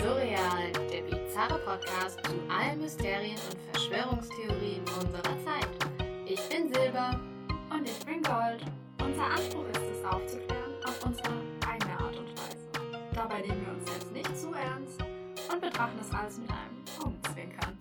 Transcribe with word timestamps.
Surreal, 0.00 0.72
der 0.90 1.02
bizarre 1.02 1.58
Podcast 1.58 2.24
zu 2.24 2.32
allen 2.48 2.80
Mysterien 2.80 3.36
und 3.50 3.58
Verschwörungstheorien 3.70 4.80
unserer 4.98 5.36
Zeit. 5.44 5.68
Ich 6.24 6.40
bin 6.48 6.72
Silber. 6.72 7.20
Und 7.68 7.86
ich 7.86 7.98
bin 8.06 8.22
Gold. 8.22 8.64
Unser 9.04 9.24
Anspruch 9.24 9.66
ist 9.68 9.98
es 9.98 10.04
aufzuklären 10.06 10.72
auf 10.86 11.04
unsere 11.04 11.34
eigene 11.68 12.00
Art 12.00 12.16
und 12.16 12.28
Weise. 12.30 12.68
Dabei 13.14 13.42
nehmen 13.42 13.66
wir 13.66 13.74
uns 13.74 13.90
selbst 13.90 14.10
nicht 14.10 14.38
zu 14.38 14.54
ernst 14.54 15.04
und 15.52 15.60
betrachten 15.60 15.98
das 15.98 16.18
alles 16.18 16.38
mit 16.38 16.48
einem 16.48 16.82
Augenzwinkern. 16.98 17.76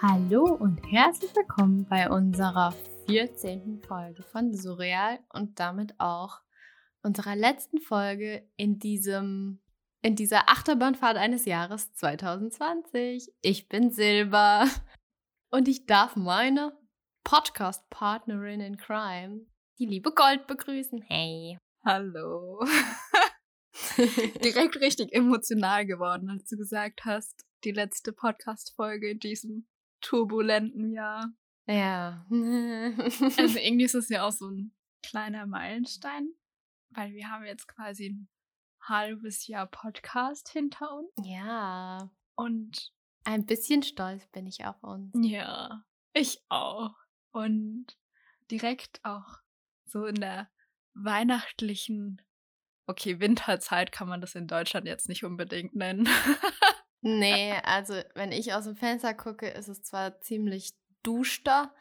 Hallo 0.00 0.44
und 0.60 0.78
herzlich 0.92 1.34
willkommen 1.34 1.86
bei 1.90 2.08
unserer 2.08 2.72
14. 3.06 3.82
Folge 3.86 4.22
von 4.22 4.54
Surreal 4.54 5.18
und 5.32 5.60
damit 5.60 5.94
auch 5.98 6.40
unserer 7.02 7.36
letzten 7.36 7.80
Folge 7.80 8.48
in 8.56 8.78
diesem 8.78 9.60
in 10.00 10.16
dieser 10.16 10.50
Achterbahnfahrt 10.50 11.16
eines 11.16 11.46
Jahres 11.46 11.92
2020. 11.94 13.32
Ich 13.40 13.68
bin 13.68 13.90
Silber 13.90 14.68
und 15.50 15.66
ich 15.68 15.86
darf 15.86 16.16
meine 16.16 16.78
Podcast-Partnerin 17.24 18.60
in 18.60 18.76
Crime, 18.76 19.46
die 19.78 19.86
liebe 19.86 20.12
Gold, 20.12 20.46
begrüßen. 20.46 21.02
Hey. 21.02 21.58
Hallo. 21.86 22.62
Direkt 24.44 24.76
richtig 24.80 25.12
emotional 25.14 25.86
geworden, 25.86 26.28
als 26.30 26.48
du 26.48 26.56
gesagt 26.56 27.04
hast, 27.04 27.44
die 27.64 27.72
letzte 27.72 28.12
Podcast-Folge 28.12 29.10
in 29.10 29.18
diesem 29.18 29.66
turbulenten 30.00 30.92
Jahr. 30.92 31.32
Ja. 31.66 32.26
also 32.30 33.58
irgendwie 33.58 33.84
ist 33.84 33.94
es 33.94 34.08
ja 34.08 34.26
auch 34.26 34.32
so 34.32 34.48
ein 34.48 34.74
kleiner 35.02 35.46
Meilenstein, 35.46 36.28
weil 36.90 37.12
wir 37.12 37.30
haben 37.30 37.44
jetzt 37.44 37.68
quasi 37.68 38.10
ein 38.10 38.28
halbes 38.80 39.46
Jahr 39.46 39.66
Podcast 39.66 40.48
hinter 40.50 40.92
uns. 40.94 41.10
Ja. 41.22 42.10
Und 42.36 42.92
ein 43.24 43.46
bisschen 43.46 43.82
stolz 43.82 44.26
bin 44.28 44.46
ich 44.46 44.64
auf 44.64 44.82
uns. 44.82 45.12
Ja, 45.22 45.84
ich 46.12 46.44
auch. 46.48 46.94
Und 47.32 47.86
direkt 48.50 49.00
auch 49.04 49.38
so 49.86 50.04
in 50.04 50.16
der 50.16 50.50
weihnachtlichen, 50.94 52.22
okay, 52.86 53.20
Winterzeit 53.20 53.92
kann 53.92 54.08
man 54.08 54.20
das 54.20 54.34
in 54.34 54.46
Deutschland 54.46 54.86
jetzt 54.86 55.08
nicht 55.08 55.24
unbedingt 55.24 55.74
nennen. 55.74 56.08
nee, 57.00 57.52
also 57.64 57.94
wenn 58.14 58.32
ich 58.32 58.52
aus 58.52 58.64
dem 58.64 58.76
Fenster 58.76 59.14
gucke, 59.14 59.48
ist 59.48 59.68
es 59.68 59.82
zwar 59.82 60.20
ziemlich 60.20 60.74
duster, 61.04 61.72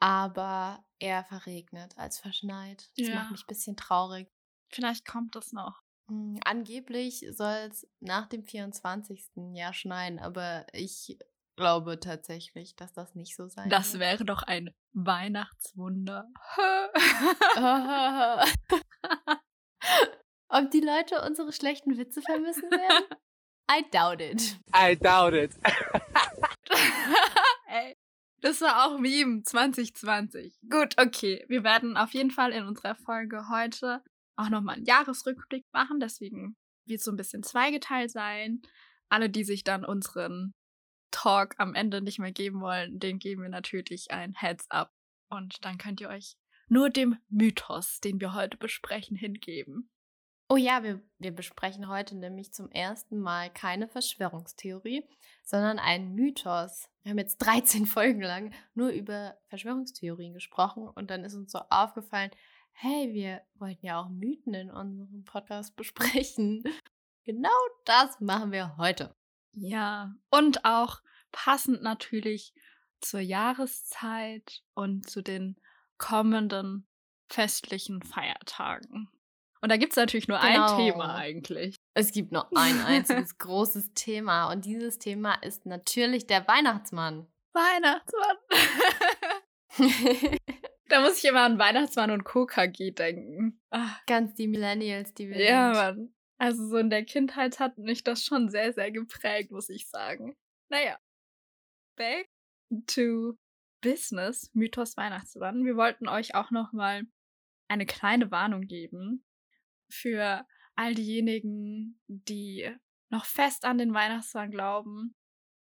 aber 0.00 0.84
eher 0.98 1.24
verregnet 1.24 1.96
als 1.96 2.18
verschneit. 2.18 2.90
Das 2.96 3.06
Ja. 3.08 3.14
macht 3.14 3.30
mich 3.30 3.42
ein 3.42 3.46
bisschen 3.48 3.76
traurig. 3.76 4.28
Vielleicht 4.72 5.06
kommt 5.06 5.36
das 5.36 5.52
noch. 5.52 5.80
Hm, 6.08 6.38
Angeblich 6.44 7.24
soll 7.32 7.68
es 7.70 7.86
nach 8.00 8.26
dem 8.28 8.44
24. 8.44 9.54
Jahr 9.54 9.72
schneien, 9.72 10.18
aber 10.18 10.66
ich 10.72 11.16
glaube 11.56 11.98
tatsächlich, 12.00 12.76
dass 12.76 12.92
das 12.92 13.14
nicht 13.14 13.34
so 13.36 13.48
sein 13.48 13.70
Das 13.70 13.92
wird. 13.94 14.00
wäre 14.00 14.24
doch 14.24 14.42
ein 14.42 14.74
Weihnachtswunder. 14.92 16.26
Ob 20.48 20.70
die 20.70 20.80
Leute 20.80 21.22
unsere 21.26 21.52
schlechten 21.52 21.96
Witze 21.98 22.22
vermissen 22.22 22.70
werden? 22.70 23.04
I 23.70 23.84
doubt 23.90 24.20
it. 24.20 24.58
I 24.74 24.96
doubt 24.96 25.34
it. 25.34 25.52
Das 28.46 28.60
war 28.60 28.86
auch 28.86 29.00
Meme 29.00 29.42
2020. 29.42 30.60
Gut, 30.70 30.94
okay. 31.00 31.44
Wir 31.48 31.64
werden 31.64 31.96
auf 31.96 32.14
jeden 32.14 32.30
Fall 32.30 32.52
in 32.52 32.62
unserer 32.62 32.94
Folge 32.94 33.48
heute 33.48 34.04
auch 34.36 34.50
nochmal 34.50 34.76
einen 34.76 34.84
Jahresrückblick 34.84 35.66
machen. 35.72 35.98
Deswegen 35.98 36.56
wird 36.84 37.00
es 37.00 37.04
so 37.04 37.10
ein 37.10 37.16
bisschen 37.16 37.42
zweigeteilt 37.42 38.12
sein. 38.12 38.62
Alle, 39.08 39.30
die 39.30 39.42
sich 39.42 39.64
dann 39.64 39.84
unseren 39.84 40.54
Talk 41.10 41.56
am 41.58 41.74
Ende 41.74 42.00
nicht 42.00 42.20
mehr 42.20 42.30
geben 42.30 42.60
wollen, 42.60 43.00
den 43.00 43.18
geben 43.18 43.42
wir 43.42 43.48
natürlich 43.48 44.12
ein 44.12 44.32
Heads 44.34 44.70
up. 44.70 44.92
Und 45.28 45.64
dann 45.64 45.76
könnt 45.76 46.00
ihr 46.00 46.08
euch 46.08 46.36
nur 46.68 46.88
dem 46.88 47.16
Mythos, 47.28 47.98
den 47.98 48.20
wir 48.20 48.32
heute 48.32 48.58
besprechen, 48.58 49.16
hingeben. 49.16 49.90
Oh 50.48 50.56
ja, 50.56 50.84
wir, 50.84 51.02
wir 51.18 51.34
besprechen 51.34 51.88
heute 51.88 52.16
nämlich 52.16 52.52
zum 52.52 52.70
ersten 52.70 53.18
Mal 53.18 53.50
keine 53.50 53.88
Verschwörungstheorie, 53.88 55.04
sondern 55.42 55.80
einen 55.80 56.14
Mythos. 56.14 56.88
Wir 57.02 57.10
haben 57.10 57.18
jetzt 57.18 57.38
13 57.38 57.86
Folgen 57.86 58.20
lang 58.20 58.54
nur 58.74 58.90
über 58.90 59.36
Verschwörungstheorien 59.48 60.34
gesprochen 60.34 60.88
und 60.88 61.10
dann 61.10 61.24
ist 61.24 61.34
uns 61.34 61.50
so 61.50 61.58
aufgefallen, 61.68 62.30
hey, 62.70 63.12
wir 63.12 63.42
wollten 63.54 63.84
ja 63.84 64.00
auch 64.00 64.08
Mythen 64.08 64.54
in 64.54 64.70
unserem 64.70 65.24
Podcast 65.24 65.74
besprechen. 65.76 66.62
Genau 67.24 67.48
das 67.84 68.20
machen 68.20 68.52
wir 68.52 68.76
heute. 68.76 69.16
Ja, 69.52 70.14
und 70.30 70.64
auch 70.64 71.00
passend 71.32 71.82
natürlich 71.82 72.54
zur 73.00 73.20
Jahreszeit 73.20 74.62
und 74.74 75.10
zu 75.10 75.22
den 75.22 75.56
kommenden 75.98 76.86
festlichen 77.28 78.02
Feiertagen. 78.02 79.08
Und 79.66 79.70
da 79.70 79.78
gibt 79.78 79.94
es 79.94 79.96
natürlich 79.96 80.28
nur 80.28 80.38
Genau. 80.38 80.76
ein 80.76 80.78
Thema 80.78 81.16
eigentlich. 81.16 81.74
Es 81.92 82.12
gibt 82.12 82.30
nur 82.30 82.48
ein 82.56 82.80
einziges 82.82 83.36
großes 83.38 83.94
Thema 83.94 84.48
und 84.52 84.64
dieses 84.64 85.00
Thema 85.00 85.34
ist 85.42 85.66
natürlich 85.66 86.28
der 86.28 86.46
Weihnachtsmann. 86.46 87.26
Weihnachtsmann. 87.52 88.36
da 90.88 91.00
muss 91.00 91.18
ich 91.18 91.24
immer 91.24 91.40
an 91.40 91.58
Weihnachtsmann 91.58 92.12
und 92.12 92.22
KKG 92.22 92.92
denken. 92.92 93.60
Ah, 93.72 93.96
Ganz 94.06 94.34
die 94.34 94.46
Millennials, 94.46 95.14
die 95.14 95.30
wir 95.30 95.42
ja, 95.42 95.74
sind. 95.74 95.96
Mann. 95.96 96.14
Also 96.38 96.64
so 96.68 96.76
in 96.76 96.88
der 96.88 97.04
Kindheit 97.04 97.58
hat 97.58 97.76
mich 97.76 98.04
das 98.04 98.24
schon 98.24 98.48
sehr, 98.48 98.72
sehr 98.72 98.92
geprägt, 98.92 99.50
muss 99.50 99.68
ich 99.68 99.88
sagen. 99.88 100.36
Naja. 100.68 100.96
Back 101.96 102.28
to 102.86 103.36
business, 103.80 104.48
Mythos 104.54 104.96
Weihnachtsmann. 104.96 105.64
Wir 105.64 105.76
wollten 105.76 106.06
euch 106.08 106.36
auch 106.36 106.52
noch 106.52 106.72
mal 106.72 107.02
eine 107.66 107.84
kleine 107.84 108.30
Warnung 108.30 108.60
geben 108.68 109.25
für 109.90 110.46
all 110.74 110.94
diejenigen, 110.94 112.00
die 112.06 112.70
noch 113.08 113.24
fest 113.24 113.64
an 113.64 113.78
den 113.78 113.94
Weihnachtsmann 113.94 114.50
glauben 114.50 115.14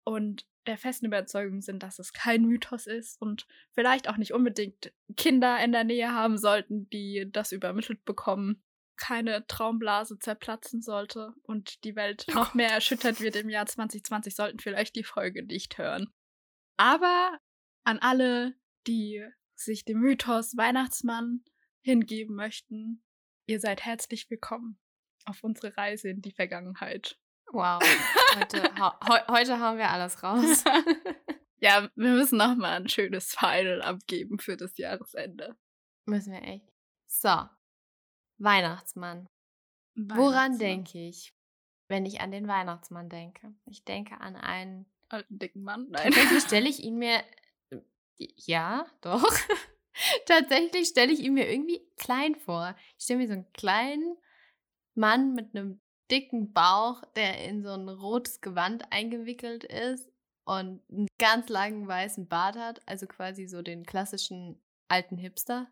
und 0.03 0.45
der 0.65 0.77
festen 0.77 1.07
Überzeugung 1.07 1.61
sind, 1.61 1.83
dass 1.83 1.99
es 1.99 2.13
kein 2.13 2.45
Mythos 2.45 2.87
ist 2.87 3.21
und 3.21 3.45
vielleicht 3.73 4.07
auch 4.07 4.17
nicht 4.17 4.33
unbedingt 4.33 4.93
Kinder 5.17 5.61
in 5.63 5.71
der 5.71 5.83
Nähe 5.83 6.13
haben 6.13 6.37
sollten, 6.37 6.89
die 6.89 7.27
das 7.31 7.51
übermittelt 7.51 8.05
bekommen, 8.05 8.63
keine 8.95 9.45
Traumblase 9.47 10.19
zerplatzen 10.19 10.81
sollte 10.81 11.33
und 11.43 11.83
die 11.83 11.95
Welt 11.95 12.25
noch 12.33 12.53
mehr 12.53 12.71
erschüttert 12.71 13.19
wird 13.19 13.35
im 13.35 13.49
Jahr 13.49 13.65
2020, 13.65 14.35
sollten 14.35 14.59
vielleicht 14.59 14.95
die 14.95 15.03
Folge 15.03 15.43
nicht 15.43 15.77
hören. 15.77 16.13
Aber 16.77 17.37
an 17.83 17.99
alle, 17.99 18.55
die 18.87 19.25
sich 19.55 19.85
dem 19.85 19.99
Mythos 19.99 20.55
Weihnachtsmann 20.55 21.43
hingeben 21.81 22.35
möchten, 22.35 23.03
ihr 23.45 23.59
seid 23.59 23.83
herzlich 23.85 24.29
willkommen 24.29 24.77
auf 25.25 25.43
unsere 25.43 25.75
Reise 25.77 26.09
in 26.09 26.21
die 26.21 26.31
Vergangenheit. 26.31 27.17
Wow. 27.51 27.81
Heute, 28.35 28.63
heu 28.79 29.19
heute 29.27 29.59
hauen 29.59 29.77
wir 29.77 29.89
alles 29.89 30.23
raus. 30.23 30.63
Ja, 31.59 31.89
wir 31.95 32.09
müssen 32.09 32.39
noch 32.39 32.57
mal 32.57 32.73
ein 32.81 32.89
schönes 32.89 33.35
Final 33.35 33.81
abgeben 33.81 34.37
für 34.37 34.57
das 34.57 34.77
Jahresende. 34.77 35.55
Müssen 36.05 36.33
wir 36.33 36.41
echt. 36.43 36.69
So. 37.07 37.47
Weihnachtsmann. 38.37 39.29
Woran 39.95 40.19
Weihnachtsmann. 40.19 40.59
denke 40.59 41.07
ich, 41.07 41.33
wenn 41.87 42.05
ich 42.05 42.19
an 42.19 42.31
den 42.31 42.49
Weihnachtsmann 42.49 43.07
denke? 43.07 43.53
Ich 43.65 43.85
denke 43.85 44.19
an 44.19 44.35
einen. 44.35 44.87
Alten 45.07 45.39
dicken 45.39 45.63
Mann? 45.63 45.87
Nein. 45.89 46.11
Tatsächlich 46.11 46.43
stelle 46.43 46.67
ich 46.69 46.83
ihn 46.83 46.97
mir. 46.97 47.23
Ja, 48.17 48.85
doch. 48.99 49.23
Tatsächlich 50.25 50.87
stelle 50.87 51.11
ich 51.11 51.19
ihn 51.19 51.33
mir 51.33 51.49
irgendwie 51.51 51.81
klein 51.97 52.35
vor. 52.35 52.75
Ich 52.97 53.05
stelle 53.05 53.19
mir 53.19 53.27
so 53.27 53.33
einen 53.33 53.51
kleinen 53.53 54.17
Mann 54.95 55.33
mit 55.33 55.55
einem 55.55 55.81
dicken 56.11 56.53
Bauch, 56.53 57.03
der 57.15 57.43
in 57.45 57.63
so 57.63 57.71
ein 57.71 57.89
rotes 57.89 58.41
Gewand 58.41 58.91
eingewickelt 58.91 59.63
ist 59.63 60.11
und 60.45 60.81
einen 60.91 61.07
ganz 61.17 61.49
langen 61.49 61.87
weißen 61.87 62.27
Bart 62.27 62.55
hat, 62.55 62.81
also 62.87 63.07
quasi 63.07 63.47
so 63.47 63.61
den 63.61 63.85
klassischen 63.85 64.61
alten 64.87 65.17
Hipster. 65.17 65.67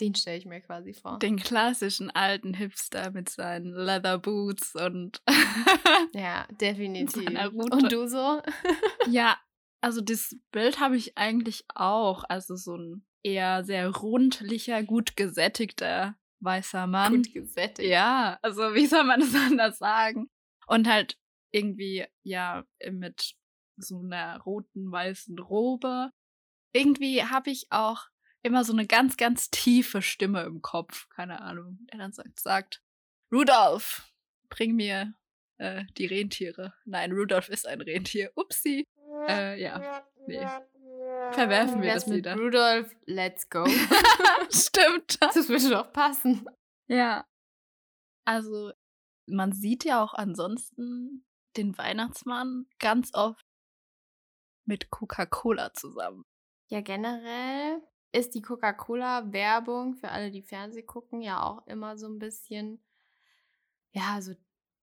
Den 0.00 0.14
stelle 0.14 0.38
ich 0.38 0.46
mir 0.46 0.60
quasi 0.60 0.92
vor. 0.92 1.18
Den 1.20 1.36
klassischen 1.36 2.10
alten 2.10 2.54
Hipster 2.54 3.12
mit 3.12 3.28
seinen 3.28 3.72
Leather 3.72 4.18
Boots 4.18 4.74
und 4.74 5.22
ja, 6.14 6.46
definitiv. 6.60 7.28
Und 7.52 7.92
du 7.92 8.08
so? 8.08 8.42
ja, 9.08 9.38
also 9.80 10.00
das 10.00 10.34
Bild 10.50 10.80
habe 10.80 10.96
ich 10.96 11.16
eigentlich 11.16 11.64
auch. 11.74 12.24
Also 12.28 12.56
so 12.56 12.76
ein 12.76 13.06
eher 13.24 13.64
sehr 13.64 13.88
rundlicher, 13.90 14.82
gut 14.82 15.16
gesättigter 15.16 16.16
weißer 16.44 16.86
Mann. 16.86 17.16
Gut 17.16 17.32
gesättigt. 17.32 17.88
Ja, 17.88 18.38
also 18.42 18.74
wie 18.74 18.86
soll 18.86 19.04
man 19.04 19.20
das 19.20 19.34
anders 19.34 19.78
sagen? 19.78 20.30
Und 20.66 20.88
halt 20.88 21.18
irgendwie, 21.50 22.06
ja, 22.22 22.64
mit 22.90 23.34
so 23.76 24.00
einer 24.00 24.38
roten, 24.40 24.90
weißen 24.90 25.38
Robe. 25.38 26.10
Irgendwie 26.72 27.24
habe 27.24 27.50
ich 27.50 27.66
auch 27.70 28.06
immer 28.42 28.64
so 28.64 28.72
eine 28.72 28.86
ganz, 28.86 29.16
ganz 29.16 29.50
tiefe 29.50 30.02
Stimme 30.02 30.42
im 30.42 30.62
Kopf, 30.62 31.08
keine 31.08 31.40
Ahnung, 31.40 31.78
der 31.90 31.98
dann 31.98 32.12
sagt, 32.12 32.40
sagt 32.40 32.82
Rudolf, 33.32 34.12
bring 34.48 34.74
mir 34.76 35.14
äh, 35.58 35.84
die 35.96 36.06
Rentiere. 36.06 36.74
Nein, 36.84 37.12
Rudolf 37.12 37.48
ist 37.48 37.66
ein 37.66 37.80
Rentier. 37.80 38.30
Upsi. 38.36 38.86
Äh, 39.28 39.60
ja, 39.60 40.02
nee. 40.26 40.46
Verwerfen 41.32 41.82
wir 41.82 41.94
das 41.94 42.10
wieder. 42.10 42.36
Rudolf, 42.36 42.94
let's 43.06 43.48
go. 43.48 43.64
Stimmt. 44.50 45.18
Das 45.20 45.48
würde 45.48 45.70
doch 45.70 45.92
passen. 45.92 46.46
Ja. 46.86 47.26
Also, 48.24 48.72
man 49.26 49.52
sieht 49.52 49.84
ja 49.84 50.02
auch 50.02 50.14
ansonsten 50.14 51.24
den 51.56 51.76
Weihnachtsmann 51.76 52.66
ganz 52.78 53.12
oft 53.14 53.44
mit 54.64 54.90
Coca-Cola 54.90 55.72
zusammen. 55.74 56.24
Ja, 56.68 56.80
generell 56.80 57.82
ist 58.12 58.34
die 58.34 58.42
Coca-Cola-Werbung 58.42 59.94
für 59.94 60.10
alle, 60.10 60.30
die 60.30 60.42
Fernsehen 60.42 60.86
gucken, 60.86 61.20
ja 61.20 61.42
auch 61.42 61.66
immer 61.66 61.98
so 61.98 62.06
ein 62.06 62.18
bisschen, 62.18 62.82
ja, 63.92 64.20
so 64.22 64.34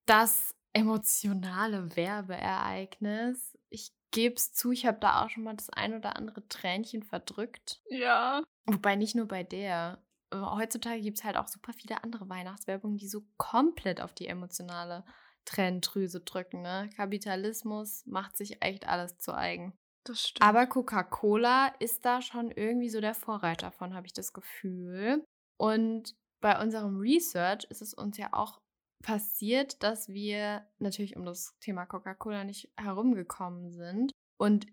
das 0.05 0.53
emotionale 0.73 1.95
Werbeereignis. 1.95 3.57
Ich 3.69 3.93
gebe 4.11 4.35
es 4.35 4.53
zu, 4.53 4.71
ich 4.71 4.85
habe 4.85 4.99
da 4.99 5.23
auch 5.23 5.29
schon 5.29 5.43
mal 5.43 5.55
das 5.55 5.69
ein 5.69 5.93
oder 5.93 6.15
andere 6.15 6.47
Tränchen 6.47 7.03
verdrückt. 7.03 7.81
Ja. 7.89 8.43
Wobei 8.65 8.95
nicht 8.95 9.15
nur 9.15 9.27
bei 9.27 9.43
der. 9.43 10.03
Heutzutage 10.33 11.01
gibt 11.01 11.17
es 11.17 11.23
halt 11.25 11.35
auch 11.35 11.47
super 11.47 11.73
viele 11.73 12.03
andere 12.03 12.29
Weihnachtswerbungen, 12.29 12.97
die 12.97 13.09
so 13.09 13.23
komplett 13.35 13.99
auf 13.99 14.13
die 14.13 14.27
emotionale 14.27 15.03
Tränendrüse 15.43 16.21
drücken. 16.21 16.61
Ne? 16.61 16.89
Kapitalismus 16.95 18.05
macht 18.05 18.37
sich 18.37 18.61
echt 18.61 18.87
alles 18.87 19.17
zu 19.17 19.33
eigen. 19.33 19.77
Das 20.05 20.21
stimmt. 20.21 20.47
Aber 20.47 20.67
Coca-Cola 20.67 21.67
ist 21.79 22.05
da 22.05 22.21
schon 22.21 22.49
irgendwie 22.49 22.89
so 22.89 23.01
der 23.01 23.13
Vorreiter 23.13 23.71
von, 23.71 23.93
habe 23.93 24.07
ich 24.07 24.13
das 24.13 24.31
Gefühl. 24.31 25.25
Und 25.57 26.15
bei 26.39 26.61
unserem 26.61 26.97
Research 26.97 27.65
ist 27.65 27.81
es 27.81 27.93
uns 27.93 28.17
ja 28.17 28.29
auch 28.31 28.61
passiert, 29.01 29.81
dass 29.83 30.09
wir 30.09 30.65
natürlich 30.79 31.15
um 31.15 31.25
das 31.25 31.57
Thema 31.59 31.85
Coca-Cola 31.85 32.43
nicht 32.43 32.69
herumgekommen 32.77 33.71
sind. 33.71 34.11
Und 34.37 34.67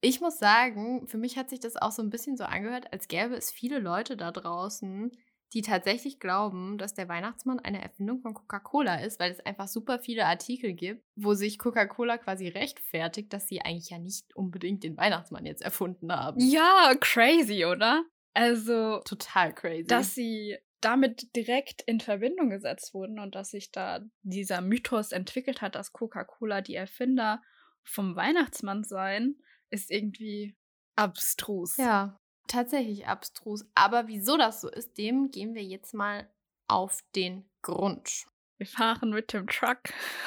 ich 0.00 0.20
muss 0.20 0.38
sagen, 0.38 1.06
für 1.08 1.18
mich 1.18 1.36
hat 1.36 1.50
sich 1.50 1.60
das 1.60 1.76
auch 1.76 1.90
so 1.90 2.02
ein 2.02 2.10
bisschen 2.10 2.36
so 2.36 2.44
angehört, 2.44 2.92
als 2.92 3.08
gäbe 3.08 3.34
es 3.34 3.50
viele 3.50 3.78
Leute 3.78 4.16
da 4.16 4.30
draußen, 4.30 5.10
die 5.54 5.62
tatsächlich 5.62 6.20
glauben, 6.20 6.76
dass 6.78 6.94
der 6.94 7.08
Weihnachtsmann 7.08 7.58
eine 7.58 7.82
Erfindung 7.82 8.20
von 8.20 8.34
Coca-Cola 8.34 8.96
ist, 8.96 9.18
weil 9.18 9.32
es 9.32 9.40
einfach 9.40 9.66
super 9.66 9.98
viele 9.98 10.26
Artikel 10.26 10.74
gibt, 10.74 11.02
wo 11.16 11.34
sich 11.34 11.58
Coca-Cola 11.58 12.18
quasi 12.18 12.48
rechtfertigt, 12.48 13.32
dass 13.32 13.48
sie 13.48 13.62
eigentlich 13.62 13.90
ja 13.90 13.98
nicht 13.98 14.36
unbedingt 14.36 14.84
den 14.84 14.96
Weihnachtsmann 14.96 15.46
jetzt 15.46 15.62
erfunden 15.62 16.12
haben. 16.12 16.38
Ja, 16.40 16.94
crazy, 17.00 17.64
oder? 17.64 18.04
Also 18.34 19.00
total 19.04 19.54
crazy. 19.54 19.86
Dass 19.86 20.14
sie 20.14 20.58
damit 20.80 21.34
direkt 21.34 21.82
in 21.82 22.00
Verbindung 22.00 22.50
gesetzt 22.50 22.94
wurden 22.94 23.18
und 23.18 23.34
dass 23.34 23.50
sich 23.50 23.70
da 23.70 24.00
dieser 24.22 24.60
Mythos 24.60 25.12
entwickelt 25.12 25.60
hat, 25.60 25.74
dass 25.74 25.92
Coca-Cola 25.92 26.60
die 26.60 26.74
Erfinder 26.74 27.42
vom 27.82 28.16
Weihnachtsmann 28.16 28.84
seien, 28.84 29.42
ist 29.70 29.90
irgendwie 29.90 30.56
abstrus. 30.96 31.76
Ja, 31.76 32.18
tatsächlich 32.46 33.06
abstrus. 33.06 33.64
Aber 33.74 34.08
wieso 34.08 34.36
das 34.36 34.60
so 34.60 34.68
ist, 34.68 34.96
dem 34.98 35.30
gehen 35.30 35.54
wir 35.54 35.64
jetzt 35.64 35.94
mal 35.94 36.30
auf 36.68 37.00
den 37.14 37.48
Grund. 37.62 38.26
Wir 38.58 38.66
fahren 38.66 39.10
mit 39.10 39.32
dem 39.32 39.46
Truck 39.46 39.78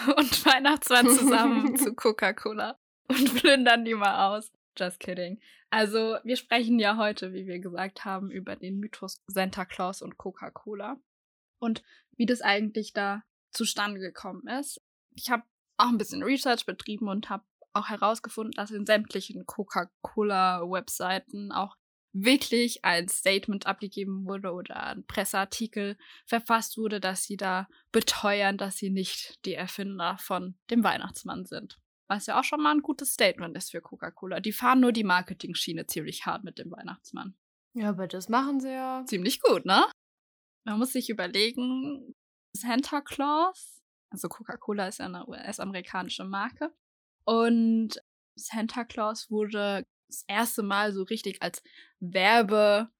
und 0.17 0.45
Weihnachtsmann 0.45 1.07
zusammen 1.09 1.75
zu 1.77 1.93
Coca-Cola 1.93 2.77
und 3.07 3.35
plündern 3.35 3.85
die 3.85 3.93
mal 3.93 4.35
aus. 4.35 4.51
Just 4.77 4.99
kidding. 4.99 5.39
Also, 5.69 6.17
wir 6.23 6.37
sprechen 6.37 6.79
ja 6.79 6.97
heute, 6.97 7.33
wie 7.33 7.45
wir 7.45 7.59
gesagt 7.59 8.05
haben, 8.05 8.31
über 8.31 8.55
den 8.55 8.79
Mythos 8.79 9.21
Santa 9.27 9.65
Claus 9.65 10.01
und 10.01 10.17
Coca-Cola 10.17 10.97
und 11.59 11.83
wie 12.15 12.25
das 12.25 12.41
eigentlich 12.41 12.93
da 12.93 13.23
zustande 13.51 13.99
gekommen 13.99 14.47
ist. 14.47 14.81
Ich 15.15 15.29
habe 15.29 15.43
auch 15.77 15.89
ein 15.89 15.97
bisschen 15.97 16.23
Research 16.23 16.65
betrieben 16.65 17.09
und 17.09 17.29
habe 17.29 17.43
auch 17.73 17.89
herausgefunden, 17.89 18.51
dass 18.51 18.71
in 18.71 18.85
sämtlichen 18.85 19.45
Coca-Cola-Webseiten 19.45 21.51
auch 21.51 21.75
wirklich 22.13 22.83
ein 22.83 23.07
Statement 23.07 23.67
abgegeben 23.67 24.25
wurde 24.25 24.51
oder 24.51 24.87
ein 24.87 25.05
Presseartikel 25.05 25.97
verfasst 26.25 26.77
wurde, 26.77 26.99
dass 26.99 27.23
sie 27.23 27.37
da 27.37 27.69
beteuern, 27.91 28.57
dass 28.57 28.77
sie 28.77 28.89
nicht 28.89 29.45
die 29.45 29.53
Erfinder 29.53 30.17
von 30.19 30.57
dem 30.69 30.83
Weihnachtsmann 30.83 31.45
sind. 31.45 31.79
Was 32.11 32.25
ja 32.25 32.37
auch 32.37 32.43
schon 32.43 32.61
mal 32.61 32.75
ein 32.75 32.81
gutes 32.81 33.13
Statement 33.13 33.55
ist 33.55 33.71
für 33.71 33.79
Coca-Cola. 33.79 34.41
Die 34.41 34.51
fahren 34.51 34.81
nur 34.81 34.91
die 34.91 35.05
Marketing-Schiene 35.05 35.87
ziemlich 35.87 36.25
hart 36.25 36.43
mit 36.43 36.59
dem 36.59 36.69
Weihnachtsmann. 36.69 37.37
Ja, 37.73 37.87
aber 37.87 38.09
das 38.09 38.27
machen 38.27 38.59
sie 38.59 38.73
ja. 38.73 39.05
Ziemlich 39.05 39.39
gut, 39.39 39.65
ne? 39.65 39.85
Man 40.65 40.77
muss 40.77 40.91
sich 40.91 41.09
überlegen, 41.09 42.13
Santa 42.53 42.99
Claus, 42.99 43.81
also 44.11 44.27
Coca-Cola 44.27 44.89
ist 44.89 44.99
ja 44.99 45.05
eine 45.05 45.25
US-amerikanische 45.25 46.25
Marke. 46.25 46.75
Und 47.23 48.03
Santa 48.37 48.83
Claus 48.83 49.31
wurde 49.31 49.85
das 50.09 50.25
erste 50.27 50.63
Mal 50.63 50.91
so 50.91 51.03
richtig 51.03 51.41
als 51.41 51.63
Werbe-Ikone, 52.01 52.91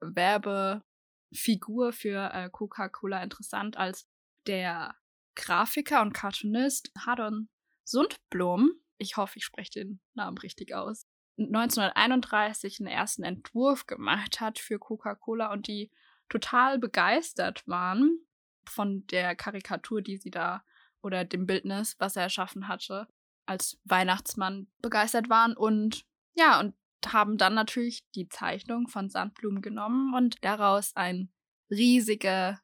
Werbefigur 0.00 1.92
für 1.92 2.32
äh, 2.32 2.50
Coca-Cola 2.50 3.20
interessant, 3.24 3.76
als 3.76 4.06
der 4.46 4.94
Grafiker 5.34 6.02
und 6.02 6.12
Cartoonist 6.12 6.92
Haddon 6.96 7.48
Sundblom, 7.90 8.70
ich 8.98 9.16
hoffe, 9.16 9.38
ich 9.38 9.44
spreche 9.44 9.70
den 9.70 10.00
Namen 10.14 10.38
richtig 10.38 10.74
aus, 10.74 11.06
1931 11.38 12.80
einen 12.80 12.88
ersten 12.88 13.22
Entwurf 13.22 13.86
gemacht 13.86 14.40
hat 14.40 14.58
für 14.58 14.78
Coca-Cola 14.78 15.52
und 15.52 15.66
die 15.66 15.90
total 16.28 16.78
begeistert 16.78 17.66
waren 17.66 18.18
von 18.66 19.06
der 19.06 19.34
Karikatur, 19.34 20.02
die 20.02 20.18
sie 20.18 20.30
da 20.30 20.62
oder 21.02 21.24
dem 21.24 21.46
Bildnis, 21.46 21.96
was 21.98 22.16
er 22.16 22.24
erschaffen 22.24 22.68
hatte, 22.68 23.08
als 23.46 23.80
Weihnachtsmann 23.84 24.68
begeistert 24.82 25.30
waren 25.30 25.56
und 25.56 26.04
ja, 26.34 26.60
und 26.60 26.74
haben 27.06 27.38
dann 27.38 27.54
natürlich 27.54 28.04
die 28.14 28.28
Zeichnung 28.28 28.86
von 28.86 29.08
Sandblumen 29.08 29.62
genommen 29.62 30.14
und 30.14 30.44
daraus 30.44 30.94
ein 30.94 31.32
riesige 31.70 32.60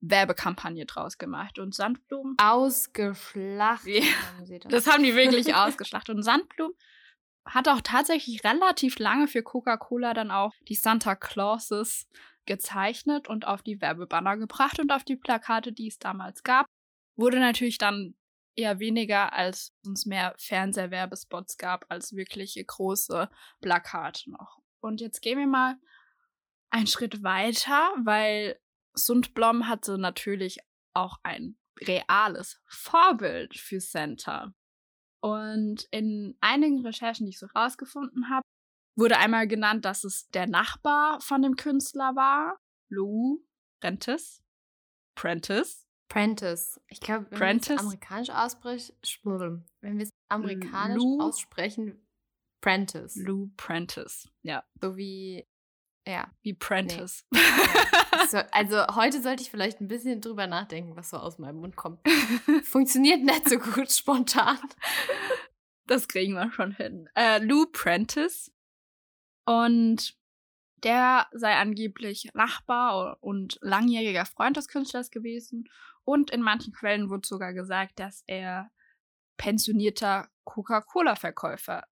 Werbekampagne 0.00 0.86
draus 0.86 1.18
gemacht. 1.18 1.58
Und 1.58 1.74
Sandblumen. 1.74 2.36
Ausgeschlachtet. 2.38 4.04
Ja, 4.04 4.38
haben 4.38 4.60
das. 4.60 4.84
das 4.84 4.86
haben 4.86 5.02
die 5.02 5.14
wirklich 5.14 5.54
ausgeschlachtet. 5.54 6.16
Und 6.16 6.22
Sandblumen 6.22 6.76
hat 7.46 7.68
auch 7.68 7.80
tatsächlich 7.80 8.44
relativ 8.44 8.98
lange 8.98 9.28
für 9.28 9.42
Coca-Cola 9.42 10.14
dann 10.14 10.30
auch 10.30 10.52
die 10.68 10.74
Santa 10.74 11.14
Clauses 11.14 12.08
gezeichnet 12.44 13.28
und 13.28 13.46
auf 13.46 13.62
die 13.62 13.80
Werbebanner 13.80 14.36
gebracht 14.36 14.78
und 14.78 14.92
auf 14.92 15.04
die 15.04 15.16
Plakate, 15.16 15.72
die 15.72 15.88
es 15.88 15.98
damals 15.98 16.42
gab. 16.42 16.66
Wurde 17.16 17.38
natürlich 17.40 17.78
dann 17.78 18.14
eher 18.56 18.78
weniger, 18.78 19.32
als 19.32 19.74
uns 19.84 20.06
mehr 20.06 20.34
Fernsehwerbespots 20.38 21.56
gab, 21.58 21.84
als 21.88 22.14
wirkliche 22.14 22.64
große 22.64 23.28
Plakate 23.60 24.30
noch. 24.30 24.58
Und 24.80 25.00
jetzt 25.00 25.20
gehen 25.20 25.38
wir 25.38 25.46
mal 25.46 25.76
einen 26.70 26.86
Schritt 26.86 27.22
weiter, 27.22 27.92
weil 28.04 28.58
Sundblom 28.98 29.68
hatte 29.68 29.98
natürlich 29.98 30.58
auch 30.94 31.18
ein 31.22 31.58
reales 31.80 32.60
Vorbild 32.66 33.56
für 33.56 33.80
Santa. 33.80 34.54
Und 35.20 35.86
in 35.90 36.36
einigen 36.40 36.84
Recherchen, 36.84 37.26
die 37.26 37.30
ich 37.30 37.38
so 37.38 37.46
rausgefunden 37.54 38.30
habe, 38.30 38.42
wurde 38.96 39.18
einmal 39.18 39.46
genannt, 39.46 39.84
dass 39.84 40.04
es 40.04 40.28
der 40.28 40.46
Nachbar 40.46 41.20
von 41.20 41.42
dem 41.42 41.56
Künstler 41.56 42.16
war, 42.16 42.58
Lou 42.88 43.44
Prentice. 43.80 44.42
Prentice. 45.14 45.86
Prentice. 46.08 46.80
Ich 46.88 47.00
glaube, 47.00 47.26
wenn 47.30 47.40
wir 47.40 47.60
es 47.60 47.80
amerikanisch 47.80 48.30
aussprechen, 48.30 49.66
wenn 49.80 49.98
wir 49.98 50.04
es 50.04 50.10
amerikanisch 50.28 51.02
Lou, 51.02 51.20
aussprechen, 51.20 52.06
Prentice. 52.60 53.16
Lou 53.16 53.50
Prentice. 53.56 54.28
Ja. 54.42 54.64
So 54.80 54.96
wie 54.96 55.46
ja. 56.06 56.30
Wie 56.42 56.54
Prentice. 56.54 57.24
Nee. 57.30 57.40
so, 58.30 58.38
also 58.52 58.86
heute 58.94 59.20
sollte 59.22 59.42
ich 59.42 59.50
vielleicht 59.50 59.80
ein 59.80 59.88
bisschen 59.88 60.20
drüber 60.20 60.46
nachdenken, 60.46 60.96
was 60.96 61.10
so 61.10 61.16
aus 61.16 61.38
meinem 61.38 61.56
Mund 61.56 61.76
kommt. 61.76 62.00
Funktioniert 62.64 63.22
nicht 63.22 63.48
so 63.48 63.58
gut 63.58 63.90
spontan. 63.90 64.58
Das 65.86 66.08
kriegen 66.08 66.34
wir 66.34 66.50
schon 66.52 66.72
hin. 66.72 67.08
Äh, 67.14 67.38
Lou 67.38 67.66
Prentice. 67.66 68.52
Und 69.44 70.16
der 70.82 71.26
sei 71.32 71.54
angeblich 71.54 72.30
Nachbar 72.34 73.18
und 73.20 73.58
langjähriger 73.60 74.26
Freund 74.26 74.56
des 74.56 74.68
Künstlers 74.68 75.10
gewesen. 75.10 75.68
Und 76.04 76.30
in 76.30 76.42
manchen 76.42 76.72
Quellen 76.72 77.10
wurde 77.10 77.26
sogar 77.26 77.52
gesagt, 77.52 77.98
dass 77.98 78.22
er 78.26 78.70
pensionierter 79.36 80.28
Coca-Cola-Verkäufer 80.44 81.84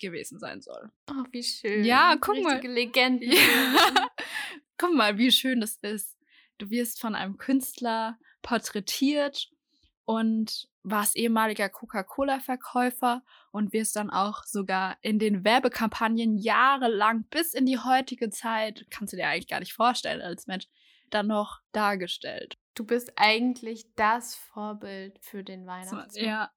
gewesen 0.00 0.38
sein 0.38 0.60
soll. 0.60 0.90
Oh, 1.10 1.24
wie 1.30 1.42
schön. 1.42 1.84
Ja, 1.84 2.16
guck 2.20 2.40
mal. 2.42 2.60
Legenden. 2.60 3.32
Ja. 3.32 4.08
guck 4.78 4.94
mal, 4.94 5.18
wie 5.18 5.30
schön 5.30 5.60
das 5.60 5.76
ist. 5.76 6.16
Du 6.58 6.70
wirst 6.70 7.00
von 7.00 7.14
einem 7.14 7.38
Künstler 7.38 8.18
porträtiert 8.42 9.50
und 10.04 10.68
war 10.82 11.02
es 11.02 11.14
ehemaliger 11.14 11.68
Coca-Cola-Verkäufer 11.68 13.22
und 13.52 13.72
wirst 13.72 13.96
dann 13.96 14.10
auch 14.10 14.44
sogar 14.44 14.96
in 15.02 15.18
den 15.18 15.44
Werbekampagnen 15.44 16.38
jahrelang 16.38 17.24
bis 17.24 17.54
in 17.54 17.66
die 17.66 17.78
heutige 17.78 18.30
Zeit, 18.30 18.86
kannst 18.90 19.12
du 19.12 19.16
dir 19.16 19.28
eigentlich 19.28 19.48
gar 19.48 19.60
nicht 19.60 19.74
vorstellen 19.74 20.22
als 20.22 20.46
Mensch, 20.46 20.66
dann 21.10 21.26
noch 21.26 21.60
dargestellt. 21.72 22.56
Du 22.74 22.84
bist 22.84 23.12
eigentlich 23.16 23.86
das 23.94 24.34
Vorbild 24.34 25.18
für 25.20 25.44
den 25.44 25.66
Weihnachtsmann. 25.66 26.24
Ja, 26.24 26.50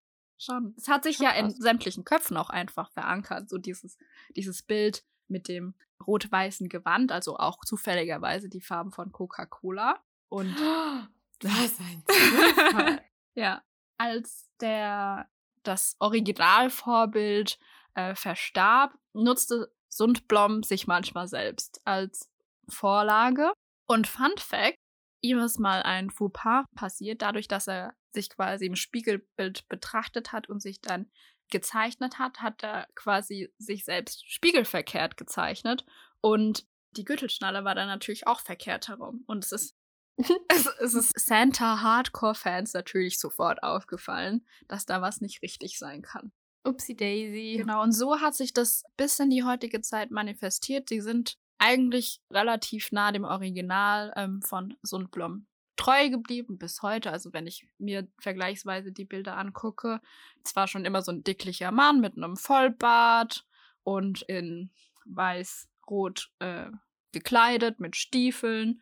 schon. 0.43 0.73
Es 0.77 0.87
hat 0.87 1.03
sich 1.03 1.17
schon 1.17 1.25
ja 1.25 1.31
in 1.31 1.49
sämtlichen 1.51 2.03
Köpfen 2.03 2.37
auch 2.37 2.49
einfach 2.49 2.91
verankert, 2.91 3.49
so 3.49 3.57
dieses, 3.57 3.97
dieses 4.35 4.63
Bild 4.63 5.03
mit 5.27 5.47
dem 5.47 5.73
rot-weißen 6.05 6.69
Gewand, 6.69 7.11
also 7.11 7.37
auch 7.37 7.63
zufälligerweise 7.65 8.49
die 8.49 8.61
Farben 8.61 8.91
von 8.91 9.11
Coca-Cola. 9.11 9.99
Und 10.29 10.55
was 11.41 11.79
ein 11.79 12.03
Zufall. 12.07 13.01
ja, 13.35 13.63
als 13.97 14.49
der 14.59 15.29
das 15.63 15.95
Originalvorbild 15.99 17.57
äh, 17.95 18.15
verstarb, 18.15 18.97
nutzte 19.13 19.73
Sundblom 19.89 20.63
sich 20.63 20.87
manchmal 20.87 21.27
selbst 21.27 21.81
als 21.85 22.29
Vorlage. 22.67 23.53
Und 23.85 24.07
Fun 24.07 24.33
Fact, 24.37 24.77
ihm 25.21 25.39
ist 25.39 25.59
mal 25.59 25.83
ein 25.83 26.09
Fauxpas 26.09 26.65
passiert, 26.75 27.21
dadurch, 27.21 27.47
dass 27.47 27.67
er 27.67 27.93
sich 28.13 28.29
quasi 28.29 28.65
im 28.65 28.75
Spiegelbild 28.75 29.67
betrachtet 29.69 30.31
hat 30.31 30.49
und 30.49 30.61
sich 30.61 30.81
dann 30.81 31.09
gezeichnet 31.49 32.19
hat, 32.19 32.41
hat 32.41 32.63
er 32.63 32.87
quasi 32.95 33.53
sich 33.57 33.85
selbst 33.85 34.29
spiegelverkehrt 34.31 35.17
gezeichnet. 35.17 35.85
Und 36.21 36.65
die 36.91 37.05
Gürtelschnalle 37.05 37.63
war 37.63 37.75
dann 37.75 37.87
natürlich 37.87 38.27
auch 38.27 38.39
verkehrt 38.39 38.87
herum. 38.87 39.23
Und 39.27 39.43
es 39.43 39.51
ist, 39.51 39.75
es, 40.47 40.65
es 40.79 40.93
ist 40.93 41.19
Santa 41.19 41.81
Hardcore-Fans 41.81 42.73
natürlich 42.73 43.19
sofort 43.19 43.63
aufgefallen, 43.63 44.45
dass 44.67 44.85
da 44.85 45.01
was 45.01 45.21
nicht 45.21 45.41
richtig 45.41 45.77
sein 45.77 46.01
kann. 46.01 46.31
Upsi 46.65 46.95
Daisy. 46.95 47.57
Genau, 47.57 47.83
und 47.83 47.91
so 47.91 48.21
hat 48.21 48.35
sich 48.35 48.53
das 48.53 48.83
bis 48.95 49.19
in 49.19 49.29
die 49.29 49.43
heutige 49.43 49.81
Zeit 49.81 50.11
manifestiert. 50.11 50.89
Sie 50.89 51.01
sind 51.01 51.37
eigentlich 51.57 52.21
relativ 52.31 52.91
nah 52.91 53.11
dem 53.11 53.25
Original 53.25 54.13
ähm, 54.15 54.41
von 54.41 54.75
Sundblom 54.81 55.45
treu 55.75 56.09
geblieben 56.09 56.57
bis 56.57 56.81
heute. 56.81 57.11
Also 57.11 57.33
wenn 57.33 57.47
ich 57.47 57.67
mir 57.77 58.07
vergleichsweise 58.19 58.91
die 58.91 59.05
Bilder 59.05 59.37
angucke, 59.37 60.01
zwar 60.43 60.67
schon 60.67 60.85
immer 60.85 61.01
so 61.01 61.11
ein 61.11 61.23
dicklicher 61.23 61.71
Mann 61.71 61.99
mit 61.99 62.17
einem 62.17 62.37
Vollbart 62.37 63.45
und 63.83 64.21
in 64.23 64.71
weiß-rot 65.05 66.31
äh, 66.39 66.69
gekleidet 67.11 67.79
mit 67.79 67.95
Stiefeln. 67.95 68.81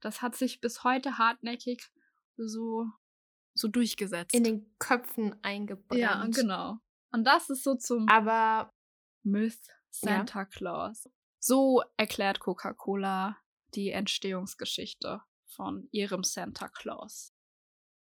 Das 0.00 0.22
hat 0.22 0.36
sich 0.36 0.60
bis 0.60 0.84
heute 0.84 1.18
hartnäckig 1.18 1.90
so, 2.36 2.86
so 3.54 3.68
durchgesetzt. 3.68 4.34
In 4.34 4.44
den 4.44 4.74
Köpfen 4.78 5.36
eingebrannt. 5.42 6.00
Ja, 6.00 6.26
genau. 6.26 6.78
Und 7.12 7.24
das 7.24 7.48
ist 7.48 7.62
so 7.62 7.76
zum 7.76 8.08
Aber 8.08 8.72
Myth 9.22 9.60
Santa 9.90 10.40
ja. 10.40 10.44
Claus. 10.44 11.08
So 11.38 11.82
erklärt 11.96 12.40
Coca-Cola 12.40 13.36
die 13.74 13.90
Entstehungsgeschichte 13.90 15.22
von 15.54 15.88
ihrem 15.90 16.24
Santa 16.24 16.68
Claus. 16.68 17.32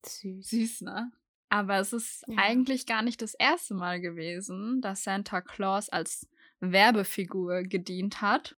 Süß. 0.05 0.49
Süß, 0.49 0.81
ne? 0.81 1.11
Aber 1.49 1.77
es 1.77 1.93
ist 1.93 2.23
ja. 2.27 2.35
eigentlich 2.37 2.85
gar 2.87 3.03
nicht 3.03 3.21
das 3.21 3.35
erste 3.35 3.75
Mal 3.75 4.01
gewesen, 4.01 4.81
dass 4.81 5.03
Santa 5.03 5.41
Claus 5.41 5.89
als 5.89 6.27
Werbefigur 6.59 7.63
gedient 7.63 8.21
hat, 8.21 8.57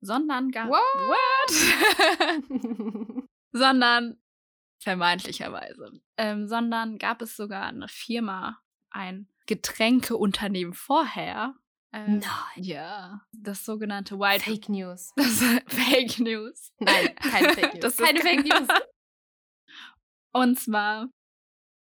sondern 0.00 0.50
gar 0.50 0.68
What? 0.68 1.18
What? 3.08 3.28
sondern 3.52 4.20
vermeintlicherweise, 4.78 6.00
ähm, 6.16 6.46
sondern 6.46 6.98
gab 6.98 7.22
es 7.22 7.36
sogar 7.36 7.66
eine 7.66 7.88
Firma, 7.88 8.60
ein 8.90 9.28
Getränkeunternehmen 9.46 10.74
vorher. 10.74 11.56
Ähm, 11.92 12.18
Nein. 12.18 12.64
Ja, 12.64 13.22
das 13.32 13.64
sogenannte 13.64 14.18
White 14.18 14.44
Fake 14.44 14.68
News. 14.68 15.12
Das 15.16 15.42
Fake 15.66 16.18
News. 16.18 16.72
Nein, 16.78 17.14
keine 17.16 17.54
Fake 17.54 17.74
News. 17.74 17.80
Das 17.80 17.92
ist 17.94 18.00
keine 18.00 18.20
Fake 18.20 18.44
News. 18.44 18.68
Und 20.32 20.58
zwar 20.58 21.08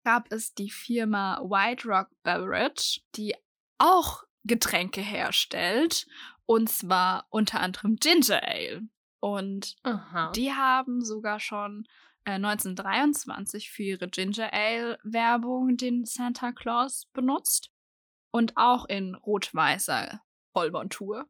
gab 0.03 0.31
es 0.31 0.53
die 0.53 0.71
Firma 0.71 1.39
White 1.43 1.87
Rock 1.87 2.09
Beverage, 2.23 3.01
die 3.15 3.35
auch 3.77 4.23
Getränke 4.43 5.01
herstellt. 5.01 6.07
Und 6.45 6.69
zwar 6.69 7.27
unter 7.29 7.59
anderem 7.59 7.95
Ginger 7.97 8.41
Ale. 8.43 8.81
Und 9.19 9.75
Aha. 9.83 10.31
die 10.31 10.51
haben 10.51 11.05
sogar 11.05 11.39
schon 11.39 11.87
äh, 12.25 12.31
1923 12.33 13.69
für 13.71 13.83
ihre 13.83 14.09
Ginger 14.09 14.51
Ale 14.51 14.97
Werbung 15.03 15.77
den 15.77 16.05
Santa 16.05 16.51
Claus 16.51 17.05
benutzt. 17.13 17.70
Und 18.31 18.55
auch 18.55 18.85
in 18.85 19.15
rot-weißer 19.15 20.21
Vollmontur. 20.53 21.29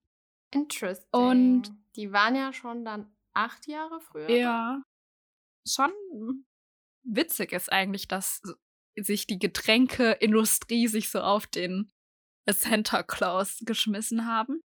Interesting. 0.51 1.07
Und 1.11 1.71
die 1.95 2.11
waren 2.11 2.35
ja 2.35 2.53
schon 2.53 2.85
dann 2.85 3.15
acht 3.33 3.67
Jahre 3.67 3.99
früher. 4.01 4.29
Ja. 4.29 4.83
Schon 5.67 5.91
witzig 7.03 7.51
ist 7.53 7.71
eigentlich, 7.71 8.07
dass 8.07 8.41
sich 8.95 9.27
die 9.27 9.39
Getränkeindustrie 9.39 10.87
sich 10.87 11.09
so 11.09 11.21
auf 11.21 11.47
den 11.47 11.91
Santa 12.49 13.03
Claus 13.03 13.59
geschmissen 13.65 14.25
haben. 14.25 14.61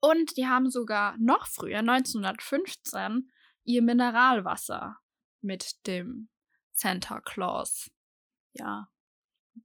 Und 0.00 0.36
die 0.36 0.46
haben 0.46 0.70
sogar 0.70 1.16
noch 1.18 1.46
früher, 1.46 1.78
1915, 1.78 3.30
ihr 3.64 3.82
Mineralwasser 3.82 4.96
mit 5.40 5.86
dem 5.86 6.28
Santa 6.72 7.20
Claus, 7.20 7.90
ja, 8.52 8.88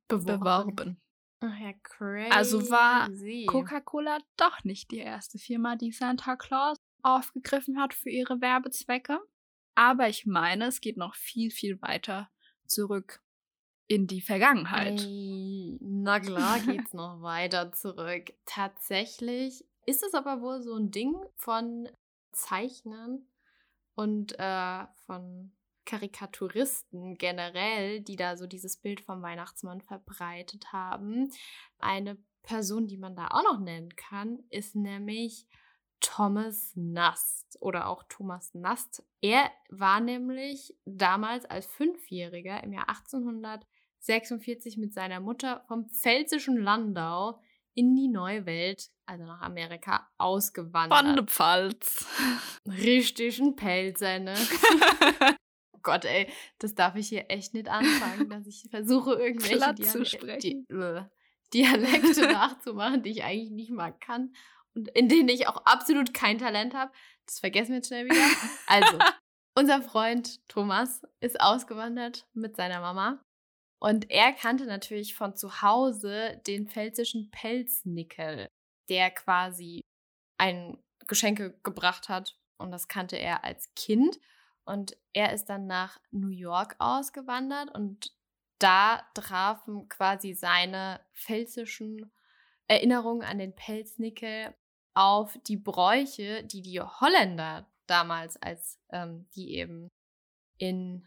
beworben. 0.08 0.40
beworben. 0.40 1.02
Ach 1.42 1.60
ja, 1.60 1.74
crazy. 1.82 2.32
Also 2.32 2.70
war 2.70 3.10
Coca-Cola 3.48 4.20
doch 4.38 4.64
nicht 4.64 4.92
die 4.92 5.00
erste 5.00 5.40
Firma, 5.40 5.76
die 5.76 5.92
Santa 5.92 6.36
Claus 6.36 6.78
aufgegriffen 7.02 7.80
hat 7.80 7.96
für 7.96 8.12
ihre 8.12 8.42
Werbezwecke. 8.42 9.20
Aber 9.74 10.08
ich 10.08 10.28
meine, 10.28 10.66
es 10.66 10.82
geht 10.82 10.98
noch 10.98 11.16
viel, 11.16 11.50
viel 11.50 11.82
weiter 11.82 12.30
zurück 12.68 13.22
in 13.88 14.06
die 14.06 14.22
Vergangenheit. 14.22 15.02
Ey, 15.02 15.78
na 15.82 16.20
klar 16.20 16.60
geht's 16.60 16.94
noch 16.94 17.22
weiter 17.24 17.72
zurück. 17.72 18.34
Tatsächlich 18.46 19.66
ist 19.88 20.04
es 20.04 20.14
aber 20.14 20.42
wohl 20.42 20.62
so 20.62 20.76
ein 20.76 20.92
Ding 20.92 21.16
von 21.36 21.90
Zeichnern 22.32 23.26
und 23.96 24.38
äh, 24.38 24.86
von 25.06 25.52
Karikaturisten 25.86 27.18
generell, 27.18 28.02
die 28.02 28.16
da 28.16 28.38
so 28.38 28.48
dieses 28.48 28.78
Bild 28.78 29.02
vom 29.02 29.22
Weihnachtsmann 29.22 29.82
verbreitet 29.82 30.72
haben. 30.72 31.32
Eine 31.80 32.18
Person, 32.44 32.88
die 32.88 32.98
man 32.98 33.16
da 33.16 33.28
auch 33.28 33.44
noch 33.44 33.60
nennen 33.60 33.96
kann, 33.96 34.40
ist 34.50 34.76
nämlich 34.76 35.48
Thomas 36.00 36.72
Nast 36.76 37.58
oder 37.62 37.88
auch 37.88 38.04
Thomas 38.10 38.54
Nast. 38.54 39.04
Er 39.22 39.52
war 39.70 40.02
nämlich 40.02 40.76
damals 40.86 41.46
als 41.46 41.68
Fünfjähriger 41.68 42.64
im 42.64 42.74
Jahr 42.74 42.90
1846 42.90 44.78
mit 44.78 44.94
seiner 44.94 45.20
Mutter 45.20 45.64
vom 45.68 45.88
pfälzischen 45.90 46.58
Landau 46.58 47.40
in 47.74 47.96
die 47.96 48.10
neue 48.10 48.46
Welt, 48.46 48.90
also 49.06 49.24
nach 49.24 49.42
Amerika, 49.42 50.10
ausgewandert. 50.18 51.00
Von 51.00 51.16
der 51.16 51.26
Pfalz. 51.26 52.06
Richtig 52.68 53.40
ein 53.40 53.56
Pelzer, 53.56 54.20
ne? 54.20 54.36
Gott, 55.84 56.06
ey, 56.06 56.32
das 56.60 56.76
darf 56.76 56.96
ich 56.96 57.08
hier 57.08 57.26
echt 57.30 57.54
nicht 57.54 57.70
anfangen, 57.70 58.30
dass 58.30 58.48
ich 58.48 58.68
versuche, 58.70 59.14
irgendwelche 59.14 59.74
Diale 59.74 60.38
die, 60.38 60.66
äh, 60.70 61.04
Dialekte 61.54 62.32
nachzumachen, 62.32 63.04
die 63.04 63.12
ich 63.12 63.24
eigentlich 63.24 63.52
nicht 63.52 63.72
mal 63.72 63.92
kann 63.92 64.34
und 64.74 64.88
in 64.90 65.10
denen 65.10 65.30
ich 65.30 65.48
auch 65.48 65.66
absolut 65.66 66.14
kein 66.14 66.38
Talent 66.38 66.74
habe. 66.74 66.92
Das 67.26 67.40
vergessen 67.40 67.70
wir 67.70 67.78
jetzt 67.78 67.88
schnell 67.88 68.06
wieder. 68.06 68.26
Also, 68.68 68.98
unser 69.56 69.82
Freund 69.82 70.48
Thomas 70.48 71.02
ist 71.20 71.40
ausgewandert 71.40 72.28
mit 72.34 72.56
seiner 72.56 72.80
Mama. 72.80 73.24
Und 73.80 74.12
er 74.12 74.32
kannte 74.32 74.66
natürlich 74.66 75.16
von 75.16 75.36
zu 75.36 75.62
Hause 75.62 76.40
den 76.46 76.68
pfälzischen 76.68 77.32
Pelznickel, 77.32 78.48
der 78.90 79.10
quasi 79.10 79.82
ein 80.38 80.78
Geschenke 81.08 81.60
gebracht 81.64 82.08
hat. 82.08 82.38
Und 82.58 82.72
das 82.72 82.88
kannte 82.88 83.18
er 83.18 83.44
als 83.44 83.74
Kind. 83.76 84.20
Und 84.66 84.98
er 85.14 85.34
ist 85.34 85.46
dann 85.46 85.68
nach 85.68 86.00
New 86.12 86.30
York 86.30 86.76
ausgewandert 86.80 87.74
und 87.74 88.14
da 88.60 89.02
trafen 89.16 89.90
quasi 89.90 90.34
seine 90.34 91.02
pfälzischen 91.14 92.12
Erinnerungen 92.68 93.24
an 93.24 93.40
den 93.40 93.56
Pelznickel 93.56 94.54
auf 94.94 95.38
die 95.48 95.58
Bräuche, 95.58 96.44
die 96.44 96.62
die 96.62 96.80
Holländer 96.80 97.68
damals, 97.88 98.42
als 98.42 98.80
ähm, 98.90 99.28
die 99.36 99.56
eben 99.56 99.90
in 100.58 101.06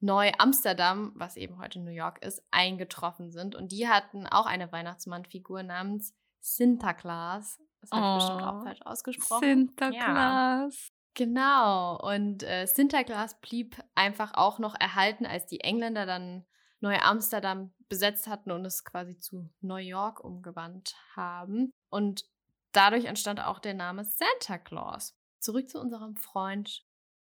Neu-Amsterdam, 0.00 1.12
was 1.16 1.36
eben 1.36 1.58
heute 1.58 1.80
New 1.80 1.90
York 1.90 2.24
ist, 2.24 2.42
eingetroffen 2.52 3.32
sind. 3.32 3.56
Und 3.56 3.72
die 3.72 3.88
hatten 3.88 4.26
auch 4.26 4.46
eine 4.46 4.70
Weihnachtsmannfigur 4.70 5.64
namens 5.64 6.14
Sinterklaas. 6.40 7.60
Das 7.80 7.90
habe 7.90 8.02
ich 8.02 8.10
oh, 8.10 8.14
bestimmt 8.14 8.42
auch 8.42 8.62
falsch 8.62 8.82
ausgesprochen. 8.82 9.40
Sinterklaas. 9.44 10.92
Genau. 11.14 11.98
Und 12.00 12.42
äh, 12.42 12.66
Sinterklaas 12.66 13.40
blieb 13.40 13.76
einfach 13.94 14.34
auch 14.34 14.58
noch 14.58 14.74
erhalten, 14.78 15.26
als 15.26 15.46
die 15.46 15.60
Engländer 15.60 16.06
dann 16.06 16.44
Neu-Amsterdam 16.80 17.72
besetzt 17.88 18.28
hatten 18.28 18.50
und 18.50 18.64
es 18.64 18.84
quasi 18.84 19.18
zu 19.18 19.50
New 19.60 19.76
York 19.76 20.22
umgewandt 20.22 20.94
haben. 21.16 21.72
Und 21.90 22.24
dadurch 22.72 23.06
entstand 23.06 23.40
auch 23.40 23.58
der 23.58 23.74
Name 23.74 24.04
Santa 24.04 24.58
Claus. 24.58 25.16
Zurück 25.40 25.68
zu 25.68 25.80
unserem 25.80 26.16
Freund 26.16 26.84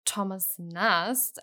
Thomas 0.05 0.57
Nast. 0.57 1.41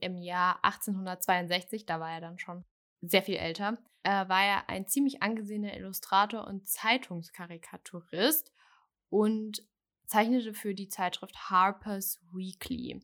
Im 0.00 0.16
Jahr 0.16 0.64
1862, 0.64 1.84
da 1.84 2.00
war 2.00 2.10
er 2.10 2.20
dann 2.20 2.38
schon 2.38 2.64
sehr 3.00 3.22
viel 3.22 3.36
älter, 3.36 3.78
äh, 4.04 4.28
war 4.28 4.44
er 4.44 4.68
ein 4.68 4.86
ziemlich 4.86 5.22
angesehener 5.22 5.76
Illustrator 5.76 6.46
und 6.46 6.68
Zeitungskarikaturist 6.68 8.52
und 9.10 9.62
zeichnete 10.08 10.54
für 10.54 10.74
die 10.74 10.88
Zeitschrift 10.88 11.50
Harper's 11.50 12.20
Weekly. 12.32 13.00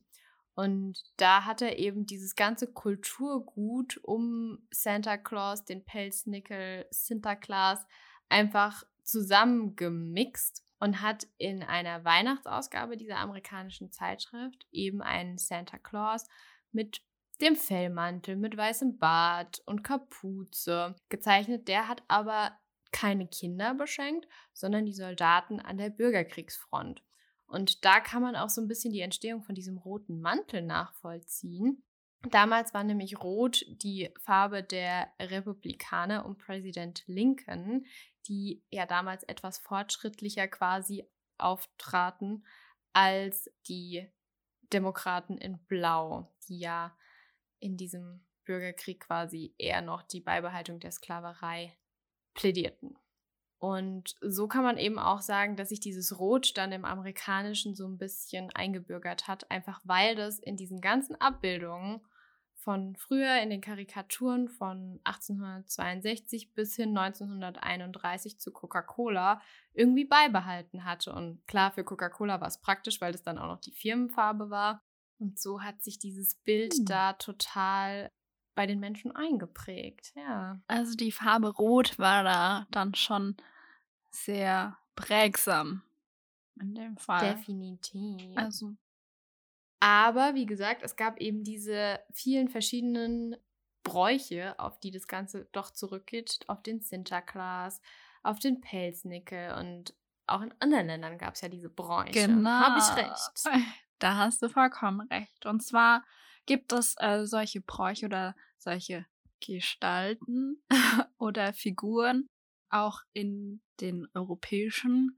Und 0.55 1.01
da 1.17 1.45
hat 1.45 1.61
er 1.61 1.79
eben 1.79 2.05
dieses 2.05 2.35
ganze 2.35 2.67
Kulturgut 2.71 3.97
um 4.03 4.65
Santa 4.71 5.17
Claus, 5.17 5.65
den 5.65 5.83
Pelznickel, 5.83 6.85
Sinterklaas 6.91 7.85
einfach 8.29 8.83
zusammengemixt 9.03 10.63
und 10.79 11.01
hat 11.01 11.27
in 11.37 11.61
einer 11.61 12.03
Weihnachtsausgabe 12.05 12.97
dieser 12.97 13.17
amerikanischen 13.17 13.91
Zeitschrift 13.91 14.65
eben 14.71 15.01
einen 15.01 15.37
Santa 15.37 15.77
Claus 15.77 16.25
mit 16.71 17.01
dem 17.41 17.55
Fellmantel, 17.55 18.37
mit 18.37 18.55
weißem 18.55 18.97
Bart 18.97 19.61
und 19.65 19.83
Kapuze 19.83 20.95
gezeichnet. 21.09 21.67
Der 21.67 21.87
hat 21.87 22.01
aber 22.07 22.57
keine 22.95 23.27
Kinder 23.27 23.73
beschenkt, 23.73 24.25
sondern 24.53 24.85
die 24.85 24.93
Soldaten 24.93 25.59
an 25.59 25.77
der 25.77 25.89
Bürgerkriegsfront. 25.89 27.03
Und 27.45 27.83
da 27.83 27.99
kann 27.99 28.21
man 28.21 28.37
auch 28.37 28.47
so 28.47 28.61
ein 28.61 28.69
bisschen 28.69 28.93
die 28.93 29.01
Entstehung 29.01 29.43
von 29.43 29.53
diesem 29.53 29.77
roten 29.77 30.21
Mantel 30.21 30.61
nachvollziehen. 30.61 31.83
Damals 32.31 32.73
war 32.73 32.85
nämlich 32.85 33.19
Rot 33.19 33.65
die 33.67 34.13
Farbe 34.21 34.63
der 34.63 35.11
Republikaner 35.19 36.25
um 36.25 36.37
Präsident 36.37 37.03
Lincoln, 37.05 37.85
die 38.27 38.63
ja 38.69 38.85
damals 38.85 39.23
etwas 39.23 39.57
fortschrittlicher 39.57 40.47
quasi 40.47 41.03
auftraten 41.37 42.45
als 42.93 43.51
die 43.67 44.09
Demokraten 44.71 45.37
in 45.37 45.59
Blau, 45.67 46.33
die 46.47 46.59
ja 46.59 46.97
in 47.59 47.75
diesem 47.75 48.25
Bürgerkrieg 48.45 49.01
quasi 49.01 49.53
eher 49.57 49.81
noch 49.81 50.01
die 50.01 50.21
Beibehaltung 50.21 50.79
der 50.79 50.91
Sklaverei 50.91 51.77
plädierten. 52.35 52.95
Und 53.57 54.15
so 54.21 54.47
kann 54.47 54.63
man 54.63 54.77
eben 54.77 54.99
auch 54.99 55.21
sagen, 55.21 55.55
dass 55.55 55.69
sich 55.69 55.79
dieses 55.79 56.19
Rot 56.19 56.55
dann 56.55 56.71
im 56.71 56.85
Amerikanischen 56.85 57.73
so 57.73 57.87
ein 57.87 57.97
bisschen 57.97 58.51
eingebürgert 58.51 59.27
hat, 59.27 59.49
einfach 59.49 59.81
weil 59.85 60.15
das 60.15 60.37
in 60.37 60.55
diesen 60.55 60.81
ganzen 60.81 61.19
Abbildungen 61.19 62.01
von 62.65 62.95
früher 62.95 63.41
in 63.41 63.49
den 63.49 63.61
Karikaturen 63.61 64.49
von 64.49 64.99
1862 65.03 66.53
bis 66.53 66.75
hin 66.75 66.97
1931 66.97 68.39
zu 68.39 68.51
Coca-Cola 68.51 69.41
irgendwie 69.73 70.05
beibehalten 70.05 70.83
hatte. 70.83 71.13
Und 71.13 71.45
klar, 71.47 71.71
für 71.71 71.83
Coca-Cola 71.83 72.41
war 72.41 72.47
es 72.47 72.59
praktisch, 72.59 72.99
weil 73.01 73.11
das 73.11 73.23
dann 73.23 73.37
auch 73.37 73.47
noch 73.47 73.61
die 73.61 73.71
Firmenfarbe 73.71 74.49
war. 74.49 74.81
Und 75.19 75.39
so 75.39 75.61
hat 75.61 75.83
sich 75.83 75.99
dieses 75.99 76.35
Bild 76.35 76.73
hm. 76.73 76.85
da 76.85 77.13
total 77.13 78.11
bei 78.55 78.65
den 78.65 78.79
Menschen 78.79 79.15
eingeprägt, 79.15 80.13
ja. 80.15 80.59
Also 80.67 80.95
die 80.95 81.11
Farbe 81.11 81.49
Rot 81.49 81.99
war 81.99 82.23
da 82.23 82.67
dann 82.71 82.95
schon 82.95 83.35
sehr 84.09 84.77
prägsam 84.95 85.83
in 86.59 86.73
dem 86.73 86.97
Fall. 86.97 87.35
Definitiv. 87.35 88.35
Also. 88.35 88.75
Aber 89.79 90.35
wie 90.35 90.45
gesagt, 90.45 90.83
es 90.83 90.95
gab 90.95 91.19
eben 91.19 91.43
diese 91.43 91.99
vielen 92.11 92.49
verschiedenen 92.49 93.35
Bräuche, 93.83 94.57
auf 94.57 94.79
die 94.79 94.91
das 94.91 95.07
Ganze 95.07 95.47
doch 95.51 95.69
zurückgeht, 95.71 96.39
auf 96.47 96.63
den 96.63 96.81
Sinterklaas, 96.81 97.81
auf 98.23 98.39
den 98.39 98.61
Pelznickel 98.61 99.53
und 99.55 99.93
auch 100.27 100.41
in 100.41 100.53
anderen 100.59 100.87
Ländern 100.87 101.17
gab 101.19 101.35
es 101.35 101.41
ja 101.41 101.49
diese 101.49 101.69
Bräuche. 101.69 102.11
Genau. 102.11 102.49
Habe 102.49 102.79
ich 102.79 102.95
recht. 102.95 103.65
Da 103.99 104.17
hast 104.17 104.41
du 104.41 104.49
vollkommen 104.49 105.07
recht. 105.07 105.45
Und 105.45 105.63
zwar 105.63 106.03
gibt 106.45 106.73
es 106.73 106.95
äh, 106.99 107.25
solche 107.25 107.61
Bräuche 107.61 108.05
oder 108.05 108.35
solche 108.65 109.05
Gestalten 109.39 110.61
oder 111.17 111.53
Figuren 111.53 112.27
auch 112.69 112.99
in 113.13 113.61
den 113.79 114.07
europäischen 114.13 115.17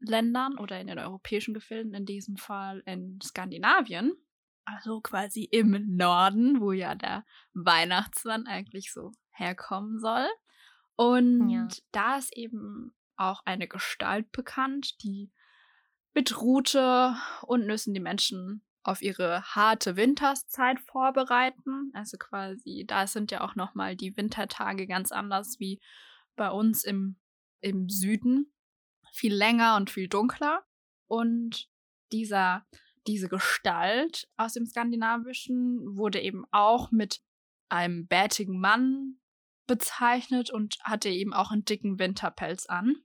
Ländern 0.00 0.58
oder 0.58 0.80
in 0.80 0.88
den 0.88 0.98
europäischen 0.98 1.54
Gefilden, 1.54 1.94
in 1.94 2.06
diesem 2.06 2.36
Fall 2.36 2.82
in 2.86 3.20
Skandinavien. 3.22 4.12
Also 4.64 5.00
quasi 5.00 5.44
im 5.44 5.96
Norden, 5.96 6.60
wo 6.60 6.72
ja 6.72 6.96
der 6.96 7.24
Weihnachtsmann 7.54 8.48
eigentlich 8.48 8.92
so 8.92 9.12
herkommen 9.30 10.00
soll. 10.00 10.26
Und 10.96 11.50
ja. 11.50 11.68
da 11.92 12.16
ist 12.16 12.36
eben 12.36 12.92
auch 13.16 13.42
eine 13.44 13.68
Gestalt 13.68 14.32
bekannt, 14.32 15.02
die 15.02 15.30
mit 16.14 16.40
Rute 16.40 17.14
und 17.42 17.66
Nüssen 17.66 17.94
die 17.94 18.00
Menschen 18.00 18.65
auf 18.86 19.02
ihre 19.02 19.42
harte 19.42 19.96
Winterszeit 19.96 20.80
vorbereiten. 20.80 21.90
Also 21.94 22.16
quasi, 22.16 22.84
da 22.86 23.06
sind 23.06 23.30
ja 23.30 23.42
auch 23.42 23.54
nochmal 23.54 23.96
die 23.96 24.16
Wintertage 24.16 24.86
ganz 24.86 25.12
anders 25.12 25.56
wie 25.58 25.80
bei 26.36 26.50
uns 26.50 26.84
im, 26.84 27.16
im 27.60 27.88
Süden. 27.88 28.52
Viel 29.12 29.34
länger 29.34 29.76
und 29.76 29.90
viel 29.90 30.08
dunkler. 30.08 30.64
Und 31.06 31.68
dieser, 32.12 32.66
diese 33.06 33.28
Gestalt 33.28 34.28
aus 34.36 34.52
dem 34.52 34.66
Skandinavischen 34.66 35.96
wurde 35.96 36.20
eben 36.20 36.44
auch 36.50 36.90
mit 36.90 37.20
einem 37.68 38.06
bärtigen 38.06 38.60
Mann 38.60 39.18
bezeichnet 39.66 40.50
und 40.50 40.76
hatte 40.82 41.08
eben 41.08 41.32
auch 41.34 41.50
einen 41.50 41.64
dicken 41.64 41.98
Winterpelz 41.98 42.66
an. 42.66 42.96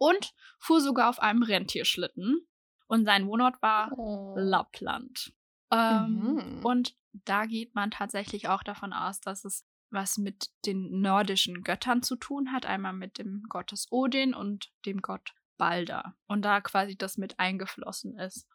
Und 0.00 0.32
fuhr 0.60 0.80
sogar 0.80 1.08
auf 1.08 1.18
einem 1.18 1.42
Rentierschlitten 1.42 2.46
und 2.88 3.04
sein 3.04 3.26
Wohnort 3.28 3.60
war 3.62 3.92
oh. 3.96 4.34
Lappland. 4.36 5.32
Ähm, 5.70 6.58
mhm. 6.58 6.64
Und 6.64 6.96
da 7.12 7.46
geht 7.46 7.74
man 7.74 7.90
tatsächlich 7.90 8.48
auch 8.48 8.62
davon 8.62 8.92
aus, 8.92 9.20
dass 9.20 9.44
es 9.44 9.64
was 9.90 10.18
mit 10.18 10.50
den 10.66 11.00
nordischen 11.00 11.62
Göttern 11.62 12.02
zu 12.02 12.16
tun 12.16 12.52
hat. 12.52 12.66
Einmal 12.66 12.92
mit 12.92 13.18
dem 13.18 13.44
Gottes 13.48 13.86
Odin 13.90 14.34
und 14.34 14.72
dem 14.84 15.00
Gott 15.00 15.34
Balder. 15.56 16.16
Und 16.26 16.42
da 16.42 16.60
quasi 16.60 16.96
das 16.96 17.16
mit 17.18 17.38
eingeflossen 17.38 18.18
ist. 18.18 18.46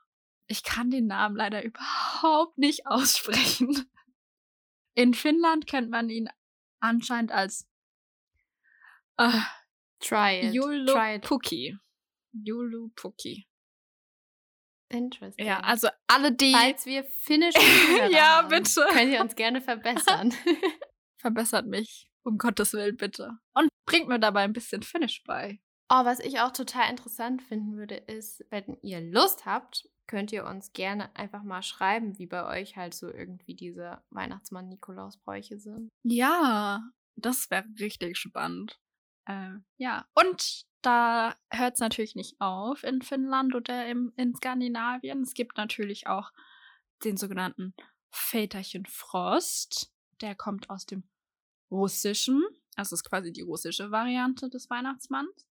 Ich 0.47 0.63
kann 0.63 0.91
den 0.91 1.07
Namen 1.07 1.35
leider 1.35 1.63
überhaupt 1.63 2.57
nicht 2.57 2.87
aussprechen. 2.87 3.89
In 4.95 5.13
Finnland 5.13 5.67
kennt 5.67 5.89
man 5.89 6.09
ihn 6.09 6.29
anscheinend 6.79 7.31
als 7.31 7.67
äh, 9.17 9.41
Try 9.99 10.47
it. 10.47 10.53
Julupuki. 10.53 11.77
Julupuki. 12.33 13.47
Interesting. 14.93 15.45
Ja, 15.45 15.59
also 15.61 15.87
alle 16.07 16.31
die. 16.31 16.53
Falls 16.53 16.85
wir 16.85 17.03
finnische 17.03 17.59
ja, 18.11 18.37
haben, 18.37 18.49
bitte. 18.49 18.85
Könnt 18.91 19.11
ihr 19.11 19.21
uns 19.21 19.35
gerne 19.35 19.61
verbessern. 19.61 20.33
Verbessert 21.17 21.65
mich, 21.65 22.09
um 22.23 22.37
Gottes 22.37 22.73
Willen, 22.73 22.97
bitte. 22.97 23.31
Und 23.53 23.69
bringt 23.85 24.07
mir 24.07 24.19
dabei 24.19 24.41
ein 24.41 24.53
bisschen 24.53 24.83
Finnisch 24.83 25.23
bei. 25.25 25.59
Oh, 25.89 26.05
was 26.05 26.19
ich 26.19 26.39
auch 26.39 26.51
total 26.51 26.89
interessant 26.89 27.41
finden 27.41 27.77
würde, 27.77 27.95
ist, 27.95 28.45
wenn 28.49 28.77
ihr 28.81 29.01
Lust 29.01 29.45
habt, 29.45 29.89
könnt 30.07 30.31
ihr 30.31 30.45
uns 30.45 30.73
gerne 30.73 31.15
einfach 31.15 31.43
mal 31.43 31.61
schreiben, 31.61 32.17
wie 32.17 32.27
bei 32.27 32.45
euch 32.45 32.75
halt 32.75 32.93
so 32.93 33.07
irgendwie 33.11 33.55
diese 33.55 34.01
Weihnachtsmann-Nikolaus-Bräuche 34.09 35.59
sind. 35.59 35.89
Ja, 36.03 36.81
das 37.15 37.49
wäre 37.49 37.65
richtig 37.79 38.17
spannend. 38.17 38.79
Äh, 39.25 39.55
ja, 39.77 40.05
und 40.15 40.65
da 40.83 41.35
hört 41.49 41.75
es 41.75 41.79
natürlich 41.79 42.15
nicht 42.15 42.39
auf 42.39 42.83
in 42.83 43.01
Finnland 43.01 43.55
oder 43.55 43.87
im, 43.87 44.13
in 44.17 44.35
Skandinavien. 44.35 45.21
Es 45.21 45.33
gibt 45.33 45.57
natürlich 45.57 46.07
auch 46.07 46.31
den 47.03 47.17
sogenannten 47.17 47.73
Väterchen 48.11 48.85
Frost. 48.85 49.91
Der 50.21 50.35
kommt 50.35 50.69
aus 50.69 50.85
dem 50.85 51.03
Russischen. 51.71 52.43
Also 52.75 52.95
ist 52.95 53.03
quasi 53.03 53.31
die 53.31 53.41
russische 53.41 53.91
Variante 53.91 54.49
des 54.49 54.69
Weihnachtsmanns. 54.69 55.47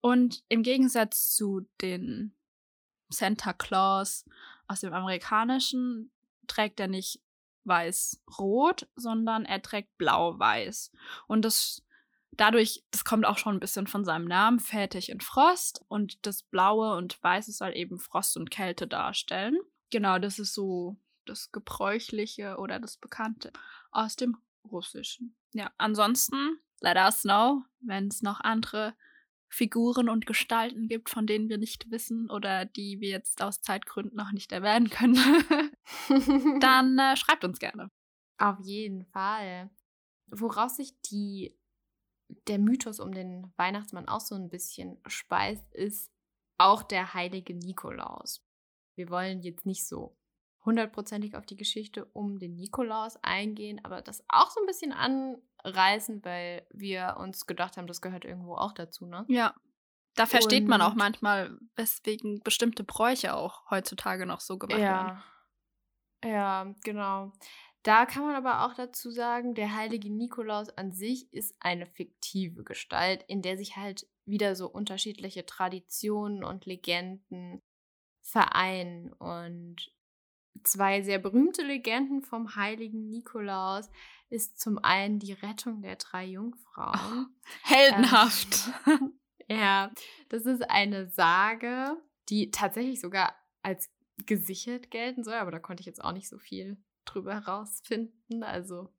Und 0.00 0.44
im 0.48 0.62
Gegensatz 0.62 1.34
zu 1.34 1.66
den 1.80 2.36
Santa 3.08 3.52
Claus 3.52 4.24
aus 4.68 4.80
dem 4.80 4.92
amerikanischen 4.92 6.12
trägt 6.46 6.80
er 6.80 6.88
nicht 6.88 7.20
weiß-rot, 7.64 8.88
sondern 8.94 9.44
er 9.44 9.62
trägt 9.62 9.96
blau-weiß. 9.98 10.92
Und 11.26 11.44
das 11.44 11.82
dadurch, 12.32 12.84
das 12.90 13.04
kommt 13.04 13.26
auch 13.26 13.38
schon 13.38 13.56
ein 13.56 13.60
bisschen 13.60 13.86
von 13.86 14.04
seinem 14.04 14.26
Namen, 14.26 14.60
Fätig 14.60 15.10
in 15.10 15.20
Frost. 15.20 15.84
Und 15.88 16.24
das 16.26 16.42
Blaue 16.42 16.96
und 16.96 17.22
Weiße 17.22 17.52
soll 17.52 17.76
eben 17.76 17.98
Frost 17.98 18.36
und 18.36 18.50
Kälte 18.50 18.86
darstellen. 18.86 19.58
Genau, 19.90 20.18
das 20.18 20.38
ist 20.38 20.54
so 20.54 20.96
das 21.24 21.52
Gebräuchliche 21.52 22.56
oder 22.58 22.78
das 22.78 22.96
Bekannte 22.96 23.52
aus 23.90 24.16
dem 24.16 24.36
Russischen. 24.64 25.36
Ja, 25.52 25.70
ansonsten, 25.78 26.58
let 26.80 26.96
us 26.96 27.22
know, 27.22 27.62
wenn 27.80 28.08
es 28.08 28.22
noch 28.22 28.40
andere 28.40 28.94
Figuren 29.48 30.08
und 30.08 30.26
Gestalten 30.26 30.88
gibt, 30.88 31.08
von 31.08 31.26
denen 31.26 31.48
wir 31.48 31.58
nicht 31.58 31.90
wissen 31.90 32.30
oder 32.30 32.64
die 32.64 33.00
wir 33.00 33.10
jetzt 33.10 33.42
aus 33.42 33.62
Zeitgründen 33.62 34.16
noch 34.16 34.32
nicht 34.32 34.52
erwähnen 34.52 34.90
können, 34.90 35.16
dann 36.60 36.98
äh, 36.98 37.16
schreibt 37.16 37.44
uns 37.44 37.58
gerne. 37.58 37.90
Auf 38.38 38.58
jeden 38.62 39.04
Fall. 39.06 39.70
Woraus 40.26 40.76
sich 40.76 41.00
die, 41.02 41.56
der 42.48 42.58
Mythos 42.58 43.00
um 43.00 43.12
den 43.12 43.52
Weihnachtsmann 43.56 44.08
auch 44.08 44.20
so 44.20 44.34
ein 44.34 44.48
bisschen 44.48 44.98
speist, 45.06 45.64
ist 45.72 46.12
auch 46.58 46.82
der 46.82 47.14
heilige 47.14 47.54
Nikolaus. 47.54 48.44
Wir 48.96 49.10
wollen 49.10 49.42
jetzt 49.42 49.66
nicht 49.66 49.86
so 49.86 50.16
hundertprozentig 50.64 51.36
auf 51.36 51.46
die 51.46 51.56
Geschichte 51.56 52.04
um 52.06 52.38
den 52.38 52.56
Nikolaus 52.56 53.16
eingehen, 53.22 53.80
aber 53.84 54.02
das 54.02 54.24
auch 54.28 54.50
so 54.50 54.60
ein 54.60 54.66
bisschen 54.66 54.92
anreißen, 54.92 56.24
weil 56.24 56.66
wir 56.70 57.16
uns 57.18 57.46
gedacht 57.46 57.76
haben, 57.76 57.86
das 57.86 58.00
gehört 58.00 58.24
irgendwo 58.24 58.56
auch 58.56 58.72
dazu, 58.72 59.06
ne? 59.06 59.24
Ja. 59.28 59.54
Da 60.16 60.24
versteht 60.24 60.62
Und 60.62 60.70
man 60.70 60.80
auch 60.80 60.94
manchmal, 60.94 61.58
weswegen 61.76 62.40
bestimmte 62.42 62.84
Bräuche 62.84 63.34
auch 63.34 63.70
heutzutage 63.70 64.24
noch 64.24 64.40
so 64.40 64.56
gemacht 64.56 64.80
ja. 64.80 65.06
werden. 65.06 65.22
Ja, 66.24 66.74
genau. 66.82 67.32
Da 67.86 68.04
kann 68.04 68.24
man 68.24 68.34
aber 68.34 68.66
auch 68.66 68.74
dazu 68.74 69.12
sagen, 69.12 69.54
der 69.54 69.76
heilige 69.76 70.10
Nikolaus 70.10 70.70
an 70.70 70.90
sich 70.90 71.32
ist 71.32 71.54
eine 71.60 71.86
fiktive 71.86 72.64
Gestalt, 72.64 73.22
in 73.28 73.42
der 73.42 73.56
sich 73.56 73.76
halt 73.76 74.08
wieder 74.24 74.56
so 74.56 74.68
unterschiedliche 74.68 75.46
Traditionen 75.46 76.42
und 76.42 76.66
Legenden 76.66 77.62
vereinen. 78.22 79.12
Und 79.12 79.92
zwei 80.64 81.02
sehr 81.02 81.20
berühmte 81.20 81.62
Legenden 81.62 82.22
vom 82.22 82.56
heiligen 82.56 83.08
Nikolaus 83.08 83.88
ist 84.30 84.58
zum 84.58 84.78
einen 84.78 85.20
die 85.20 85.34
Rettung 85.34 85.80
der 85.80 85.94
drei 85.94 86.24
Jungfrauen. 86.24 86.98
Oh, 86.98 87.24
heldenhaft. 87.62 88.68
Ähm, 88.88 89.20
ja, 89.48 89.92
das 90.28 90.44
ist 90.44 90.68
eine 90.68 91.08
Sage, 91.08 91.96
die 92.30 92.50
tatsächlich 92.50 93.00
sogar 93.00 93.36
als 93.62 93.92
gesichert 94.26 94.90
gelten 94.90 95.22
soll, 95.22 95.34
aber 95.34 95.52
da 95.52 95.60
konnte 95.60 95.82
ich 95.82 95.86
jetzt 95.86 96.02
auch 96.02 96.12
nicht 96.12 96.28
so 96.28 96.38
viel 96.38 96.82
drüber 97.06 97.34
herausfinden. 97.34 98.42
Also 98.42 98.90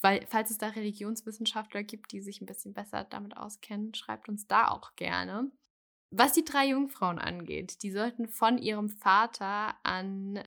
weil, 0.00 0.24
falls 0.28 0.50
es 0.50 0.58
da 0.58 0.68
Religionswissenschaftler 0.68 1.82
gibt, 1.82 2.12
die 2.12 2.20
sich 2.20 2.40
ein 2.40 2.46
bisschen 2.46 2.72
besser 2.72 3.04
damit 3.04 3.36
auskennen, 3.36 3.94
schreibt 3.94 4.28
uns 4.28 4.46
da 4.46 4.68
auch 4.68 4.94
gerne. 4.94 5.50
Was 6.10 6.32
die 6.32 6.44
drei 6.44 6.68
Jungfrauen 6.68 7.18
angeht, 7.18 7.82
die 7.82 7.90
sollten 7.90 8.28
von 8.28 8.58
ihrem 8.58 8.88
Vater 8.88 9.74
an 9.82 10.42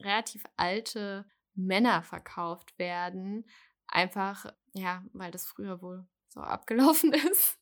relativ 0.00 0.44
alte 0.56 1.26
Männer 1.54 2.02
verkauft 2.02 2.78
werden. 2.78 3.46
Einfach, 3.86 4.52
ja, 4.74 5.04
weil 5.12 5.30
das 5.30 5.46
früher 5.46 5.80
wohl 5.80 6.06
so 6.28 6.40
abgelaufen 6.40 7.12
ist. 7.30 7.58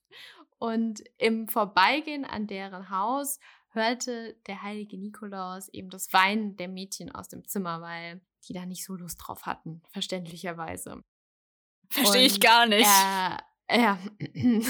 Und 0.58 1.04
im 1.18 1.48
Vorbeigehen 1.48 2.24
an 2.24 2.46
deren 2.46 2.88
Haus 2.88 3.38
hörte 3.68 4.40
der 4.46 4.62
heilige 4.62 4.98
Nikolaus 4.98 5.68
eben 5.68 5.90
das 5.90 6.12
Weinen 6.14 6.56
der 6.56 6.68
Mädchen 6.68 7.14
aus 7.14 7.28
dem 7.28 7.46
Zimmer, 7.46 7.82
weil 7.82 8.22
die 8.48 8.52
da 8.52 8.66
nicht 8.66 8.84
so 8.84 8.94
Lust 8.94 9.18
drauf 9.22 9.46
hatten, 9.46 9.82
verständlicherweise. 9.92 11.02
Verstehe 11.90 12.26
ich 12.26 12.40
gar 12.40 12.66
nicht. 12.66 12.86
Er, 12.86 13.40
ja. 13.70 13.98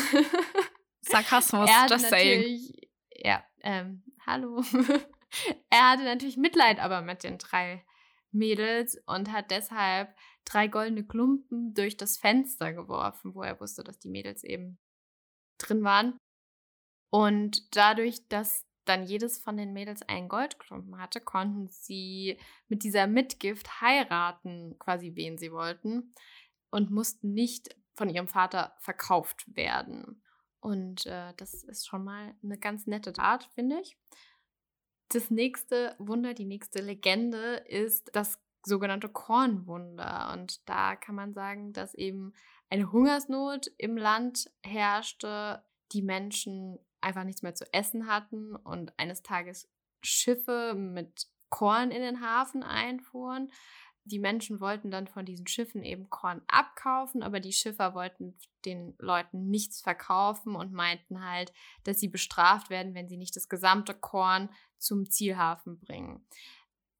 Sarkasmus, 1.00 1.70
er 1.70 1.86
just 1.88 2.08
saying. 2.08 2.72
Ja, 3.16 3.44
ähm, 3.60 4.02
hallo. 4.26 4.62
er 5.70 5.90
hatte 5.90 6.04
natürlich 6.04 6.36
Mitleid 6.36 6.78
aber 6.78 7.02
mit 7.02 7.22
den 7.22 7.38
drei 7.38 7.84
Mädels 8.32 9.00
und 9.06 9.32
hat 9.32 9.50
deshalb 9.50 10.14
drei 10.44 10.68
goldene 10.68 11.06
Klumpen 11.06 11.74
durch 11.74 11.96
das 11.96 12.18
Fenster 12.18 12.72
geworfen, 12.72 13.34
wo 13.34 13.42
er 13.42 13.60
wusste, 13.60 13.82
dass 13.82 13.98
die 13.98 14.10
Mädels 14.10 14.44
eben 14.44 14.78
drin 15.58 15.82
waren. 15.84 16.18
Und 17.10 17.74
dadurch, 17.76 18.28
dass 18.28 18.65
dann 18.88 19.04
jedes 19.04 19.38
von 19.38 19.56
den 19.56 19.72
Mädels 19.72 20.02
einen 20.02 20.28
Goldklumpen 20.28 20.98
hatte, 20.98 21.20
konnten 21.20 21.68
sie 21.68 22.38
mit 22.68 22.82
dieser 22.82 23.06
Mitgift 23.06 23.80
heiraten, 23.80 24.76
quasi 24.78 25.14
wen 25.14 25.38
sie 25.38 25.52
wollten 25.52 26.12
und 26.70 26.90
mussten 26.90 27.34
nicht 27.34 27.76
von 27.94 28.08
ihrem 28.08 28.28
Vater 28.28 28.74
verkauft 28.78 29.44
werden. 29.56 30.22
Und 30.60 31.06
äh, 31.06 31.32
das 31.36 31.64
ist 31.64 31.86
schon 31.86 32.04
mal 32.04 32.34
eine 32.42 32.58
ganz 32.58 32.86
nette 32.86 33.12
Tat, 33.12 33.44
finde 33.54 33.80
ich. 33.80 33.96
Das 35.08 35.30
nächste 35.30 35.94
Wunder, 35.98 36.34
die 36.34 36.44
nächste 36.44 36.80
Legende 36.80 37.64
ist 37.68 38.10
das 38.14 38.40
sogenannte 38.64 39.08
Kornwunder. 39.08 40.32
Und 40.32 40.68
da 40.68 40.96
kann 40.96 41.14
man 41.14 41.32
sagen, 41.32 41.72
dass 41.72 41.94
eben 41.94 42.32
eine 42.68 42.90
Hungersnot 42.90 43.70
im 43.78 43.96
Land 43.96 44.50
herrschte, 44.62 45.64
die 45.92 46.02
Menschen 46.02 46.78
einfach 47.00 47.24
nichts 47.24 47.42
mehr 47.42 47.54
zu 47.54 47.64
essen 47.72 48.06
hatten 48.06 48.54
und 48.56 48.98
eines 48.98 49.22
Tages 49.22 49.68
Schiffe 50.02 50.74
mit 50.74 51.26
Korn 51.48 51.90
in 51.90 52.02
den 52.02 52.20
Hafen 52.20 52.62
einfuhren 52.62 53.50
die 54.06 54.20
Menschen 54.20 54.60
wollten 54.60 54.90
dann 54.90 55.08
von 55.08 55.26
diesen 55.26 55.48
Schiffen 55.48 55.82
eben 55.82 56.08
Korn 56.08 56.40
abkaufen, 56.46 57.24
aber 57.24 57.40
die 57.40 57.52
Schiffer 57.52 57.94
wollten 57.94 58.38
den 58.64 58.94
Leuten 58.98 59.50
nichts 59.50 59.80
verkaufen 59.80 60.54
und 60.54 60.72
meinten 60.72 61.24
halt, 61.24 61.52
dass 61.82 61.98
sie 61.98 62.08
bestraft 62.08 62.70
werden, 62.70 62.94
wenn 62.94 63.08
sie 63.08 63.16
nicht 63.16 63.34
das 63.34 63.48
gesamte 63.48 63.94
Korn 63.94 64.48
zum 64.78 65.10
Zielhafen 65.10 65.80
bringen. 65.80 66.24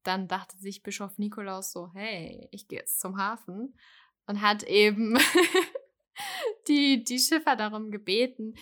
Dann 0.03 0.27
dachte 0.27 0.57
sich 0.57 0.83
Bischof 0.83 1.17
Nikolaus 1.17 1.71
so, 1.71 1.91
hey, 1.93 2.49
ich 2.51 2.67
gehe 2.67 2.79
jetzt 2.79 2.99
zum 2.99 3.17
Hafen 3.17 3.77
und 4.25 4.41
hat 4.41 4.63
eben 4.63 5.17
die, 6.67 7.05
die 7.05 7.19
Schiffer 7.19 7.55
darum 7.55 7.89
gebeten, 7.89 8.55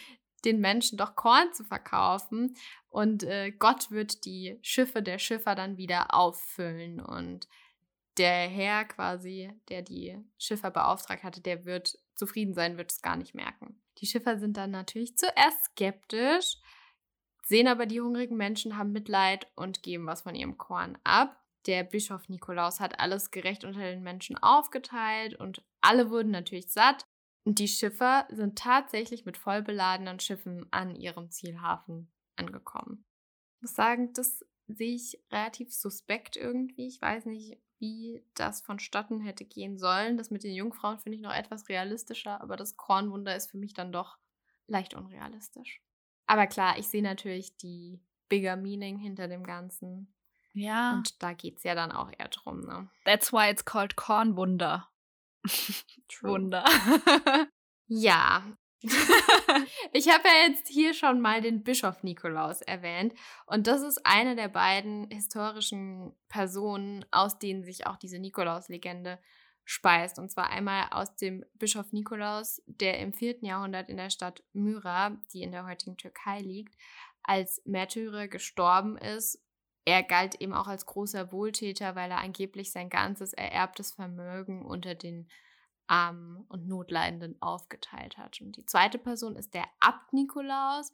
den 0.46 0.60
Menschen 0.60 0.98
doch 0.98 1.16
Korn 1.16 1.52
zu 1.54 1.64
verkaufen 1.64 2.56
und 2.90 3.24
äh, 3.24 3.52
Gott 3.52 3.92
wird 3.92 4.26
die 4.26 4.58
Schiffe 4.62 5.02
der 5.02 5.20
Schiffer 5.20 5.56
dann 5.56 5.78
wieder 5.78 6.14
auffüllen 6.14 7.02
und 7.02 7.48
der 8.18 8.48
Herr 8.48 8.86
quasi, 8.86 9.52
der 9.70 9.82
die 9.82 10.18
Schiffer 10.38 10.72
beauftragt 10.72 11.24
hatte, 11.24 11.42
der 11.42 11.66
wird 11.66 11.98
zufrieden 12.16 12.54
sein, 12.54 12.78
wird 12.78 12.92
es 12.92 13.02
gar 13.02 13.18
nicht 13.18 13.36
merken. 13.36 13.82
Die 13.98 14.06
Schiffer 14.06 14.40
sind 14.40 14.58
dann 14.58 14.72
natürlich 14.72 15.18
zuerst 15.18 15.66
skeptisch, 15.66 16.58
sehen 17.44 17.68
aber 17.68 17.86
die 17.86 18.02
hungrigen 18.02 18.38
Menschen, 18.38 18.78
haben 18.78 18.92
Mitleid 18.92 19.48
und 19.56 19.84
geben 19.84 20.06
was 20.06 20.22
von 20.22 20.36
ihrem 20.36 20.58
Korn 20.58 20.98
ab. 21.04 21.42
Der 21.66 21.84
Bischof 21.84 22.30
Nikolaus 22.30 22.80
hat 22.80 23.00
alles 23.00 23.32
gerecht 23.32 23.64
unter 23.64 23.80
den 23.80 24.04
Menschen 24.04 24.38
aufgeteilt 24.38 25.36
und 25.36 25.64
alle 25.82 26.10
wurden 26.10 26.32
natürlich 26.32 26.72
satt. 26.72 27.06
Und 27.46 27.60
die 27.60 27.68
Schiffer 27.68 28.28
sind 28.32 28.58
tatsächlich 28.58 29.26
mit 29.26 29.38
vollbeladenen 29.38 30.20
Schiffen 30.20 30.66
an 30.72 30.96
ihrem 30.96 31.30
Zielhafen 31.30 32.12
angekommen. 32.36 33.06
Ich 33.56 33.62
muss 33.62 33.76
sagen, 33.76 34.12
das 34.14 34.44
sehe 34.68 34.96
ich 34.96 35.22
relativ 35.32 35.72
suspekt 35.72 36.36
irgendwie. 36.36 36.88
Ich 36.88 37.00
weiß 37.00 37.26
nicht, 37.26 37.60
wie 37.78 38.26
das 38.34 38.62
vonstatten 38.62 39.22
hätte 39.22 39.46
gehen 39.46 39.78
sollen. 39.78 40.18
Das 40.18 40.32
mit 40.32 40.44
den 40.44 40.56
Jungfrauen 40.56 40.98
finde 41.00 41.18
ich 41.18 41.22
noch 41.22 41.34
etwas 41.34 41.70
realistischer, 41.70 42.42
aber 42.42 42.58
das 42.58 42.78
Kornwunder 42.78 43.36
ist 43.36 43.52
für 43.52 43.58
mich 43.58 43.74
dann 43.74 43.92
doch 43.92 44.18
leicht 44.68 44.96
unrealistisch. 44.96 45.82
Aber 46.26 46.48
klar, 46.48 46.80
ich 46.80 46.88
sehe 46.88 47.04
natürlich 47.04 47.56
die 47.58 48.02
bigger 48.28 48.56
Meaning 48.56 48.98
hinter 48.98 49.28
dem 49.28 49.44
Ganzen. 49.44 50.12
Ja. 50.54 50.94
Und 50.94 51.22
da 51.22 51.34
geht 51.34 51.58
es 51.58 51.64
ja 51.64 51.76
dann 51.76 51.92
auch 51.92 52.12
eher 52.18 52.30
drum, 52.30 52.62
ne? 52.62 52.90
That's 53.04 53.32
why 53.32 53.52
it's 53.52 53.66
called 53.66 53.96
Kornwunder. 53.96 54.90
Wunder. 56.22 56.66
ja, 57.88 58.44
ich 59.94 60.10
habe 60.10 60.28
ja 60.28 60.48
jetzt 60.48 60.68
hier 60.68 60.94
schon 60.94 61.22
mal 61.22 61.42
den 61.42 61.64
Bischof 61.64 62.04
Nikolaus 62.04 62.62
erwähnt. 62.62 63.14
Und 63.46 63.68
das 63.68 63.82
ist 63.82 64.06
eine 64.06 64.36
der 64.36 64.48
beiden 64.48 65.10
historischen 65.10 66.14
Personen, 66.28 67.06
aus 67.12 67.40
denen 67.40 67.64
sich 67.64 67.88
auch 67.88 67.98
diese 67.98 68.20
Nikolaus-Legende 68.20 69.20
speist. 69.64 70.20
Und 70.20 70.30
zwar 70.30 70.50
einmal 70.50 70.88
aus 70.92 71.16
dem 71.16 71.44
Bischof 71.56 71.92
Nikolaus, 71.92 72.62
der 72.68 73.00
im 73.00 73.14
4. 73.14 73.38
Jahrhundert 73.42 73.90
in 73.90 73.98
der 73.98 74.12
Stadt 74.12 74.44
Myra, 74.54 75.18
die 75.34 75.42
in 75.42 75.52
der 75.52 75.66
heutigen 75.66 75.98
Türkei 75.98 76.42
liegt, 76.42 76.76
als 77.24 77.62
Märtyrer 77.66 78.28
gestorben 78.28 78.98
ist. 78.98 79.42
Er 79.86 80.02
galt 80.02 80.42
eben 80.42 80.54
auch 80.54 80.68
als 80.68 80.86
großer 80.86 81.32
Wohltäter, 81.32 81.96
weil 81.96 82.10
er 82.10 82.22
angeblich 82.22 82.72
sein 82.72 82.90
ganzes 82.90 83.34
ererbtes 83.34 83.92
Vermögen 83.92 84.66
unter 84.66 84.96
den 84.96 85.30
Armen 85.88 86.44
und 86.50 86.68
Notleidenden 86.68 87.40
aufgeteilt 87.42 88.18
hat. 88.18 88.42
Und 88.42 88.58
die 88.58 88.66
zweite 88.66 88.98
Person 88.98 89.36
ist 89.36 89.54
der 89.54 89.66
Abt 89.80 90.12
Nikolaus, 90.14 90.92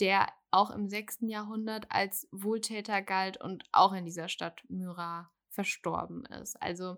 der 0.00 0.26
auch 0.50 0.70
im 0.70 0.88
6. 0.88 1.18
Jahrhundert 1.22 1.86
als 1.90 2.28
Wohltäter 2.32 3.02
galt 3.02 3.36
und 3.40 3.64
auch 3.70 3.92
in 3.92 4.04
dieser 4.04 4.28
Stadt 4.28 4.64
Myra 4.68 5.30
verstorben 5.50 6.24
ist. 6.24 6.60
Also 6.60 6.96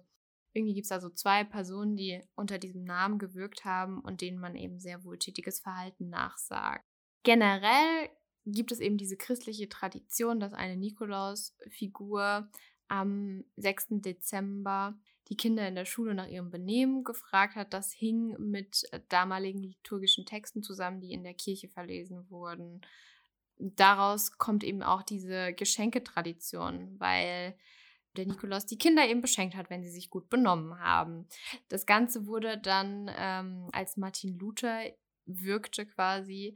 irgendwie 0.55 0.75
gibt 0.75 0.85
es 0.85 0.91
da 0.91 1.01
so 1.01 1.11
zwei 1.11 1.45
Personen, 1.45 1.97
die 1.97 2.23
unter 2.37 2.59
diesem 2.59 2.85
Namen 2.85 3.19
gewirkt 3.19 3.65
haben 3.65 4.01
und 4.01 4.21
denen 4.21 4.39
man 4.39 4.55
eben 4.55 4.79
sehr 4.79 5.05
wohltätiges 5.05 5.61
Verhalten 5.61 6.09
nachsagt. 6.09 6.85
Generell 7.25 8.09
gibt 8.47 8.73
es 8.73 8.81
eben 8.81 8.99
diese 8.99 9.17
christliche 9.17 9.69
Tradition, 9.69 10.41
dass 10.41 10.53
eine 10.53 10.77
Nikolaus-Figur 10.77 12.49
am 12.89 13.45
6. 13.57 13.87
Dezember 14.03 14.99
die 15.29 15.37
Kinder 15.37 15.67
in 15.67 15.75
der 15.75 15.87
Schule 15.87 16.15
nach 16.15 16.29
ihrem 16.29 16.51
Benehmen 16.51 17.03
gefragt 17.03 17.57
hat. 17.57 17.73
Das 17.73 17.93
hing 17.93 18.37
mit 18.39 18.85
äh, 18.93 19.01
damaligen 19.09 19.63
liturgischen 19.63 20.27
Texten 20.27 20.63
zusammen, 20.63 21.01
die 21.01 21.13
in 21.13 21.25
der 21.25 21.35
Kirche 21.35 21.69
verlesen 21.69 22.29
wurden. 22.31 22.83
Daraus 23.59 24.37
kommt 24.37 24.65
eben 24.65 24.83
auch 24.83 25.03
diese 25.03 25.55
Geschenketradition, 25.55 26.97
weil 26.99 27.57
der 28.17 28.27
Nikolaus 28.27 28.67
die 28.67 28.79
Kinder 28.79 29.09
eben 29.09 29.23
beschenkt 29.23 29.57
hat, 29.57 29.71
wenn 29.71 29.83
sie 29.83 29.91
sich 29.91 30.11
gut 30.11 30.29
benommen 30.29 30.79
haben. 30.79 31.27
Das 31.69 31.87
Ganze 31.87 32.27
wurde 32.27 32.59
dann, 32.59 33.11
ähm, 33.17 33.69
als 33.73 33.97
Martin 33.97 34.39
Luther 34.39 34.83
wirkte 35.27 35.87
quasi, 35.87 36.55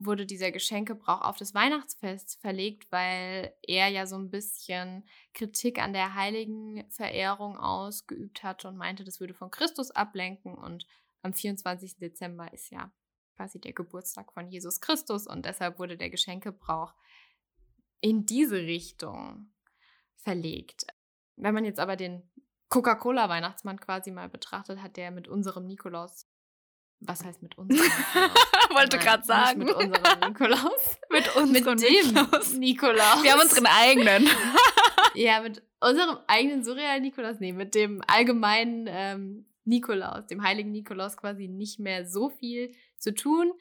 wurde 0.00 0.24
dieser 0.24 0.50
Geschenkebrauch 0.50 1.20
auf 1.20 1.36
das 1.36 1.54
Weihnachtsfest 1.54 2.40
verlegt, 2.40 2.90
weil 2.90 3.54
er 3.62 3.88
ja 3.88 4.06
so 4.06 4.16
ein 4.16 4.30
bisschen 4.30 5.04
Kritik 5.34 5.78
an 5.78 5.92
der 5.92 6.14
heiligen 6.14 6.90
Verehrung 6.90 7.58
ausgeübt 7.58 8.42
hatte 8.42 8.68
und 8.68 8.76
meinte, 8.76 9.04
das 9.04 9.20
würde 9.20 9.34
von 9.34 9.50
Christus 9.50 9.90
ablenken. 9.90 10.54
Und 10.54 10.86
am 11.22 11.34
24. 11.34 11.98
Dezember 11.98 12.52
ist 12.52 12.70
ja 12.70 12.90
quasi 13.36 13.60
der 13.60 13.74
Geburtstag 13.74 14.32
von 14.32 14.48
Jesus 14.48 14.80
Christus 14.80 15.26
und 15.26 15.44
deshalb 15.44 15.78
wurde 15.78 15.96
der 15.96 16.10
Geschenkebrauch 16.10 16.94
in 18.00 18.24
diese 18.24 18.56
Richtung 18.56 19.52
verlegt. 20.16 20.86
Wenn 21.36 21.54
man 21.54 21.64
jetzt 21.64 21.80
aber 21.80 21.96
den 21.96 22.22
Coca-Cola-Weihnachtsmann 22.70 23.80
quasi 23.80 24.12
mal 24.12 24.28
betrachtet, 24.28 24.80
hat 24.80 24.96
der 24.96 25.10
mit 25.10 25.28
unserem 25.28 25.66
Nikolaus 25.66 26.29
was 27.00 27.24
heißt 27.24 27.42
mit 27.42 27.56
unserem 27.56 27.82
Nikolaus? 27.82 28.70
Wollte 28.70 28.98
gerade 28.98 29.24
sagen. 29.24 29.60
mit 29.60 29.74
unserem 29.74 30.20
Nikolaus. 30.28 30.98
mit 31.10 31.36
unserem 31.36 31.52
mit 31.52 31.66
dem 31.66 31.90
Nikolaus. 31.90 32.52
Nikolaus. 32.54 33.22
Wir 33.22 33.32
haben 33.32 33.40
unseren 33.40 33.66
eigenen. 33.66 34.28
ja, 35.14 35.40
mit 35.40 35.62
unserem 35.80 36.18
eigenen 36.26 36.62
surrealen 36.62 37.02
Nikolaus. 37.02 37.40
Nee, 37.40 37.52
mit 37.52 37.74
dem 37.74 38.02
allgemeinen 38.06 38.86
ähm, 38.88 39.46
Nikolaus, 39.64 40.26
dem 40.26 40.42
heiligen 40.42 40.72
Nikolaus 40.72 41.16
quasi 41.16 41.48
nicht 41.48 41.80
mehr 41.80 42.06
so 42.06 42.28
viel 42.28 42.74
zu 42.98 43.14
tun. 43.14 43.52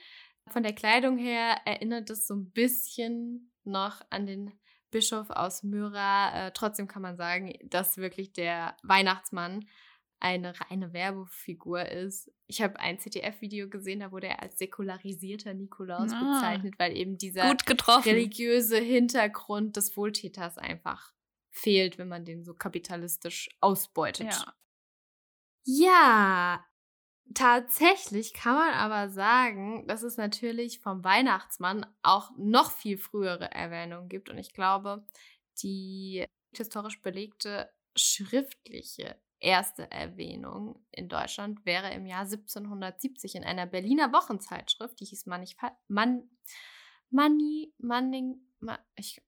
Von 0.50 0.64
der 0.64 0.74
Kleidung 0.74 1.18
her 1.18 1.58
erinnert 1.66 2.10
es 2.10 2.28
so 2.28 2.36
ein 2.36 2.52
bisschen 2.52 3.52
noch 3.64 4.02
an 4.10 4.26
den 4.26 4.52
Bischof 4.92 5.30
aus 5.30 5.64
Myra. 5.64 6.48
Äh, 6.48 6.52
trotzdem 6.54 6.88
kann 6.88 7.04
man 7.04 7.16
sagen, 7.16 7.54
dass 7.64 7.98
wirklich 7.98 8.34
der 8.34 8.76
Weihnachtsmann 8.84 9.66
eine 10.20 10.54
reine 10.60 10.94
Werbefigur 10.94 11.86
ist. 11.88 12.32
Ich 12.48 12.62
habe 12.62 12.80
ein 12.80 13.00
ZDF-Video 13.00 13.70
gesehen, 13.70 14.02
da 14.02 14.12
wurde 14.12 14.28
er 14.28 14.42
als 14.42 14.58
säkularisierter 14.58 15.54
Nikolaus 15.54 16.12
ah, 16.12 16.40
bezeichnet, 16.40 16.76
weil 16.78 16.96
eben 16.96 17.18
dieser 17.18 17.56
religiöse 18.06 18.78
Hintergrund 18.78 19.78
des 19.78 19.96
Wohltäters 19.96 20.58
einfach 20.58 21.14
fehlt, 21.52 21.98
wenn 21.98 22.08
man 22.08 22.26
den 22.26 22.44
so 22.44 22.54
kapitalistisch 22.54 23.50
ausbeutet. 23.62 24.28
Ja. 24.28 24.54
Ja, 25.64 26.66
tatsächlich 27.36 28.34
kann 28.34 28.56
man 28.56 28.74
aber 28.74 29.10
sagen, 29.10 29.86
dass 29.88 30.04
es 30.04 30.18
natürlich 30.18 30.80
vom 30.80 31.04
Weihnachtsmann 31.04 31.86
auch 32.02 32.32
noch 32.38 32.72
viel 32.72 32.98
frühere 32.98 33.52
Erwähnungen 33.52 34.10
gibt. 34.10 34.30
Und 34.30 34.38
ich 34.38 34.54
glaube, 34.54 35.06
die 35.62 36.26
historisch 36.56 37.02
belegte 37.02 37.70
schriftliche 37.96 39.20
erste 39.40 39.90
Erwähnung 39.92 40.86
in 40.92 41.10
Deutschland 41.10 41.66
wäre 41.66 41.92
im 41.92 42.06
Jahr 42.06 42.22
1770 42.22 43.36
in 43.36 43.44
einer 43.44 43.66
Berliner 43.66 44.12
Wochenzeitschrift, 44.12 45.00
die 45.00 45.06
hieß 45.06 45.26
Mannig, 45.26 45.56
Man, 45.88 46.30
Manni, 47.10 47.74
Manning, 47.78 48.42
Ma, 48.60 48.80
ich, 48.96 49.22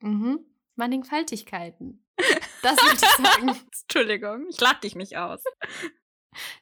mhm, 0.00 0.44
Mannigfaltigkeiten. 0.76 2.06
Das 2.62 2.76
würde 2.76 2.94
ich 2.94 3.00
sagen. 3.00 3.48
Entschuldigung, 3.82 4.46
ich 4.48 4.60
lach 4.60 4.80
dich 4.80 4.94
nicht 4.94 5.16
aus. 5.16 5.42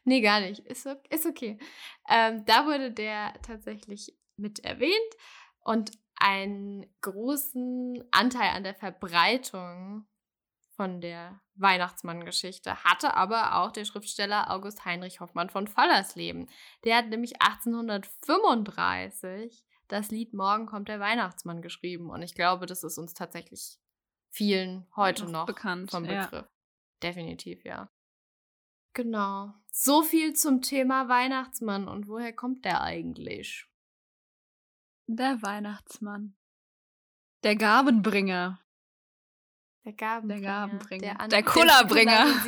Nee, 0.05 0.21
gar 0.21 0.41
nicht. 0.41 0.61
Ist, 0.67 0.87
ist 1.09 1.27
okay. 1.27 1.59
Ähm, 2.09 2.45
da 2.45 2.67
wurde 2.67 2.91
der 2.91 3.33
tatsächlich 3.43 4.15
mit 4.37 4.65
erwähnt 4.65 4.93
und 5.61 5.93
einen 6.17 6.87
großen 7.01 8.05
Anteil 8.11 8.51
an 8.51 8.65
der 8.65 8.75
Verbreitung 8.75 10.07
von 10.75 11.01
der 11.01 11.41
Weihnachtsmann-Geschichte 11.55 12.85
hatte 12.85 13.15
aber 13.15 13.57
auch 13.57 13.73
der 13.73 13.85
Schriftsteller 13.85 14.51
August 14.51 14.85
Heinrich 14.85 15.21
Hoffmann 15.21 15.51
von 15.51 15.67
Fallersleben. 15.67 16.49
Der 16.85 16.97
hat 16.97 17.09
nämlich 17.09 17.43
1835 17.43 19.65
das 19.93 20.11
Lied 20.11 20.33
Morgen 20.33 20.67
kommt 20.67 20.89
der 20.89 21.01
Weihnachtsmann 21.01 21.61
geschrieben 21.61 22.09
und 22.09 22.23
ich 22.23 22.35
glaube, 22.35 22.65
das 22.65 22.83
ist 22.83 22.97
uns 22.97 23.13
tatsächlich 23.13 23.79
vielen 24.31 24.87
heute 24.97 25.25
noch, 25.25 25.33
noch 25.33 25.47
bekannt 25.47 25.91
vom 25.91 26.05
Begriff. 26.05 26.33
Ja. 26.33 26.49
Definitiv, 27.03 27.65
ja. 27.65 27.91
Genau. 28.95 29.53
So 29.71 30.03
viel 30.03 30.35
zum 30.35 30.63
Thema 30.63 31.09
Weihnachtsmann 31.09 31.89
und 31.89 32.09
woher 32.09 32.33
kommt 32.33 32.65
der 32.65 32.83
eigentlich? 32.83 33.67
Der 35.07 35.43
Weihnachtsmann. 35.43 36.37
Der 37.43 37.57
Gabenbringer. 37.57 38.61
Der 39.85 39.93
Gabenbringer. 39.95 40.41
Der 40.41 40.51
Gabenbringer. 40.51 41.15
Der, 41.19 41.29
der 41.29 41.43
Cola-Bringer. 41.43 42.47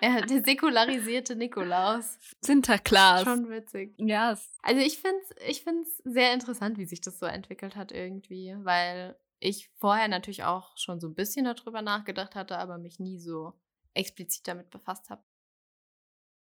äh, 0.00 0.26
der 0.26 0.44
säkularisierte 0.44 1.34
Nikolaus. 1.34 2.18
Sinterklaas. 2.44 3.24
Schon 3.24 3.48
witzig. 3.48 3.94
Ja. 3.98 4.30
Yes. 4.30 4.54
Also 4.62 4.82
ich 4.82 4.98
finde 4.98 5.20
es 5.22 5.48
ich 5.48 5.64
find's 5.64 6.02
sehr 6.04 6.34
interessant, 6.34 6.76
wie 6.76 6.84
sich 6.84 7.00
das 7.00 7.18
so 7.18 7.26
entwickelt 7.26 7.74
hat 7.74 7.90
irgendwie, 7.90 8.54
weil 8.58 9.16
ich 9.40 9.70
vorher 9.78 10.08
natürlich 10.08 10.44
auch 10.44 10.76
schon 10.76 11.00
so 11.00 11.08
ein 11.08 11.14
bisschen 11.14 11.46
darüber 11.46 11.80
nachgedacht 11.80 12.34
hatte, 12.34 12.58
aber 12.58 12.76
mich 12.76 12.98
nie 12.98 13.18
so 13.18 13.54
explizit 13.94 14.46
damit 14.46 14.68
befasst 14.70 15.08
habe. 15.08 15.22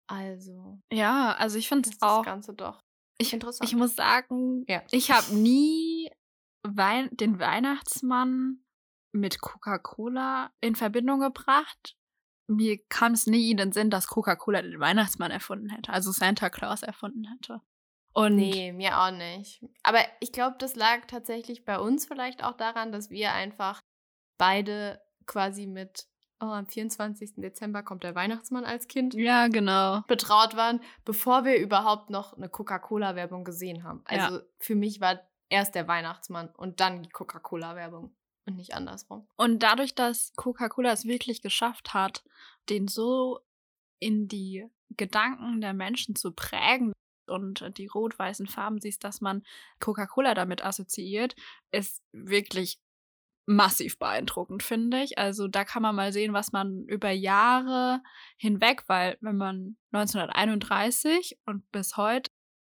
Also. 0.08 0.82
Ja, 0.92 1.36
also 1.38 1.58
ich 1.58 1.70
finde 1.70 1.90
es 1.90 2.02
auch. 2.02 2.24
Das 2.24 2.26
Ganze 2.26 2.54
doch. 2.54 2.80
Ich, 3.20 3.32
interessant. 3.32 3.70
ich 3.70 3.76
muss 3.76 3.96
sagen, 3.96 4.66
ja. 4.68 4.82
ich 4.92 5.12
habe 5.12 5.36
nie 5.36 6.12
Wein 6.64 7.10
den 7.12 7.40
Weihnachtsmann 7.40 8.63
mit 9.14 9.40
Coca-Cola 9.42 10.52
in 10.60 10.76
Verbindung 10.76 11.22
gebracht. 11.22 11.96
Mir 12.48 12.78
kam 12.90 13.14
es 13.14 13.26
nie 13.26 13.52
in 13.52 13.58
den 13.58 13.72
Sinn, 13.72 13.90
dass 13.90 14.08
Coca-Cola 14.08 14.62
den 14.62 14.80
Weihnachtsmann 14.80 15.32
erfunden 15.32 15.70
hätte, 15.70 15.94
also 15.94 16.12
Santa 16.12 16.50
Claus 16.50 16.84
erfunden 16.84 17.26
hätte. 17.32 17.62
Und 18.14 18.36
nee, 18.36 18.74
mir 18.74 19.00
auch 19.00 19.12
nicht. 19.12 19.64
Aber 19.82 20.00
ich 20.20 20.32
glaube, 20.32 20.58
das 20.60 20.76
lag 20.76 21.06
tatsächlich 21.08 21.66
bei 21.66 21.80
uns 21.80 22.06
vielleicht 22.06 22.44
auch 22.44 22.56
daran, 22.58 22.92
dass 22.92 23.10
wir 23.10 23.34
einfach 23.34 23.82
beide 24.38 25.02
quasi 25.26 25.66
mit 25.66 26.06
oh, 26.40 26.46
am 26.46 26.68
24. 26.68 27.36
Dezember 27.38 27.82
kommt 27.82 28.04
der 28.04 28.16
Weihnachtsmann 28.16 28.66
als 28.66 28.88
Kind. 28.88 29.14
Ja, 29.16 29.48
genau. 29.48 30.02
Betraut 30.08 30.56
waren, 30.56 30.82
bevor 31.06 31.46
wir 31.46 31.58
überhaupt 31.58 32.10
noch 32.10 32.34
eine 32.34 32.50
Coca-Cola-Werbung 32.50 33.44
gesehen 33.44 33.84
haben. 33.84 34.02
Also 34.06 34.38
ja. 34.38 34.44
für 34.60 34.76
mich 34.76 35.02
war 35.02 35.20
erst 35.50 35.76
der 35.76 35.88
Weihnachtsmann 35.88 36.50
und 36.50 36.80
dann 36.80 37.04
die 37.04 37.10
Coca-Cola-Werbung 37.10 38.16
und 38.46 38.56
nicht 38.56 38.74
andersrum. 38.74 39.28
Und 39.36 39.64
dadurch, 39.64 39.96
dass 39.96 40.34
Coca-Cola 40.36 40.92
es 40.92 41.06
wirklich 41.06 41.42
geschafft 41.42 41.94
hat, 41.94 42.24
den 42.70 42.88
so 42.88 43.40
in 44.00 44.28
die 44.28 44.68
Gedanken 44.98 45.62
der 45.62 45.74
Menschen 45.74 46.16
zu 46.16 46.32
prägen 46.32 46.94
und 47.28 47.78
die 47.78 47.88
rot-weißen 47.88 48.48
Farben 48.48 48.82
siehst, 48.82 49.04
dass 49.04 49.22
man 49.22 49.44
Coca-Cola 49.80 50.34
damit 50.34 50.64
assoziiert, 50.64 51.36
ist 51.72 52.04
wirklich 52.12 52.80
massiv 53.46 54.00
beeindruckend, 54.00 54.64
finde 54.64 55.04
ich. 55.04 55.18
Also 55.18 55.48
da 55.48 55.66
kann 55.66 55.82
man 55.82 55.96
mal 55.96 56.14
sehen, 56.14 56.34
was 56.34 56.52
man 56.52 56.86
über 56.86 57.12
Jahre 57.12 58.02
hinweg, 58.38 58.84
weil 58.88 59.18
wenn 59.22 59.38
man 59.38 59.78
1931 59.92 61.38
und 61.46 61.70
bis 61.72 61.98
heute 61.98 62.32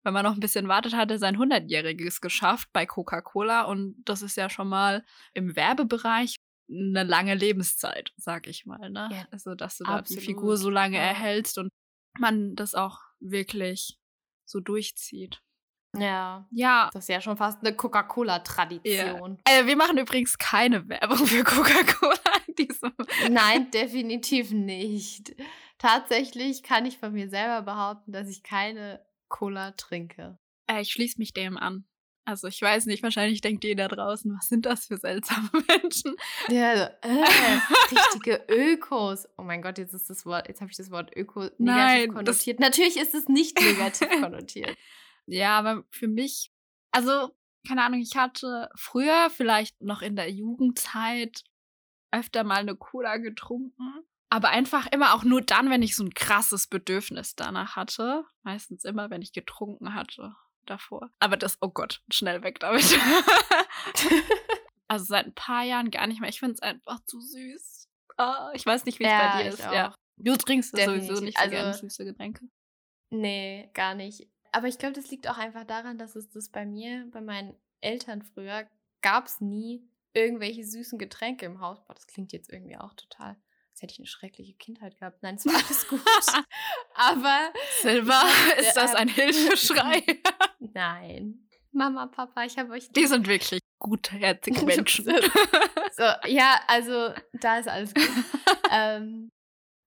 wenn 0.07 0.13
man 0.13 0.23
noch 0.23 0.35
ein 0.35 0.41
bisschen 0.41 0.69
wartet, 0.69 0.95
hat 0.95 1.11
er 1.11 1.19
sein 1.19 1.37
100-jähriges 1.37 2.21
geschafft 2.21 2.69
bei 2.73 2.87
Coca-Cola 2.87 3.63
und 3.63 3.97
das 4.05 4.23
ist 4.23 4.37
ja 4.37 4.49
schon 4.49 4.69
mal 4.69 5.05
im 5.35 5.57
Werbebereich 5.57 6.37
eine 6.71 7.03
lange 7.03 7.35
Lebenszeit, 7.35 8.13
sag 8.17 8.47
ich 8.47 8.67
mal. 8.67 8.89
Ne? 8.89 9.09
Ja, 9.11 9.27
also, 9.33 9.57
dass 9.57 9.79
du 9.79 9.85
da 9.85 10.03
die 10.03 10.21
Figur 10.21 10.59
so 10.59 10.71
lange 10.71 10.97
erhältst 10.97 11.59
und 11.59 11.71
man 12.21 12.55
das 12.55 12.77
auch 12.77 13.01
wirklich 13.19 13.99
so 14.45 14.61
durchzieht. 14.61 15.43
Ja. 15.99 16.47
Ja. 16.53 16.89
Das 16.93 17.05
ist 17.05 17.09
ja 17.09 17.21
schon 17.21 17.37
fast 17.37 17.65
eine 17.65 17.75
Coca-Cola-Tradition. 17.75 19.39
Ja. 19.49 19.61
Äh, 19.61 19.67
wir 19.67 19.77
machen 19.77 19.99
übrigens 19.99 20.39
keine 20.39 20.89
Werbung 20.89 21.27
für 21.27 21.43
Coca-Cola 21.43 22.33
in 22.47 22.55
diesem. 22.55 22.93
Nein, 23.29 23.73
definitiv 23.73 24.53
nicht. 24.53 25.35
Tatsächlich 25.79 26.63
kann 26.63 26.87
ich 26.87 26.99
von 26.99 27.13
mir 27.13 27.29
selber 27.29 27.63
behaupten, 27.63 28.13
dass 28.13 28.29
ich 28.29 28.45
keine 28.45 29.05
Cola 29.29 29.73
trinke. 29.73 30.39
Äh, 30.67 30.83
ich 30.83 30.93
schließe 30.93 31.19
mich 31.19 31.33
dem 31.33 31.57
an. 31.57 31.87
Also 32.27 32.49
ich 32.49 32.61
weiß 32.61 32.87
nicht, 32.87 33.05
wahrscheinlich 33.05 33.41
denkt 33.41 33.65
ihr 33.65 33.77
da 33.77 33.87
draußen, 33.87 34.35
was 34.37 34.49
sind 34.49 34.67
das 34.67 34.87
für 34.87 34.97
seltsame 34.97 35.49
Menschen? 35.69 36.17
Ja, 36.49 36.87
äh, 37.03 37.25
richtige 37.93 38.45
Ökos. 38.49 39.29
Oh 39.39 39.43
mein 39.43 39.63
Gott, 39.63 39.79
jetzt 39.79 39.95
ist 39.95 40.11
das 40.11 40.27
Wort, 40.27 40.49
jetzt 40.49 40.61
habe 40.61 40.71
ich 40.71 40.77
das 40.77 40.91
Wort 40.91 41.17
Öko 41.17 41.43
negativ 41.43 41.59
Nein, 41.59 42.13
konnotiert. 42.13 42.59
Natürlich 42.59 42.97
ist 42.97 43.15
es 43.15 43.29
nicht 43.29 43.61
negativ 43.61 44.09
konnotiert. 44.21 44.77
Ja, 45.27 45.57
aber 45.57 45.85
für 45.91 46.09
mich, 46.09 46.51
also 46.91 47.31
keine 47.67 47.85
Ahnung, 47.85 48.01
ich 48.01 48.17
hatte 48.17 48.71
früher 48.75 49.31
vielleicht 49.31 49.81
noch 49.81 50.03
in 50.03 50.17
der 50.17 50.31
Jugendzeit 50.31 51.45
öfter 52.11 52.43
mal 52.43 52.59
eine 52.59 52.75
Cola 52.75 53.19
getrunken, 53.19 54.03
Aber 54.29 54.49
einfach 54.49 54.87
immer 54.89 55.15
auch 55.15 55.23
nur 55.25 55.41
dann, 55.41 55.71
wenn 55.71 55.83
ich 55.83 55.95
so 55.95 56.03
ein 56.05 56.13
krasses 56.15 56.67
Bedürfnis 56.67 57.37
danach 57.37 57.77
hatte. 57.77 58.25
Meistens 58.43 58.85
immer, 58.85 59.09
wenn 59.11 59.23
ich 59.23 59.33
getrunken 59.33 59.95
hatte 59.95 60.35
davor. 60.67 61.11
Aber 61.21 61.37
das, 61.37 61.59
oh 61.61 61.69
Gott, 61.69 62.03
schnell 62.11 62.43
weg 62.43 62.59
damit. 62.59 62.83
also 64.89 65.05
seit 65.05 65.27
ein 65.27 65.35
paar 65.35 65.63
Jahren 65.65 65.91
gar 65.91 66.07
nicht 66.07 66.21
mehr. 66.21 66.29
Ich 66.31 66.41
finde 66.41 66.55
es 66.55 66.63
einfach 66.63 67.01
zu 67.05 67.21
süß. 67.21 67.89
Oh, 68.19 68.49
ich 68.55 68.65
weiß 68.67 68.85
nicht, 68.85 68.99
wie 68.99 69.05
es 69.05 69.11
Ja, 69.11 69.33
bei 69.37 69.43
dir 69.43 69.49
ist. 69.51 69.67
auch. 69.67 69.73
Ja. 69.73 69.95
Du 70.17 70.37
trinkst 70.37 70.77
Definitiv. 70.77 71.07
sowieso 71.09 71.25
nicht 71.25 71.39
so 71.39 71.49
gerne 71.51 71.67
Also- 71.69 71.81
süße 71.81 72.05
Getränke. 72.05 72.49
Nee, 73.11 73.71
gar 73.75 73.95
nicht. 73.95 74.27
Aber 74.53 74.67
ich 74.69 74.79
glaube, 74.79 74.95
das 74.95 75.11
liegt 75.11 75.29
auch 75.29 75.39
einfach 75.39 75.65
daran, 75.65 75.99
dass 75.99 76.17
es 76.17 76.29
das 76.31 76.49
bei 76.49 76.65
mir, 76.67 77.07
bei 77.13 77.21
meinen 77.21 77.55
Eltern 77.81 78.23
früher, 78.23 78.67
gab 79.03 79.27
es 79.27 79.41
nie 79.41 79.87
irgendwelche 80.15 80.65
süßen 80.65 80.99
Getränke 80.99 81.45
im 81.47 81.61
Haus. 81.61 81.85
Boah, 81.87 81.95
das 81.95 82.07
klingt 82.07 82.33
jetzt 82.33 82.51
irgendwie 82.51 82.77
auch 82.79 82.95
total, 82.95 83.37
als 83.77 83.83
hätte 83.83 83.93
ich 83.93 83.99
eine 83.99 84.07
schreckliche 84.07 84.55
Kindheit 84.55 84.97
gehabt. 84.99 85.23
Nein, 85.23 85.35
es 85.35 85.45
war 85.45 85.55
alles 85.55 85.87
gut. 85.87 86.01
Aber 86.95 87.53
Silber, 87.83 88.23
hab- 88.23 88.59
ist 88.59 88.73
das 88.75 88.95
äh, 88.95 88.97
ein 88.97 89.09
Hilfeschrei? 89.09 90.03
nein. 90.59 91.47
Mama, 91.73 92.07
Papa, 92.07 92.45
ich 92.45 92.57
habe 92.57 92.73
euch 92.73 92.91
Die 92.93 93.07
sind 93.07 93.29
wirklich 93.29 93.61
gutherzige 93.79 94.63
Menschen. 94.65 95.05
So, 95.93 96.05
ja, 96.27 96.59
also 96.69 97.13
da 97.35 97.59
ist 97.59 97.69
alles 97.69 97.93
gut. 97.93 98.09
ähm, 98.73 99.29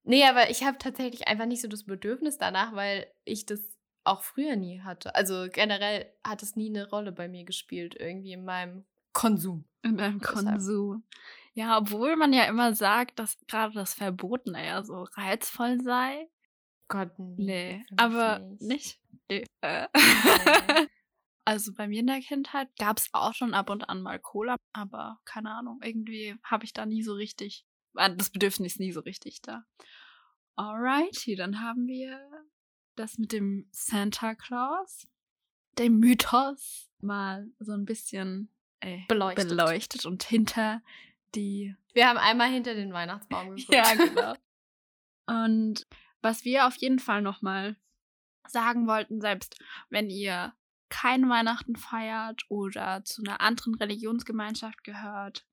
nee, 0.03 0.23
aber 0.23 0.51
ich 0.51 0.63
habe 0.63 0.77
tatsächlich 0.77 1.27
einfach 1.27 1.47
nicht 1.47 1.61
so 1.63 1.67
das 1.67 1.85
Bedürfnis 1.85 2.37
danach, 2.37 2.73
weil 2.75 3.11
ich 3.25 3.47
das 3.47 3.59
auch 4.03 4.21
früher 4.21 4.55
nie 4.55 4.81
hatte. 4.81 5.15
Also 5.15 5.47
generell 5.51 6.13
hat 6.23 6.43
es 6.43 6.55
nie 6.55 6.69
eine 6.69 6.87
Rolle 6.91 7.11
bei 7.11 7.27
mir 7.27 7.43
gespielt, 7.43 7.95
irgendwie 7.99 8.33
in 8.33 8.45
meinem 8.45 8.85
Konsum. 9.13 9.65
In 9.81 9.97
deinem 9.97 10.19
Deshalb. 10.19 10.45
Konsum. 10.45 11.03
Ja, 11.53 11.77
obwohl 11.77 12.15
man 12.15 12.33
ja 12.33 12.45
immer 12.45 12.73
sagt, 12.73 13.19
dass 13.19 13.37
gerade 13.47 13.73
das 13.73 13.93
Verbotene 13.93 14.65
ja 14.65 14.83
so 14.83 15.03
reizvoll 15.13 15.81
sei. 15.81 16.29
Gott, 16.87 17.11
nee. 17.17 17.77
Nee, 17.77 17.85
aber 17.97 18.39
nicht. 18.59 18.99
Nee. 19.29 19.45
Äh. 19.61 19.87
Also 21.49 21.73
bei 21.73 21.87
mir 21.87 22.01
in 22.01 22.05
der 22.05 22.19
Kindheit 22.19 22.69
gab 22.77 22.99
es 22.99 23.09
auch 23.11 23.33
schon 23.33 23.55
ab 23.55 23.71
und 23.71 23.89
an 23.89 24.03
mal 24.03 24.19
Cola, 24.19 24.55
aber 24.71 25.19
keine 25.25 25.49
Ahnung, 25.49 25.79
irgendwie 25.81 26.35
habe 26.43 26.63
ich 26.63 26.73
da 26.73 26.85
nie 26.85 27.01
so 27.01 27.13
richtig, 27.15 27.65
war 27.93 28.07
das 28.07 28.29
Bedürfnis 28.29 28.77
nie 28.77 28.91
so 28.91 28.99
richtig 28.99 29.41
da. 29.41 29.65
Alrighty, 30.57 31.35
dann 31.35 31.59
haben 31.59 31.87
wir 31.87 32.19
das 32.95 33.17
mit 33.17 33.31
dem 33.31 33.67
Santa 33.71 34.35
Claus, 34.35 35.07
dem 35.79 35.97
Mythos, 35.97 36.91
mal 36.99 37.47
so 37.57 37.71
ein 37.71 37.85
bisschen 37.85 38.53
äh, 38.81 38.99
Beleuchtet. 39.07 39.49
beleuchtet 39.49 40.05
und 40.05 40.21
hinter 40.21 40.83
die 41.35 41.75
Wir 41.93 42.07
haben 42.07 42.17
einmal 42.17 42.49
hinter 42.49 42.73
den 42.73 42.93
Weihnachtsbaum 42.93 43.49
geguckt. 43.55 43.73
ja, 43.73 43.93
genau. 43.95 44.35
Und 45.27 45.87
was 46.21 46.43
wir 46.43 46.67
auf 46.67 46.75
jeden 46.77 46.99
Fall 46.99 47.21
nochmal 47.21 47.77
sagen 48.47 48.87
wollten, 48.87 49.21
selbst 49.21 49.59
wenn 49.89 50.09
ihr 50.09 50.53
kein 50.89 51.29
Weihnachten 51.29 51.75
feiert 51.75 52.43
oder 52.49 53.03
zu 53.05 53.21
einer 53.23 53.41
anderen 53.41 53.75
Religionsgemeinschaft 53.75 54.83
gehört, 54.83 55.45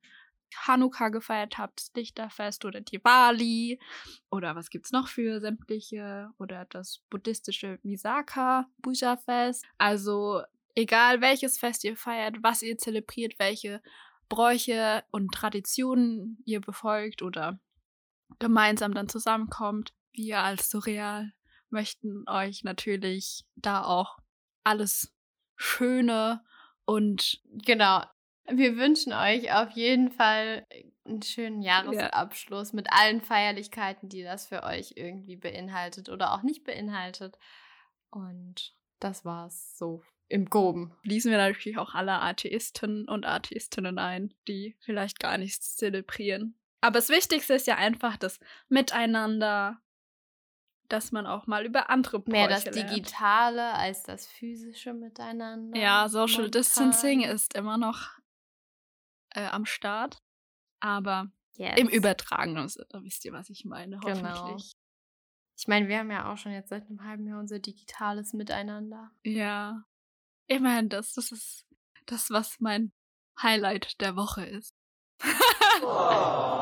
Hanukkah 0.67 1.11
gefeiert 1.11 1.59
habt, 1.59 1.81
das 1.81 1.93
Lichterfest 1.95 2.65
oder 2.65 2.81
Diwali 2.81 3.79
oder 4.31 4.57
was 4.57 4.71
gibt's 4.71 4.93
noch 4.93 5.09
für 5.09 5.41
sämtliche 5.41 6.31
oder 6.39 6.65
das 6.67 7.03
buddhistische 7.11 7.79
Visakha 7.83 8.67
Puja 8.81 9.17
Fest. 9.17 9.65
Also 9.77 10.43
egal 10.75 11.21
welches 11.21 11.59
Fest 11.59 11.85
ihr 11.85 11.97
feiert, 11.97 12.37
was 12.43 12.63
ihr 12.63 12.79
zelebriert, 12.79 13.39
welche 13.39 13.83
Bräuche 14.29 15.05
und 15.11 15.33
Traditionen 15.33 16.43
ihr 16.45 16.61
befolgt 16.61 17.23
oder 17.23 17.61
gemeinsam 18.39 18.95
dann 18.95 19.09
zusammenkommt. 19.09 19.93
Wir 20.13 20.41
als 20.41 20.71
Surreal 20.71 21.33
möchten 21.71 22.25
euch 22.29 22.65
natürlich 22.65 23.45
da 23.57 23.85
auch 23.85 24.19
alles 24.65 25.13
Schöne 25.57 26.45
und 26.85 27.41
Genau. 27.45 28.03
Wir 28.49 28.77
wünschen 28.77 29.13
euch 29.13 29.53
auf 29.53 29.71
jeden 29.73 30.13
Fall 30.13 30.67
einen 31.05 31.23
schönen 31.23 31.63
Jahresabschluss 31.63 32.73
mit 32.73 32.93
allen 32.93 33.21
Feierlichkeiten, 33.21 34.09
die 34.09 34.23
das 34.23 34.47
für 34.47 34.63
euch 34.63 34.93
irgendwie 34.95 35.37
beinhaltet 35.37 36.09
oder 36.09 36.33
auch 36.33 36.43
nicht 36.43 36.63
beinhaltet. 36.63 37.39
Und 38.11 38.77
das 39.01 39.25
war's 39.25 39.77
so 39.77 40.03
im 40.29 40.51
Groben. 40.51 40.93
schließen 41.03 41.31
wir 41.31 41.39
natürlich 41.39 41.79
auch 41.79 41.95
alle 41.95 42.21
Atheisten 42.21 43.09
und 43.09 43.27
Atheistinnen 43.27 43.99
ein, 43.99 44.35
die 44.49 44.77
vielleicht 44.81 45.21
gar 45.21 45.39
nichts 45.39 45.77
zelebrieren. 45.77 46.59
Aber 46.81 46.95
das 46.99 47.09
Wichtigste 47.09 47.55
ist 47.55 47.67
ja 47.67 47.77
einfach 47.77 48.17
das 48.17 48.39
Miteinander, 48.69 49.81
dass 50.89 51.11
man 51.11 51.27
auch 51.27 51.47
mal 51.47 51.65
über 51.67 51.91
andere 51.91 52.21
Bräuche 52.21 52.31
Mehr 52.39 52.49
das 52.49 52.65
lernt. 52.65 52.91
Digitale 52.91 53.73
als 53.75 54.03
das 54.05 54.27
physische 54.27 54.93
Miteinander. 54.95 55.79
Ja, 55.79 56.09
Social 56.09 56.43
momentan. 56.43 56.51
Distancing 56.61 57.21
ist 57.23 57.55
immer 57.55 57.77
noch 57.79 58.11
äh, 59.31 59.47
am 59.47 59.67
Start. 59.67 60.19
Aber 60.81 61.31
Yes. 61.59 61.79
im 61.81 61.89
übertragenen 61.89 62.69
Sinne, 62.69 62.87
wisst 63.01 63.25
ihr, 63.25 63.33
was 63.33 63.49
ich 63.49 63.65
meine, 63.65 63.99
Genau. 63.99 64.29
hoffentlich. 64.45 64.73
Ich 65.59 65.67
meine, 65.67 65.89
wir 65.89 65.99
haben 65.99 66.11
ja 66.11 66.31
auch 66.31 66.37
schon 66.37 66.53
jetzt 66.53 66.69
seit 66.69 66.87
einem 66.87 67.03
halben 67.03 67.27
Jahr 67.27 67.41
unser 67.41 67.59
digitales 67.59 68.35
Miteinander. 68.35 69.11
Ja. 69.25 69.83
Immerhin 70.47 70.89
das. 70.89 71.13
Das 71.15 71.33
ist 71.33 71.65
das, 72.07 72.31
was 72.31 72.57
mein 72.61 72.93
Highlight 73.43 74.01
der 74.01 74.17
Woche 74.17 74.45
ist. 74.45 74.75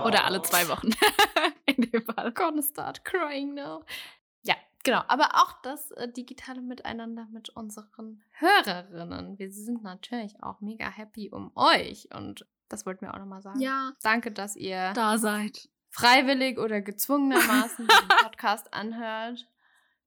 Oder 0.04 0.24
alle 0.24 0.42
zwei 0.42 0.68
Wochen. 0.68 0.90
In 1.66 1.90
dem 1.90 2.04
Fall. 2.04 2.32
gonna 2.32 2.62
start 2.62 3.04
crying 3.04 3.54
now. 3.54 3.84
Ja, 4.42 4.54
genau. 4.82 5.02
Aber 5.08 5.30
auch 5.34 5.60
das 5.62 5.90
äh, 5.92 6.08
digitale 6.10 6.60
Miteinander 6.60 7.26
mit 7.30 7.50
unseren 7.50 8.22
Hörerinnen. 8.32 9.38
Wir 9.38 9.50
sind 9.50 9.82
natürlich 9.82 10.42
auch 10.42 10.60
mega 10.60 10.88
happy 10.88 11.30
um 11.30 11.52
euch. 11.56 12.08
Und 12.14 12.46
das 12.68 12.86
wollten 12.86 13.06
wir 13.06 13.14
auch 13.14 13.18
nochmal 13.18 13.42
sagen. 13.42 13.60
Ja. 13.60 13.92
Danke, 14.02 14.30
dass 14.32 14.56
ihr 14.56 14.92
Da 14.94 15.18
seid. 15.18 15.68
freiwillig 15.90 16.58
oder 16.58 16.80
gezwungenermaßen 16.80 17.86
diesen 17.86 18.08
Podcast 18.22 18.72
anhört. 18.74 19.46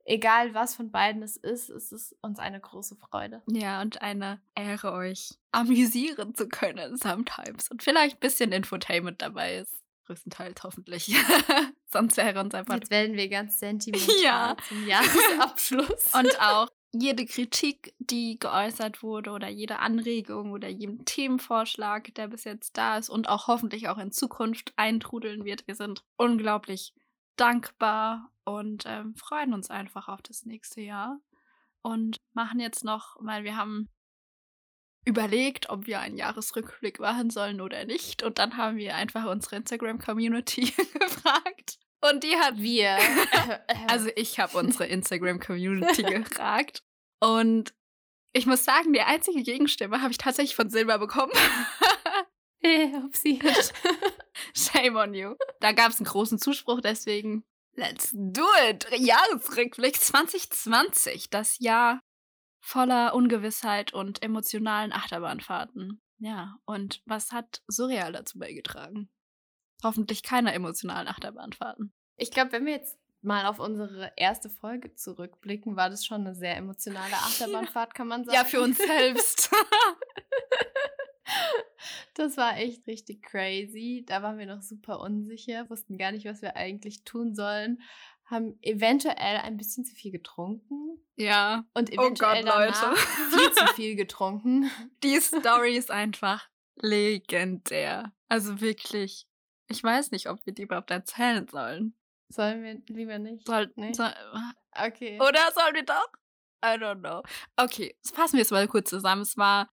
Egal, 0.09 0.53
was 0.53 0.73
von 0.73 0.89
beiden 0.89 1.21
es 1.21 1.35
ist, 1.35 1.69
es 1.69 1.91
ist 1.91 2.15
uns 2.21 2.39
eine 2.39 2.61
große 2.61 2.95
Freude. 2.95 3.41
Ja, 3.51 3.81
und 3.81 4.01
eine 4.01 4.39
Ehre, 4.55 4.93
euch 4.93 5.31
amüsieren 5.51 6.33
zu 6.33 6.47
können 6.47 6.95
sometimes. 6.95 7.69
Und 7.69 7.83
vielleicht 7.83 8.15
ein 8.15 8.19
bisschen 8.21 8.53
Infotainment 8.53 9.21
dabei 9.21 9.57
ist. 9.57 9.73
Größtenteils 10.05 10.63
hoffentlich. 10.63 11.13
Sonst 11.91 12.15
wäre 12.15 12.39
uns 12.39 12.53
einfach 12.55 12.75
Jetzt 12.75 12.89
werden 12.89 13.17
wir 13.17 13.27
ganz 13.27 13.59
sentimental 13.59 14.15
Ja. 14.23 14.55
zum 14.69 14.87
Jahresabschluss. 14.87 16.13
Und 16.17 16.39
auch 16.39 16.69
jede 16.93 17.25
Kritik, 17.25 17.93
die 17.99 18.39
geäußert 18.39 19.03
wurde 19.03 19.31
oder 19.31 19.49
jede 19.49 19.79
Anregung 19.79 20.51
oder 20.53 20.69
jeden 20.69 21.03
Themenvorschlag, 21.03 22.15
der 22.15 22.29
bis 22.29 22.45
jetzt 22.45 22.77
da 22.77 22.97
ist 22.97 23.09
und 23.09 23.27
auch 23.27 23.47
hoffentlich 23.47 23.89
auch 23.89 23.97
in 23.97 24.13
Zukunft 24.13 24.71
eintrudeln 24.77 25.43
wird. 25.43 25.67
Wir 25.67 25.75
sind 25.75 26.05
unglaublich 26.15 26.93
dankbar 27.37 28.31
und 28.43 28.83
ähm, 28.85 29.15
freuen 29.15 29.53
uns 29.53 29.69
einfach 29.69 30.07
auf 30.07 30.21
das 30.21 30.45
nächste 30.45 30.81
Jahr 30.81 31.19
und 31.81 32.17
machen 32.33 32.59
jetzt 32.59 32.83
noch, 32.83 33.15
weil 33.19 33.43
wir 33.43 33.55
haben 33.55 33.89
überlegt, 35.07 35.69
ob 35.69 35.87
wir 35.87 36.01
einen 36.01 36.17
Jahresrückblick 36.17 36.99
machen 36.99 37.29
sollen 37.29 37.61
oder 37.61 37.85
nicht. 37.85 38.23
Und 38.23 38.39
dann 38.39 38.57
haben 38.57 38.75
wir 38.75 38.95
einfach 38.95 39.25
unsere 39.25 39.55
Instagram-Community 39.55 40.61
gefragt. 40.99 41.79
Und 42.01 42.23
die 42.23 42.35
hat 42.35 42.57
wir. 42.57 42.97
also 43.87 44.09
ich 44.15 44.39
habe 44.39 44.57
unsere 44.57 44.85
Instagram-Community 44.85 46.03
gefragt. 46.03 46.83
Und 47.21 47.73
ich 48.33 48.45
muss 48.45 48.65
sagen, 48.65 48.91
die 48.91 49.01
einzige 49.01 49.41
Gegenstimme 49.43 50.01
habe 50.01 50.11
ich 50.11 50.17
tatsächlich 50.17 50.55
von 50.55 50.69
Silber 50.69 50.99
bekommen. 50.99 51.31
Upsi. 53.05 53.39
Shame 54.53 54.95
on 54.95 55.13
you. 55.13 55.35
Da 55.59 55.71
gab 55.71 55.91
es 55.91 55.97
einen 55.97 56.05
großen 56.05 56.39
Zuspruch, 56.39 56.81
deswegen 56.81 57.43
let's 57.73 58.09
do 58.13 58.45
it. 58.69 58.87
Jahresrückblick 58.97 59.95
2020. 59.95 61.29
Das 61.29 61.59
Jahr 61.59 62.01
voller 62.59 63.15
Ungewissheit 63.15 63.93
und 63.93 64.21
emotionalen 64.23 64.91
Achterbahnfahrten. 64.91 66.01
Ja, 66.19 66.57
und 66.65 67.01
was 67.05 67.31
hat 67.31 67.61
Surreal 67.67 68.11
dazu 68.11 68.39
beigetragen? 68.39 69.09
Hoffentlich 69.83 70.23
keine 70.23 70.53
emotionalen 70.53 71.07
Achterbahnfahrten. 71.07 71.93
Ich 72.17 72.31
glaube, 72.31 72.51
wenn 72.51 72.65
wir 72.65 72.73
jetzt 72.73 72.97
mal 73.21 73.45
auf 73.45 73.59
unsere 73.59 74.11
erste 74.15 74.49
Folge 74.49 74.93
zurückblicken, 74.93 75.75
war 75.75 75.89
das 75.89 76.05
schon 76.05 76.21
eine 76.21 76.35
sehr 76.35 76.55
emotionale 76.57 77.13
Achterbahnfahrt, 77.13 77.93
kann 77.93 78.07
man 78.07 78.25
sagen. 78.25 78.35
Ja, 78.35 78.45
für 78.45 78.61
uns 78.61 78.77
selbst. 78.77 79.51
Das 82.13 82.35
war 82.35 82.57
echt 82.57 82.87
richtig 82.87 83.21
crazy. 83.21 84.03
Da 84.07 84.23
waren 84.23 84.39
wir 84.39 84.47
noch 84.47 84.63
super 84.63 84.99
unsicher, 84.99 85.69
wussten 85.69 85.97
gar 85.97 86.11
nicht, 86.11 86.25
was 86.25 86.41
wir 86.41 86.55
eigentlich 86.55 87.03
tun 87.03 87.35
sollen, 87.35 87.81
haben 88.25 88.57
eventuell 88.61 89.37
ein 89.37 89.55
bisschen 89.55 89.85
zu 89.85 89.95
viel 89.95 90.11
getrunken 90.11 90.99
ja. 91.15 91.65
und 91.73 91.91
Oh 91.91 92.01
eventuell 92.01 92.43
Gott, 92.43 92.55
Leute. 92.55 92.73
danach 92.81 92.97
viel 92.97 93.51
zu 93.53 93.67
viel 93.73 93.95
getrunken. 93.95 94.69
Die 95.03 95.19
Story 95.19 95.77
ist 95.77 95.91
einfach 95.91 96.49
legendär. 96.75 98.11
Also 98.27 98.59
wirklich. 98.61 99.27
Ich 99.69 99.83
weiß 99.83 100.11
nicht, 100.11 100.29
ob 100.29 100.45
wir 100.45 100.53
die 100.53 100.61
überhaupt 100.63 100.91
erzählen 100.91 101.45
sollen. 101.47 101.93
Sollen 102.29 102.63
wir 102.63 102.81
lieber 102.95 103.19
nicht? 103.19 103.45
Soll, 103.47 103.71
Nee. 103.75 103.93
soll, 103.93 104.13
Okay. 104.79 105.19
oder 105.21 105.39
sollen 105.53 105.75
wir 105.75 105.85
doch? 105.85 106.07
I 106.63 106.69
don't 106.79 106.99
know. 106.99 107.23
Okay, 107.55 107.95
das 108.03 108.11
fassen 108.11 108.33
wir 108.33 108.39
jetzt 108.41 108.51
mal 108.51 108.67
kurz 108.67 108.89
zusammen. 108.89 109.21
Es 109.21 109.37
war 109.37 109.69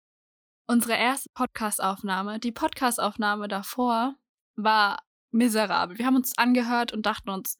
unsere 0.67 0.93
erste 0.97 1.29
Podcast-Aufnahme. 1.33 2.39
Die 2.39 2.51
Podcast-Aufnahme 2.51 3.47
davor 3.47 4.15
war 4.55 5.03
miserabel. 5.31 5.97
Wir 5.97 6.05
haben 6.05 6.15
uns 6.15 6.37
angehört 6.37 6.91
und 6.91 7.05
dachten 7.05 7.29
uns, 7.29 7.57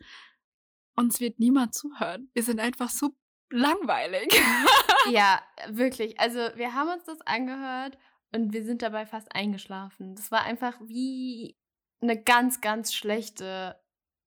uns 0.96 1.20
wird 1.20 1.40
niemand 1.40 1.74
zuhören. 1.74 2.30
Wir 2.34 2.44
sind 2.44 2.60
einfach 2.60 2.90
so 2.90 3.16
langweilig. 3.50 4.28
Ja, 5.10 5.42
wirklich. 5.68 6.20
Also 6.20 6.38
wir 6.56 6.76
haben 6.76 6.90
uns 6.90 7.06
das 7.06 7.20
angehört 7.22 7.98
und 8.32 8.54
wir 8.54 8.64
sind 8.64 8.84
dabei 8.84 9.08
fast 9.08 9.34
eingeschlafen. 9.36 10.14
Das 10.14 10.30
war 10.30 10.44
einfach 10.44 10.80
wie 10.80 11.58
eine 12.02 12.22
ganz, 12.22 12.62
ganz 12.62 12.94
schlechte 12.94 13.81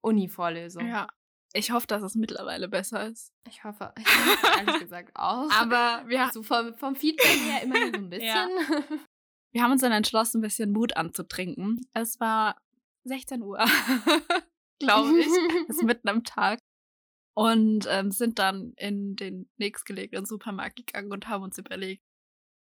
Uni-Vorlesung. 0.04 0.86
ja. 0.86 1.08
Ich 1.56 1.70
hoffe, 1.70 1.86
dass 1.86 2.02
es 2.02 2.16
mittlerweile 2.16 2.68
besser 2.68 3.06
ist. 3.06 3.32
Ich 3.48 3.62
hoffe, 3.62 3.92
ich 3.96 4.04
hoffe 4.04 4.58
ehrlich 4.58 4.80
gesagt 4.80 5.12
auch. 5.14 5.48
Aber 5.52 6.02
wir, 6.08 6.28
so 6.32 6.42
vom, 6.42 6.74
vom 6.74 6.96
Feedback 6.96 7.28
her 7.28 7.62
immerhin 7.62 7.92
so 7.94 8.00
ein 8.00 8.10
bisschen. 8.10 8.26
Ja. 8.26 8.48
wir 9.52 9.62
haben 9.62 9.70
uns 9.70 9.82
dann 9.82 9.92
entschlossen, 9.92 10.38
ein 10.38 10.42
bisschen 10.42 10.72
Mut 10.72 10.96
anzutrinken. 10.96 11.80
Es 11.92 12.18
war 12.18 12.56
16 13.04 13.40
Uhr, 13.42 13.58
glaube 14.80 15.20
ich. 15.20 15.28
Es 15.68 15.76
ist 15.76 15.84
mitten 15.84 16.08
am 16.08 16.24
Tag. 16.24 16.58
Und 17.36 17.86
ähm, 17.88 18.10
sind 18.10 18.40
dann 18.40 18.72
in 18.76 19.14
den 19.14 19.48
nächstgelegenen 19.56 20.24
Supermarkt 20.26 20.74
gegangen 20.76 21.12
und 21.12 21.28
haben 21.28 21.44
uns 21.44 21.56
überlegt, 21.58 22.02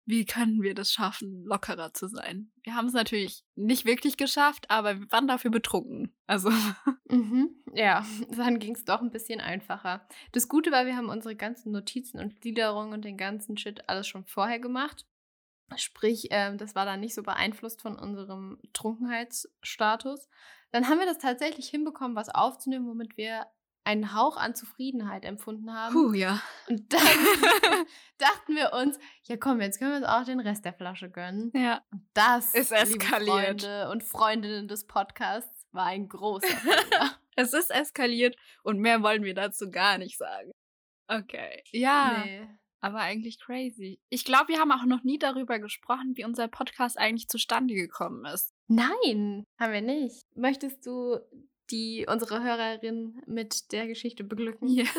wie 0.08 0.24
können 0.24 0.62
wir 0.62 0.74
das 0.74 0.90
schaffen, 0.90 1.44
lockerer 1.44 1.92
zu 1.92 2.08
sein. 2.08 2.50
Wir 2.62 2.74
haben 2.74 2.86
es 2.86 2.94
natürlich 2.94 3.44
nicht 3.56 3.84
wirklich 3.84 4.16
geschafft, 4.16 4.70
aber 4.70 4.98
wir 4.98 5.12
waren 5.12 5.28
dafür 5.28 5.50
betrunken. 5.50 6.14
Also, 6.26 6.50
Mhm. 7.10 7.56
Ja, 7.74 8.04
dann 8.36 8.58
ging 8.58 8.74
es 8.74 8.84
doch 8.84 9.00
ein 9.00 9.10
bisschen 9.10 9.40
einfacher. 9.40 10.06
Das 10.32 10.48
Gute 10.48 10.70
war, 10.70 10.86
wir 10.86 10.96
haben 10.96 11.08
unsere 11.08 11.36
ganzen 11.36 11.72
Notizen 11.72 12.20
und 12.20 12.40
Gliederungen 12.40 12.92
und 12.92 13.04
den 13.04 13.16
ganzen 13.16 13.56
Shit 13.56 13.88
alles 13.88 14.06
schon 14.06 14.24
vorher 14.24 14.58
gemacht. 14.58 15.06
Sprich, 15.76 16.28
ähm, 16.30 16.56
das 16.56 16.74
war 16.74 16.86
dann 16.86 17.00
nicht 17.00 17.14
so 17.14 17.22
beeinflusst 17.22 17.82
von 17.82 17.98
unserem 17.98 18.58
Trunkenheitsstatus. 18.72 20.28
Dann 20.70 20.88
haben 20.88 20.98
wir 20.98 21.06
das 21.06 21.18
tatsächlich 21.18 21.68
hinbekommen, 21.68 22.16
was 22.16 22.30
aufzunehmen, 22.30 22.86
womit 22.86 23.16
wir 23.16 23.46
einen 23.88 24.14
Hauch 24.14 24.36
an 24.36 24.54
Zufriedenheit 24.54 25.24
empfunden 25.24 25.72
haben. 25.72 25.94
puh, 25.94 26.12
ja. 26.12 26.42
Und 26.68 26.92
dann 26.92 27.00
dachten 28.18 28.54
wir 28.54 28.74
uns, 28.74 28.98
ja 29.22 29.38
komm, 29.38 29.62
jetzt 29.62 29.78
können 29.78 29.92
wir 29.92 29.96
uns 29.96 30.06
auch 30.06 30.24
den 30.24 30.40
Rest 30.40 30.66
der 30.66 30.74
Flasche 30.74 31.10
gönnen. 31.10 31.50
Ja. 31.54 31.82
Das, 32.12 32.54
Ist 32.54 32.70
liebe 32.70 32.82
eskaliert. 32.82 33.62
Freunde 33.62 33.88
und 33.90 34.04
Freundinnen 34.04 34.68
des 34.68 34.86
Podcasts, 34.86 35.66
war 35.72 35.86
ein 35.86 36.08
großer. 36.08 36.46
Es 37.40 37.52
ist 37.52 37.70
eskaliert 37.70 38.34
und 38.64 38.80
mehr 38.80 39.00
wollen 39.04 39.22
wir 39.22 39.32
dazu 39.32 39.70
gar 39.70 39.96
nicht 39.96 40.18
sagen. 40.18 40.50
Okay. 41.06 41.62
Ja. 41.70 42.24
Nee. 42.24 42.48
Aber 42.80 42.98
eigentlich 42.98 43.38
crazy. 43.38 44.00
Ich 44.08 44.24
glaube, 44.24 44.48
wir 44.48 44.58
haben 44.58 44.72
auch 44.72 44.84
noch 44.84 45.04
nie 45.04 45.20
darüber 45.20 45.60
gesprochen, 45.60 46.14
wie 46.16 46.24
unser 46.24 46.48
Podcast 46.48 46.98
eigentlich 46.98 47.28
zustande 47.28 47.74
gekommen 47.74 48.24
ist. 48.24 48.52
Nein, 48.66 49.44
haben 49.56 49.72
wir 49.72 49.82
nicht. 49.82 50.20
Möchtest 50.34 50.84
du 50.84 51.20
die 51.70 52.06
unsere 52.08 52.42
Hörerin 52.42 53.22
mit 53.26 53.72
der 53.72 53.86
Geschichte 53.86 54.24
beglücken? 54.24 54.68
Ja. 54.68 54.84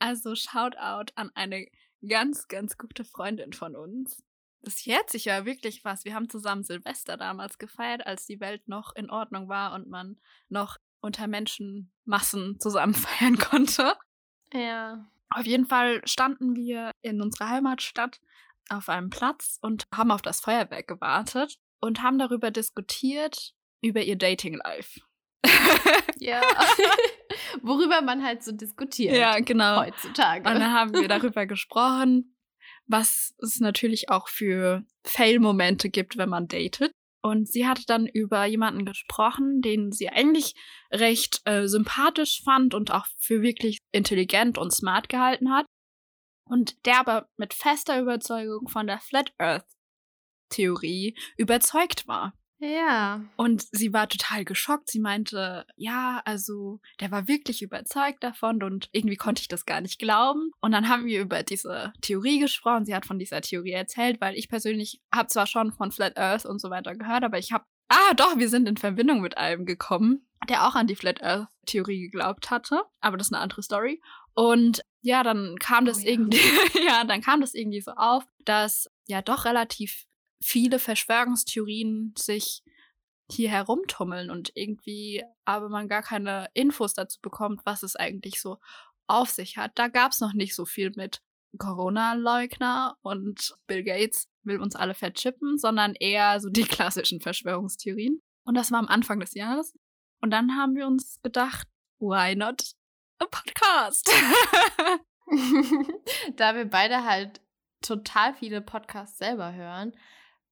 Also 0.00 0.36
Shoutout 0.36 1.12
an 1.16 1.32
eine 1.34 1.66
ganz, 2.06 2.46
ganz 2.46 2.78
gute 2.78 3.04
Freundin 3.04 3.52
von 3.52 3.74
uns. 3.74 4.22
Das 4.62 4.84
jährt 4.84 5.10
sich 5.10 5.24
ja 5.24 5.44
wirklich 5.44 5.84
was. 5.84 6.04
Wir 6.04 6.14
haben 6.14 6.28
zusammen 6.28 6.64
Silvester 6.64 7.16
damals 7.16 7.58
gefeiert, 7.58 8.06
als 8.06 8.26
die 8.26 8.40
Welt 8.40 8.68
noch 8.68 8.94
in 8.94 9.10
Ordnung 9.10 9.48
war 9.48 9.74
und 9.74 9.88
man 9.88 10.20
noch 10.48 10.76
unter 11.00 11.26
Menschenmassen 11.26 12.58
zusammen 12.60 12.94
feiern 12.94 13.38
konnte. 13.38 13.94
Ja. 14.52 15.10
Auf 15.30 15.46
jeden 15.46 15.66
Fall 15.66 16.00
standen 16.06 16.56
wir 16.56 16.92
in 17.02 17.20
unserer 17.20 17.50
Heimatstadt 17.50 18.20
auf 18.70 18.88
einem 18.88 19.10
Platz 19.10 19.58
und 19.62 19.84
haben 19.94 20.10
auf 20.10 20.22
das 20.22 20.40
Feuerwerk 20.40 20.88
gewartet 20.88 21.58
und 21.80 22.02
haben 22.02 22.18
darüber 22.18 22.50
diskutiert, 22.50 23.54
über 23.80 24.02
ihr 24.02 24.16
Dating-Life. 24.16 25.00
Ja. 26.20 26.42
Worüber 27.62 28.02
man 28.02 28.24
halt 28.24 28.42
so 28.42 28.52
diskutiert. 28.52 29.16
ja, 29.16 29.38
genau. 29.40 29.82
Heutzutage. 29.82 30.48
Und 30.48 30.58
dann 30.58 30.72
haben 30.72 30.92
wir 30.92 31.08
darüber 31.08 31.46
gesprochen, 31.46 32.36
was 32.86 33.34
es 33.38 33.60
natürlich 33.60 34.10
auch 34.10 34.28
für 34.28 34.84
Fail-Momente 35.04 35.90
gibt, 35.90 36.16
wenn 36.16 36.28
man 36.28 36.48
datet. 36.48 36.92
Und 37.22 37.48
sie 37.48 37.66
hatte 37.66 37.84
dann 37.86 38.06
über 38.06 38.44
jemanden 38.44 38.84
gesprochen, 38.84 39.60
den 39.60 39.92
sie 39.92 40.08
eigentlich 40.08 40.54
recht 40.92 41.40
äh, 41.44 41.66
sympathisch 41.66 42.42
fand 42.44 42.74
und 42.74 42.90
auch 42.92 43.06
für 43.18 43.42
wirklich 43.42 43.80
intelligent 43.92 44.56
und 44.56 44.72
smart 44.72 45.08
gehalten 45.08 45.50
hat. 45.52 45.66
Und 46.48 46.86
der 46.86 47.00
aber 47.00 47.28
mit 47.36 47.54
fester 47.54 48.00
Überzeugung 48.00 48.68
von 48.68 48.86
der 48.86 49.00
Flat 49.00 49.32
Earth 49.38 49.66
Theorie 50.48 51.16
überzeugt 51.36 52.06
war. 52.08 52.32
Ja. 52.58 53.24
Und 53.36 53.66
sie 53.72 53.92
war 53.92 54.08
total 54.08 54.44
geschockt. 54.44 54.90
Sie 54.90 54.98
meinte, 54.98 55.64
ja, 55.76 56.20
also 56.24 56.80
der 57.00 57.10
war 57.10 57.28
wirklich 57.28 57.62
überzeugt 57.62 58.22
davon 58.24 58.62
und 58.62 58.88
irgendwie 58.92 59.16
konnte 59.16 59.42
ich 59.42 59.48
das 59.48 59.64
gar 59.64 59.80
nicht 59.80 59.98
glauben. 59.98 60.50
Und 60.60 60.72
dann 60.72 60.88
haben 60.88 61.06
wir 61.06 61.20
über 61.20 61.42
diese 61.42 61.92
Theorie 62.00 62.40
gesprochen. 62.40 62.84
Sie 62.84 62.94
hat 62.94 63.06
von 63.06 63.18
dieser 63.18 63.40
Theorie 63.40 63.72
erzählt, 63.72 64.20
weil 64.20 64.36
ich 64.36 64.48
persönlich 64.48 65.00
habe 65.14 65.28
zwar 65.28 65.46
schon 65.46 65.72
von 65.72 65.92
Flat 65.92 66.16
Earth 66.18 66.46
und 66.46 66.60
so 66.60 66.70
weiter 66.70 66.94
gehört, 66.96 67.24
aber 67.24 67.38
ich 67.38 67.52
habe, 67.52 67.64
ah 67.88 68.14
doch, 68.16 68.36
wir 68.36 68.48
sind 68.48 68.68
in 68.68 68.76
Verbindung 68.76 69.20
mit 69.20 69.38
einem 69.38 69.64
gekommen, 69.64 70.26
der 70.48 70.66
auch 70.66 70.74
an 70.74 70.86
die 70.86 70.96
Flat 70.96 71.22
Earth 71.22 71.48
Theorie 71.66 72.00
geglaubt 72.00 72.50
hatte. 72.50 72.82
Aber 73.00 73.16
das 73.16 73.28
ist 73.28 73.34
eine 73.34 73.42
andere 73.42 73.62
Story. 73.62 74.02
Und 74.34 74.82
ja, 75.00 75.22
dann 75.22 75.56
kam 75.58 75.84
das 75.84 75.98
Oh 75.98 76.02
ja. 76.02 76.10
irgendwie, 76.10 76.38
ja, 76.86 77.04
dann 77.04 77.20
kam 77.20 77.40
das 77.40 77.54
irgendwie 77.54 77.80
so 77.80 77.92
auf, 77.92 78.24
dass 78.44 78.90
ja 79.06 79.22
doch 79.22 79.44
relativ 79.44 80.07
viele 80.40 80.78
Verschwörungstheorien 80.78 82.14
sich 82.16 82.62
hier 83.30 83.50
herumtummeln 83.50 84.30
und 84.30 84.52
irgendwie 84.54 85.22
aber 85.44 85.68
man 85.68 85.88
gar 85.88 86.02
keine 86.02 86.48
Infos 86.54 86.94
dazu 86.94 87.20
bekommt, 87.20 87.60
was 87.64 87.82
es 87.82 87.96
eigentlich 87.96 88.40
so 88.40 88.58
auf 89.06 89.30
sich 89.30 89.56
hat. 89.56 89.72
Da 89.74 89.88
gab 89.88 90.12
es 90.12 90.20
noch 90.20 90.32
nicht 90.32 90.54
so 90.54 90.64
viel 90.64 90.92
mit 90.96 91.20
Corona-Leugner 91.58 92.96
und 93.02 93.54
Bill 93.66 93.82
Gates 93.82 94.28
will 94.42 94.60
uns 94.60 94.76
alle 94.76 94.94
verchippen, 94.94 95.58
sondern 95.58 95.94
eher 95.94 96.40
so 96.40 96.48
die 96.48 96.62
klassischen 96.64 97.20
Verschwörungstheorien. 97.20 98.22
Und 98.44 98.54
das 98.54 98.70
war 98.70 98.78
am 98.78 98.88
Anfang 98.88 99.20
des 99.20 99.34
Jahres. 99.34 99.74
Und 100.20 100.30
dann 100.30 100.56
haben 100.56 100.74
wir 100.74 100.86
uns 100.86 101.20
gedacht, 101.22 101.68
why 101.98 102.34
not 102.34 102.72
a 103.18 103.26
podcast? 103.26 104.10
da 106.36 106.54
wir 106.54 106.64
beide 106.64 107.04
halt 107.04 107.40
total 107.82 108.34
viele 108.34 108.60
Podcasts 108.60 109.18
selber 109.18 109.52
hören, 109.52 109.92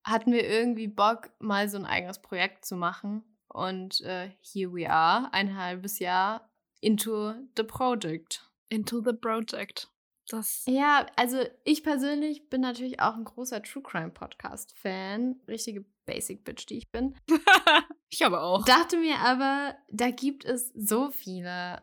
hatten 0.07 0.33
wir 0.33 0.49
irgendwie 0.49 0.89
Bock, 0.89 1.31
mal 1.41 1.69
so 1.69 1.77
ein 1.77 1.85
eigenes 1.85 2.23
Projekt 2.23 2.65
zu 2.65 2.77
machen. 2.77 3.25
Und 3.49 4.01
äh, 4.03 4.31
here 4.41 4.73
we 4.73 4.89
are, 4.89 5.33
ein 5.33 5.57
halbes 5.57 5.99
Jahr 5.99 6.49
into 6.81 7.33
the 7.57 7.65
project. 7.65 8.49
Into 8.69 9.01
the 9.01 9.13
project. 9.13 9.91
Das 10.29 10.65
Ja, 10.67 11.07
also 11.17 11.39
ich 11.65 11.83
persönlich 11.85 12.49
bin 12.49 12.61
natürlich 12.61 13.01
auch 13.01 13.15
ein 13.15 13.25
großer 13.25 13.63
True 13.63 13.83
Crime 13.83 14.11
Podcast 14.11 14.77
Fan, 14.77 15.41
richtige 15.47 15.85
Basic 16.05 16.45
Bitch, 16.45 16.67
die 16.67 16.79
ich 16.79 16.91
bin. 16.91 17.17
ich 18.09 18.25
aber 18.25 18.43
auch. 18.43 18.65
Dachte 18.65 18.99
mir 18.99 19.19
aber, 19.19 19.77
da 19.89 20.11
gibt 20.11 20.45
es 20.45 20.73
so 20.75 21.11
viele 21.11 21.83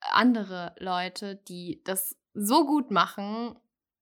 andere 0.00 0.74
Leute, 0.78 1.36
die 1.48 1.82
das 1.84 2.16
so 2.34 2.66
gut 2.66 2.90
machen. 2.90 3.56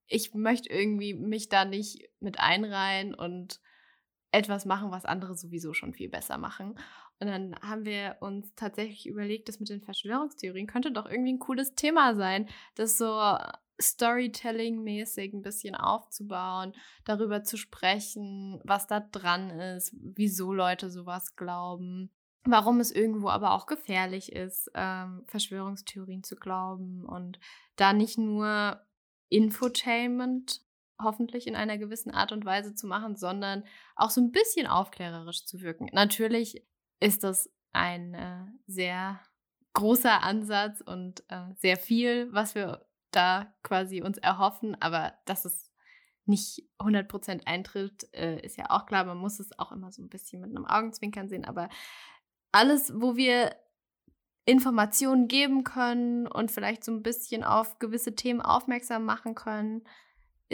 Ich 0.07 0.33
möchte 0.33 0.69
irgendwie 0.69 1.13
mich 1.13 1.49
da 1.49 1.65
nicht 1.65 2.09
mit 2.23 2.39
einreihen 2.39 3.13
und 3.13 3.59
etwas 4.31 4.65
machen, 4.65 4.91
was 4.91 5.05
andere 5.05 5.35
sowieso 5.35 5.73
schon 5.73 5.93
viel 5.93 6.09
besser 6.09 6.37
machen. 6.37 6.79
Und 7.19 7.27
dann 7.27 7.55
haben 7.61 7.85
wir 7.85 8.17
uns 8.19 8.53
tatsächlich 8.55 9.07
überlegt, 9.07 9.47
das 9.47 9.59
mit 9.59 9.69
den 9.69 9.81
Verschwörungstheorien 9.81 10.67
könnte 10.67 10.91
doch 10.91 11.05
irgendwie 11.05 11.33
ein 11.33 11.39
cooles 11.39 11.75
Thema 11.75 12.15
sein, 12.15 12.49
das 12.75 12.97
so 12.97 13.37
Storytelling-mäßig 13.81 15.33
ein 15.33 15.41
bisschen 15.41 15.75
aufzubauen, 15.75 16.73
darüber 17.05 17.43
zu 17.43 17.57
sprechen, 17.57 18.59
was 18.63 18.87
da 18.87 18.99
dran 18.99 19.49
ist, 19.51 19.95
wieso 19.99 20.53
Leute 20.53 20.89
sowas 20.89 21.35
glauben, 21.35 22.11
warum 22.43 22.79
es 22.79 22.91
irgendwo 22.91 23.29
aber 23.29 23.51
auch 23.53 23.65
gefährlich 23.65 24.31
ist, 24.31 24.69
ähm, 24.75 25.23
Verschwörungstheorien 25.27 26.23
zu 26.23 26.35
glauben 26.35 27.05
und 27.05 27.39
da 27.75 27.93
nicht 27.93 28.17
nur 28.17 28.81
Infotainment 29.29 30.61
hoffentlich 31.03 31.47
in 31.47 31.55
einer 31.55 31.77
gewissen 31.77 32.11
Art 32.11 32.31
und 32.31 32.45
Weise 32.45 32.75
zu 32.75 32.87
machen, 32.87 33.15
sondern 33.15 33.63
auch 33.95 34.09
so 34.09 34.21
ein 34.21 34.31
bisschen 34.31 34.67
aufklärerisch 34.67 35.45
zu 35.45 35.61
wirken. 35.61 35.89
Natürlich 35.91 36.65
ist 36.99 37.23
das 37.23 37.49
ein 37.73 38.13
äh, 38.13 38.45
sehr 38.67 39.19
großer 39.73 40.21
Ansatz 40.21 40.81
und 40.81 41.23
äh, 41.29 41.53
sehr 41.55 41.77
viel, 41.77 42.31
was 42.31 42.55
wir 42.55 42.85
da 43.11 43.53
quasi 43.63 44.01
uns 44.01 44.17
erhoffen, 44.17 44.75
aber 44.79 45.13
dass 45.25 45.45
es 45.45 45.71
nicht 46.25 46.63
100% 46.79 47.45
eintritt, 47.45 48.07
äh, 48.13 48.39
ist 48.41 48.57
ja 48.57 48.69
auch 48.69 48.85
klar. 48.85 49.03
Man 49.03 49.17
muss 49.17 49.39
es 49.39 49.57
auch 49.59 49.71
immer 49.71 49.91
so 49.91 50.01
ein 50.01 50.09
bisschen 50.09 50.41
mit 50.41 50.51
einem 50.51 50.65
Augenzwinkern 50.65 51.27
sehen, 51.27 51.45
aber 51.45 51.69
alles, 52.51 52.93
wo 52.95 53.15
wir 53.15 53.55
Informationen 54.45 55.27
geben 55.27 55.63
können 55.63 56.27
und 56.27 56.51
vielleicht 56.51 56.83
so 56.83 56.91
ein 56.91 57.03
bisschen 57.03 57.43
auf 57.43 57.79
gewisse 57.79 58.15
Themen 58.15 58.41
aufmerksam 58.41 59.05
machen 59.05 59.35
können, 59.35 59.83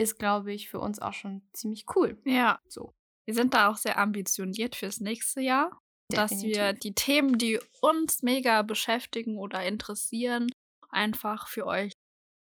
ist, 0.00 0.18
glaube 0.18 0.52
ich, 0.52 0.68
für 0.68 0.80
uns 0.80 0.98
auch 0.98 1.12
schon 1.12 1.42
ziemlich 1.52 1.84
cool. 1.94 2.18
Ja. 2.24 2.58
So. 2.66 2.94
Wir 3.26 3.34
sind 3.34 3.54
da 3.54 3.68
auch 3.68 3.76
sehr 3.76 3.98
ambitioniert 3.98 4.74
fürs 4.74 5.00
nächste 5.00 5.40
Jahr, 5.40 5.78
dass 6.08 6.42
wir 6.42 6.72
Definitiv. 6.72 6.80
die 6.80 6.94
Themen, 6.94 7.38
die 7.38 7.60
uns 7.80 8.22
mega 8.22 8.62
beschäftigen 8.62 9.38
oder 9.38 9.64
interessieren, 9.64 10.50
einfach 10.88 11.48
für 11.48 11.66
euch 11.66 11.92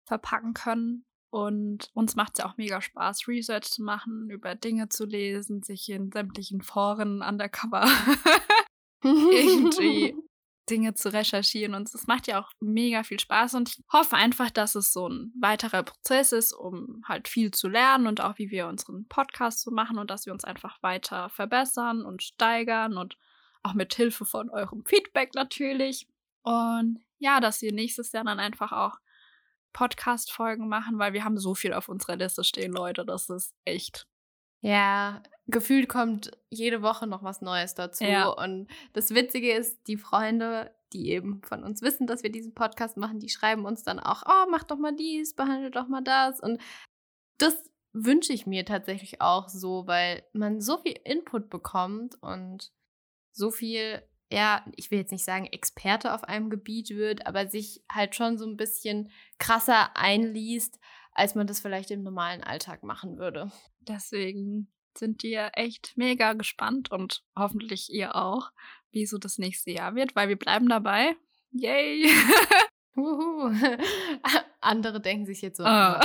verpacken 0.07 0.53
können. 0.53 1.03
Und 1.31 1.91
uns 1.93 2.15
macht 2.15 2.33
es 2.33 2.39
ja 2.39 2.49
auch 2.49 2.57
mega 2.57 2.81
Spaß, 2.81 3.27
Research 3.27 3.69
zu 3.69 3.83
machen, 3.83 4.31
über 4.31 4.55
Dinge 4.55 4.89
zu 4.89 5.05
lesen, 5.05 5.61
sich 5.61 5.87
in 5.89 6.11
sämtlichen 6.11 6.61
Foren 6.61 7.21
undercover 7.21 7.85
irgendwie 9.03 10.15
Dinge 10.69 10.93
zu 10.93 11.11
recherchieren. 11.11 11.73
Und 11.75 11.93
es 11.93 12.07
macht 12.07 12.27
ja 12.27 12.41
auch 12.41 12.51
mega 12.59 13.03
viel 13.03 13.19
Spaß. 13.19 13.55
Und 13.55 13.69
ich 13.69 13.83
hoffe 13.91 14.15
einfach, 14.15 14.49
dass 14.49 14.75
es 14.75 14.93
so 14.93 15.07
ein 15.07 15.33
weiterer 15.39 15.83
Prozess 15.83 16.31
ist, 16.31 16.53
um 16.53 17.03
halt 17.07 17.27
viel 17.27 17.51
zu 17.51 17.67
lernen 17.67 18.07
und 18.07 18.21
auch 18.21 18.37
wie 18.37 18.51
wir 18.51 18.67
unseren 18.67 19.07
Podcast 19.07 19.61
so 19.61 19.71
machen 19.71 19.97
und 19.97 20.09
dass 20.09 20.25
wir 20.25 20.33
uns 20.33 20.43
einfach 20.43 20.81
weiter 20.81 21.29
verbessern 21.29 22.05
und 22.05 22.23
steigern 22.23 22.97
und 22.97 23.17
auch 23.63 23.73
mit 23.73 23.93
Hilfe 23.93 24.25
von 24.25 24.49
eurem 24.49 24.83
Feedback 24.85 25.35
natürlich. 25.35 26.07
Und 26.43 26.99
ja, 27.17 27.39
dass 27.39 27.61
wir 27.61 27.73
nächstes 27.73 28.11
Jahr 28.11 28.23
dann 28.23 28.39
einfach 28.39 28.71
auch 28.71 28.97
Podcast-Folgen 29.73 30.67
machen, 30.67 30.97
weil 30.99 31.13
wir 31.13 31.23
haben 31.23 31.37
so 31.37 31.53
viel 31.53 31.73
auf 31.73 31.89
unserer 31.89 32.15
Liste 32.15 32.43
stehen, 32.43 32.71
Leute. 32.71 33.05
Das 33.05 33.29
ist 33.29 33.53
echt. 33.65 34.07
Ja, 34.61 35.21
gefühlt 35.49 35.89
kommt 35.89 36.31
jede 36.49 36.81
Woche 36.81 37.07
noch 37.07 37.23
was 37.23 37.41
Neues 37.41 37.75
dazu. 37.75 38.03
Ja. 38.03 38.27
Und 38.29 38.67
das 38.93 39.13
Witzige 39.13 39.53
ist, 39.53 39.87
die 39.87 39.97
Freunde, 39.97 40.73
die 40.93 41.09
eben 41.09 41.41
von 41.43 41.63
uns 41.63 41.81
wissen, 41.81 42.07
dass 42.07 42.23
wir 42.23 42.31
diesen 42.31 42.53
Podcast 42.53 42.97
machen, 42.97 43.19
die 43.19 43.29
schreiben 43.29 43.65
uns 43.65 43.83
dann 43.83 43.99
auch, 43.99 44.23
oh, 44.25 44.49
mach 44.49 44.63
doch 44.63 44.77
mal 44.77 44.95
dies, 44.95 45.35
behandle 45.35 45.71
doch 45.71 45.87
mal 45.87 46.01
das. 46.01 46.39
Und 46.39 46.61
das 47.37 47.55
wünsche 47.93 48.33
ich 48.33 48.45
mir 48.45 48.65
tatsächlich 48.65 49.21
auch 49.21 49.49
so, 49.49 49.87
weil 49.87 50.23
man 50.33 50.61
so 50.61 50.77
viel 50.77 50.99
Input 51.03 51.49
bekommt 51.49 52.21
und 52.21 52.71
so 53.31 53.51
viel, 53.51 54.03
ja, 54.31 54.65
ich 54.75 54.91
will 54.91 54.99
jetzt 54.99 55.11
nicht 55.11 55.25
sagen, 55.25 55.45
Experte 55.45 56.13
auf 56.13 56.23
einem 56.23 56.49
Gebiet 56.49 56.91
wird, 56.91 57.25
aber 57.25 57.47
sich 57.47 57.83
halt 57.91 58.15
schon 58.15 58.37
so 58.37 58.45
ein 58.45 58.57
bisschen 58.57 59.11
krasser 59.39 59.95
einliest, 59.95 60.79
als 61.13 61.35
man 61.35 61.47
das 61.47 61.59
vielleicht 61.59 61.91
im 61.91 62.03
normalen 62.03 62.43
Alltag 62.43 62.83
machen 62.83 63.17
würde. 63.17 63.51
Deswegen 63.81 64.71
sind 64.99 65.23
wir 65.23 65.51
echt 65.53 65.93
mega 65.95 66.33
gespannt 66.33 66.91
und 66.91 67.23
hoffentlich 67.35 67.91
ihr 67.91 68.15
auch, 68.15 68.51
wie 68.91 69.05
so 69.05 69.17
das 69.17 69.37
nächste 69.37 69.71
Jahr 69.71 69.95
wird, 69.95 70.15
weil 70.15 70.29
wir 70.29 70.37
bleiben 70.37 70.67
dabei. 70.69 71.15
Yay! 71.51 72.07
Andere 74.61 74.99
denken 75.01 75.25
sich 75.25 75.41
jetzt 75.41 75.57
so, 75.57 75.63
Ah. 75.63 75.99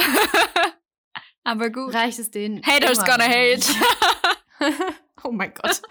Aber 1.44 1.68
gut. 1.70 1.92
reicht 1.92 2.18
es 2.18 2.30
denen? 2.30 2.62
Haters 2.64 2.98
gonna 3.04 3.24
hate. 3.24 3.66
oh 5.24 5.30
mein 5.32 5.52
Gott. 5.52 5.82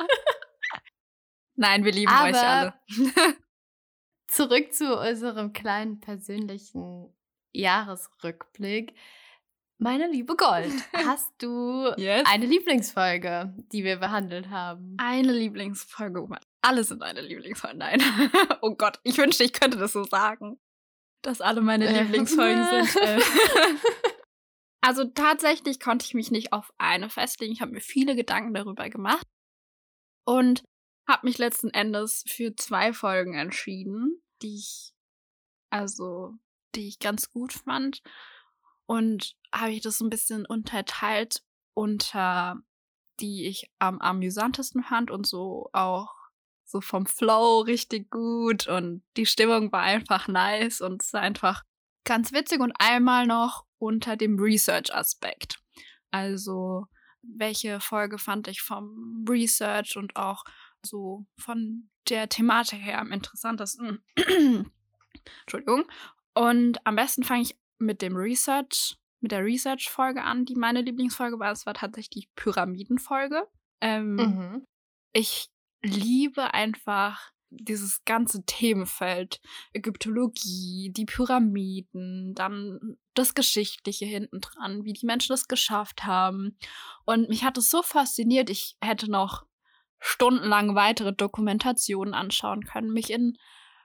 Nein, 1.56 1.84
wir 1.86 1.92
lieben 1.92 2.12
Aber- 2.12 2.30
euch 2.30 2.36
alle. 2.44 2.74
Zurück 4.28 4.74
zu 4.74 4.98
unserem 5.00 5.54
kleinen 5.54 6.00
persönlichen 6.00 7.14
Jahresrückblick. 7.52 8.96
Meine 9.84 10.08
liebe 10.10 10.38
Gold, 10.38 10.72
hast 10.94 11.30
du 11.40 11.92
Yes. 11.98 12.24
eine 12.26 12.46
Lieblingsfolge, 12.46 13.54
die 13.74 13.84
wir 13.84 13.98
behandelt 13.98 14.50
haben? 14.50 14.96
Eine 14.98 15.34
Lieblingsfolge. 15.34 16.24
Oh 16.24 16.28
Mann, 16.28 16.40
Alle 16.62 16.86
sind 16.86 17.00
meine 17.02 17.20
Lieblingsfolgen. 17.20 17.80
Nein. 17.80 18.02
oh 18.62 18.76
Gott, 18.76 19.02
ich 19.04 19.18
wünschte, 19.18 19.44
ich 19.44 19.52
könnte 19.52 19.78
das 19.78 19.92
so 19.92 20.06
sagen. 20.06 20.58
Dass 21.22 21.42
alle 21.42 21.60
meine 21.60 21.86
Äh. 21.88 22.02
Lieblingsfolgen 22.04 22.64
sind. 22.86 22.96
Äh. 23.04 23.22
Also 24.80 25.04
tatsächlich 25.04 25.82
konnte 25.82 26.06
ich 26.06 26.14
mich 26.14 26.32
nicht 26.32 26.54
auf 26.54 26.72
eine 26.78 27.10
festlegen. 27.10 27.52
Ich 27.52 27.60
habe 27.62 27.74
mir 27.74 27.82
viele 27.82 28.16
Gedanken 28.16 28.54
darüber 28.54 28.90
gemacht 28.90 29.28
und 30.26 30.64
habe 31.10 31.28
mich 31.28 31.38
letzten 31.38 31.72
Endes 31.72 32.24
für 32.26 32.56
zwei 32.56 32.94
Folgen 32.94 33.34
entschieden, 33.34 34.22
die 34.42 34.56
ich 34.56 34.94
also 35.70 36.36
die 36.76 36.88
ich 36.88 37.00
ganz 37.00 37.30
gut 37.30 37.52
fand 37.52 38.02
und 38.86 39.36
habe 39.54 39.72
ich 39.72 39.82
das 39.82 39.98
so 39.98 40.06
ein 40.06 40.10
bisschen 40.10 40.46
unterteilt 40.46 41.44
unter 41.74 42.58
die 43.20 43.46
ich 43.48 43.70
am 43.80 44.00
amüsantesten 44.00 44.84
fand 44.84 45.12
und 45.12 45.28
so 45.28 45.70
auch 45.74 46.14
so 46.66 46.82
vom 46.82 47.06
Flow 47.06 47.62
richtig 47.62 48.10
gut 48.10 48.68
und 48.68 49.04
die 49.18 49.26
Stimmung 49.26 49.72
war 49.72 49.82
einfach 49.82 50.28
nice 50.28 50.82
und 50.82 51.04
es 51.04 51.14
war 51.14 51.22
einfach 51.22 51.64
ganz 52.04 52.32
witzig 52.34 52.60
und 52.60 52.74
einmal 52.80 53.28
noch 53.28 53.66
unter 53.78 54.18
dem 54.18 54.40
Research-Aspekt. 54.40 55.60
Also, 56.12 56.88
welche 57.22 57.80
Folge 57.80 58.18
fand 58.18 58.48
ich 58.48 58.62
vom 58.62 59.26
Research 59.30 59.98
und 59.98 60.16
auch 60.16 60.44
so 60.86 61.26
von 61.38 61.90
der 62.10 62.28
Thematik 62.28 62.82
her 62.82 63.00
am 63.00 63.12
interessantesten? 63.12 64.04
Entschuldigung. 65.42 65.86
Und 66.34 66.86
am 66.86 66.96
besten 66.96 67.24
fange 67.24 67.44
ich 67.44 67.58
mit 67.86 68.02
dem 68.02 68.16
Research, 68.16 68.98
mit 69.20 69.32
der 69.32 69.44
Research-Folge 69.44 70.24
an, 70.24 70.46
die 70.46 70.56
meine 70.56 70.82
Lieblingsfolge 70.82 71.40
war. 71.40 71.52
Es 71.52 71.66
war 71.66 71.74
tatsächlich 71.74 72.26
die 72.26 72.30
Pyramidenfolge. 72.36 73.48
Ähm, 73.82 74.16
Mhm. 74.16 74.66
ich 75.14 75.50
liebe 75.82 76.54
einfach 76.54 77.32
dieses 77.50 78.04
ganze 78.06 78.44
Themenfeld. 78.46 79.40
Ägyptologie, 79.74 80.92
die 80.92 81.06
Pyramiden, 81.06 82.34
dann 82.34 82.98
das 83.14 83.36
Geschichtliche 83.36 84.06
hinten 84.06 84.42
dran, 84.42 84.86
wie 84.86 84.94
die 84.94 85.06
Menschen 85.06 85.34
das 85.34 85.48
geschafft 85.48 86.04
haben. 86.06 86.58
Und 87.06 87.30
mich 87.30 87.44
hat 87.44 87.58
es 87.58 87.70
so 87.70 87.84
fasziniert, 87.84 88.50
ich 88.50 88.76
hätte 88.82 89.10
noch 89.10 89.46
stundenlang 90.00 90.76
weitere 90.76 91.14
Dokumentationen 91.14 92.14
anschauen 92.14 92.64
können, 92.64 92.92
mich 92.92 93.12
in 93.12 93.38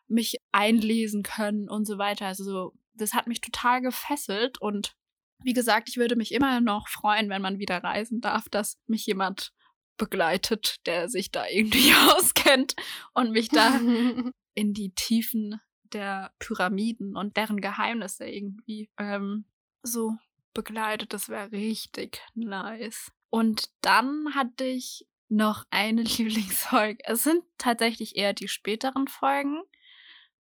mich 0.08 0.36
einlesen 0.52 1.22
können 1.22 1.68
und 1.68 1.84
so 1.84 1.98
weiter. 1.98 2.26
Also 2.26 2.44
so, 2.44 2.72
das 2.98 3.14
hat 3.14 3.26
mich 3.26 3.40
total 3.40 3.80
gefesselt 3.80 4.60
und 4.60 4.94
wie 5.42 5.52
gesagt, 5.52 5.88
ich 5.88 5.96
würde 5.96 6.16
mich 6.16 6.32
immer 6.32 6.60
noch 6.60 6.88
freuen, 6.88 7.30
wenn 7.30 7.42
man 7.42 7.58
wieder 7.58 7.82
reisen 7.82 8.20
darf, 8.20 8.48
dass 8.48 8.78
mich 8.86 9.06
jemand 9.06 9.52
begleitet, 9.96 10.76
der 10.86 11.08
sich 11.08 11.30
da 11.30 11.46
irgendwie 11.46 11.92
auskennt 12.16 12.74
und 13.14 13.30
mich 13.32 13.48
da 13.48 13.78
in 14.54 14.74
die 14.74 14.90
Tiefen 14.94 15.60
der 15.92 16.32
Pyramiden 16.38 17.16
und 17.16 17.36
deren 17.36 17.60
Geheimnisse 17.60 18.26
irgendwie 18.26 18.90
ähm, 18.98 19.44
so 19.82 20.16
begleitet. 20.54 21.12
Das 21.12 21.28
wäre 21.28 21.52
richtig 21.52 22.20
nice. 22.34 23.12
Und 23.30 23.70
dann 23.80 24.34
hatte 24.34 24.64
ich 24.64 25.06
noch 25.28 25.64
eine 25.70 26.02
Lieblingsfolge. 26.18 27.02
Es 27.04 27.22
sind 27.22 27.42
tatsächlich 27.58 28.16
eher 28.16 28.32
die 28.32 28.48
späteren 28.48 29.08
Folgen, 29.08 29.62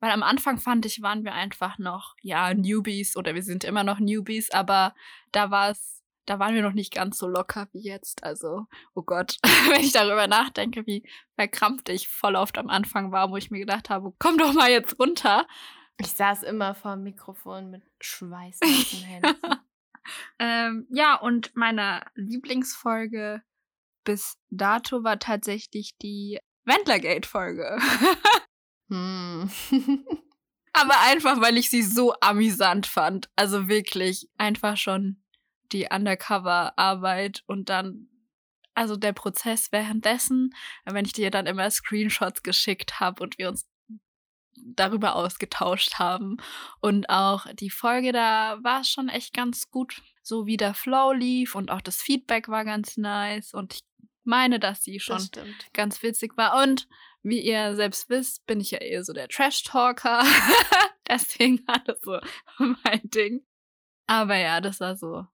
weil 0.00 0.10
am 0.10 0.22
Anfang 0.22 0.58
fand 0.58 0.86
ich, 0.86 1.02
waren 1.02 1.24
wir 1.24 1.34
einfach 1.34 1.78
noch, 1.78 2.14
ja, 2.22 2.54
Newbies 2.54 3.16
oder 3.16 3.34
wir 3.34 3.42
sind 3.42 3.64
immer 3.64 3.84
noch 3.84 3.98
Newbies, 3.98 4.50
aber 4.50 4.94
da 5.32 5.50
war 5.50 5.70
es, 5.70 6.02
da 6.26 6.38
waren 6.38 6.54
wir 6.54 6.62
noch 6.62 6.72
nicht 6.72 6.94
ganz 6.94 7.18
so 7.18 7.26
locker 7.26 7.68
wie 7.72 7.82
jetzt. 7.82 8.22
Also, 8.22 8.66
oh 8.94 9.02
Gott, 9.02 9.38
wenn 9.70 9.80
ich 9.80 9.92
darüber 9.92 10.26
nachdenke, 10.26 10.86
wie 10.86 11.08
verkrampft 11.34 11.88
ich 11.88 12.08
voll 12.08 12.36
oft 12.36 12.58
am 12.58 12.68
Anfang 12.68 13.12
war, 13.12 13.30
wo 13.30 13.36
ich 13.36 13.50
mir 13.50 13.60
gedacht 13.60 13.90
habe, 13.90 14.12
komm 14.18 14.38
doch 14.38 14.52
mal 14.52 14.70
jetzt 14.70 14.98
runter. 14.98 15.46
Ich 16.00 16.12
saß 16.12 16.44
immer 16.44 16.74
vor 16.74 16.94
dem 16.94 17.04
Mikrofon 17.04 17.70
mit 17.70 17.82
schweißnassen 18.00 19.00
Händen. 19.04 19.36
Ähm, 20.38 20.86
ja, 20.90 21.16
und 21.16 21.54
meine 21.54 22.02
Lieblingsfolge 22.14 23.42
bis 24.04 24.38
dato 24.48 25.04
war 25.04 25.18
tatsächlich 25.18 25.98
die 25.98 26.38
Wendlergate-Folge. 26.64 27.78
hm. 28.88 29.50
Aber 30.72 31.00
einfach, 31.00 31.40
weil 31.40 31.56
ich 31.56 31.70
sie 31.70 31.82
so 31.82 32.14
amüsant 32.20 32.86
fand. 32.86 33.28
Also 33.36 33.68
wirklich 33.68 34.28
einfach 34.38 34.76
schon 34.76 35.22
die 35.72 35.88
Undercover-Arbeit 35.90 37.42
und 37.46 37.68
dann, 37.68 38.08
also 38.74 38.96
der 38.96 39.12
Prozess 39.12 39.72
währenddessen, 39.72 40.54
wenn 40.84 41.04
ich 41.04 41.12
dir 41.12 41.30
dann 41.30 41.46
immer 41.46 41.70
Screenshots 41.70 42.42
geschickt 42.42 43.00
habe 43.00 43.22
und 43.22 43.38
wir 43.38 43.48
uns 43.48 43.66
darüber 44.54 45.16
ausgetauscht 45.16 45.98
haben. 45.98 46.36
Und 46.80 47.08
auch 47.10 47.46
die 47.54 47.70
Folge, 47.70 48.12
da 48.12 48.58
war 48.62 48.84
schon 48.84 49.08
echt 49.08 49.34
ganz 49.34 49.70
gut, 49.70 50.00
so 50.22 50.46
wie 50.46 50.56
der 50.56 50.74
Flow 50.74 51.12
lief 51.12 51.54
und 51.54 51.70
auch 51.70 51.80
das 51.80 52.00
Feedback 52.00 52.48
war 52.48 52.64
ganz 52.64 52.96
nice. 52.96 53.54
Und 53.54 53.74
ich 53.74 53.82
meine, 54.24 54.60
dass 54.60 54.82
sie 54.82 55.00
schon 55.00 55.28
ganz 55.72 56.02
witzig 56.02 56.36
war. 56.36 56.62
Und 56.62 56.86
wie 57.22 57.40
ihr 57.40 57.74
selbst 57.76 58.08
wisst, 58.08 58.46
bin 58.46 58.60
ich 58.60 58.70
ja 58.70 58.78
eher 58.78 59.04
so 59.04 59.12
der 59.12 59.28
Trash-Talker. 59.28 60.22
Deswegen 61.08 61.66
war 61.66 61.78
das 61.84 62.00
so 62.02 62.18
mein 62.84 63.00
Ding. 63.04 63.44
Aber 64.06 64.36
ja, 64.36 64.60
das 64.60 64.80
war 64.80 64.96
so. 64.96 65.26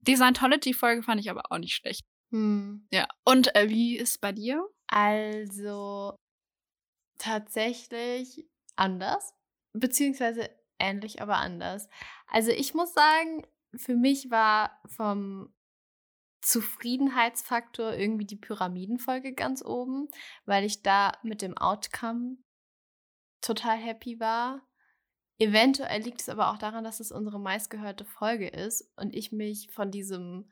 Die 0.00 0.16
Scientology-Folge 0.16 1.02
fand 1.02 1.20
ich 1.20 1.30
aber 1.30 1.50
auch 1.50 1.58
nicht 1.58 1.74
schlecht. 1.74 2.06
Hm. 2.30 2.86
Ja. 2.92 3.06
Und 3.24 3.54
äh, 3.54 3.68
wie 3.68 3.96
ist 3.96 4.20
bei 4.20 4.32
dir? 4.32 4.66
Also 4.86 6.16
tatsächlich 7.18 8.48
anders, 8.76 9.34
beziehungsweise 9.72 10.48
ähnlich, 10.78 11.20
aber 11.20 11.36
anders. 11.36 11.88
Also 12.28 12.50
ich 12.50 12.74
muss 12.74 12.94
sagen, 12.94 13.46
für 13.74 13.94
mich 13.94 14.30
war 14.30 14.80
vom 14.86 15.52
Zufriedenheitsfaktor 16.40 17.94
irgendwie 17.94 18.26
die 18.26 18.36
Pyramidenfolge 18.36 19.34
ganz 19.34 19.64
oben, 19.64 20.08
weil 20.46 20.64
ich 20.64 20.82
da 20.82 21.12
mit 21.22 21.42
dem 21.42 21.56
Outcome 21.56 22.36
total 23.40 23.76
happy 23.76 24.20
war. 24.20 24.66
Eventuell 25.38 26.02
liegt 26.02 26.20
es 26.20 26.28
aber 26.28 26.50
auch 26.50 26.58
daran, 26.58 26.84
dass 26.84 27.00
es 27.00 27.12
unsere 27.12 27.38
meistgehörte 27.38 28.04
Folge 28.04 28.48
ist 28.48 28.90
und 28.96 29.14
ich 29.14 29.30
mich 29.30 29.70
von 29.70 29.90
diesem, 29.90 30.50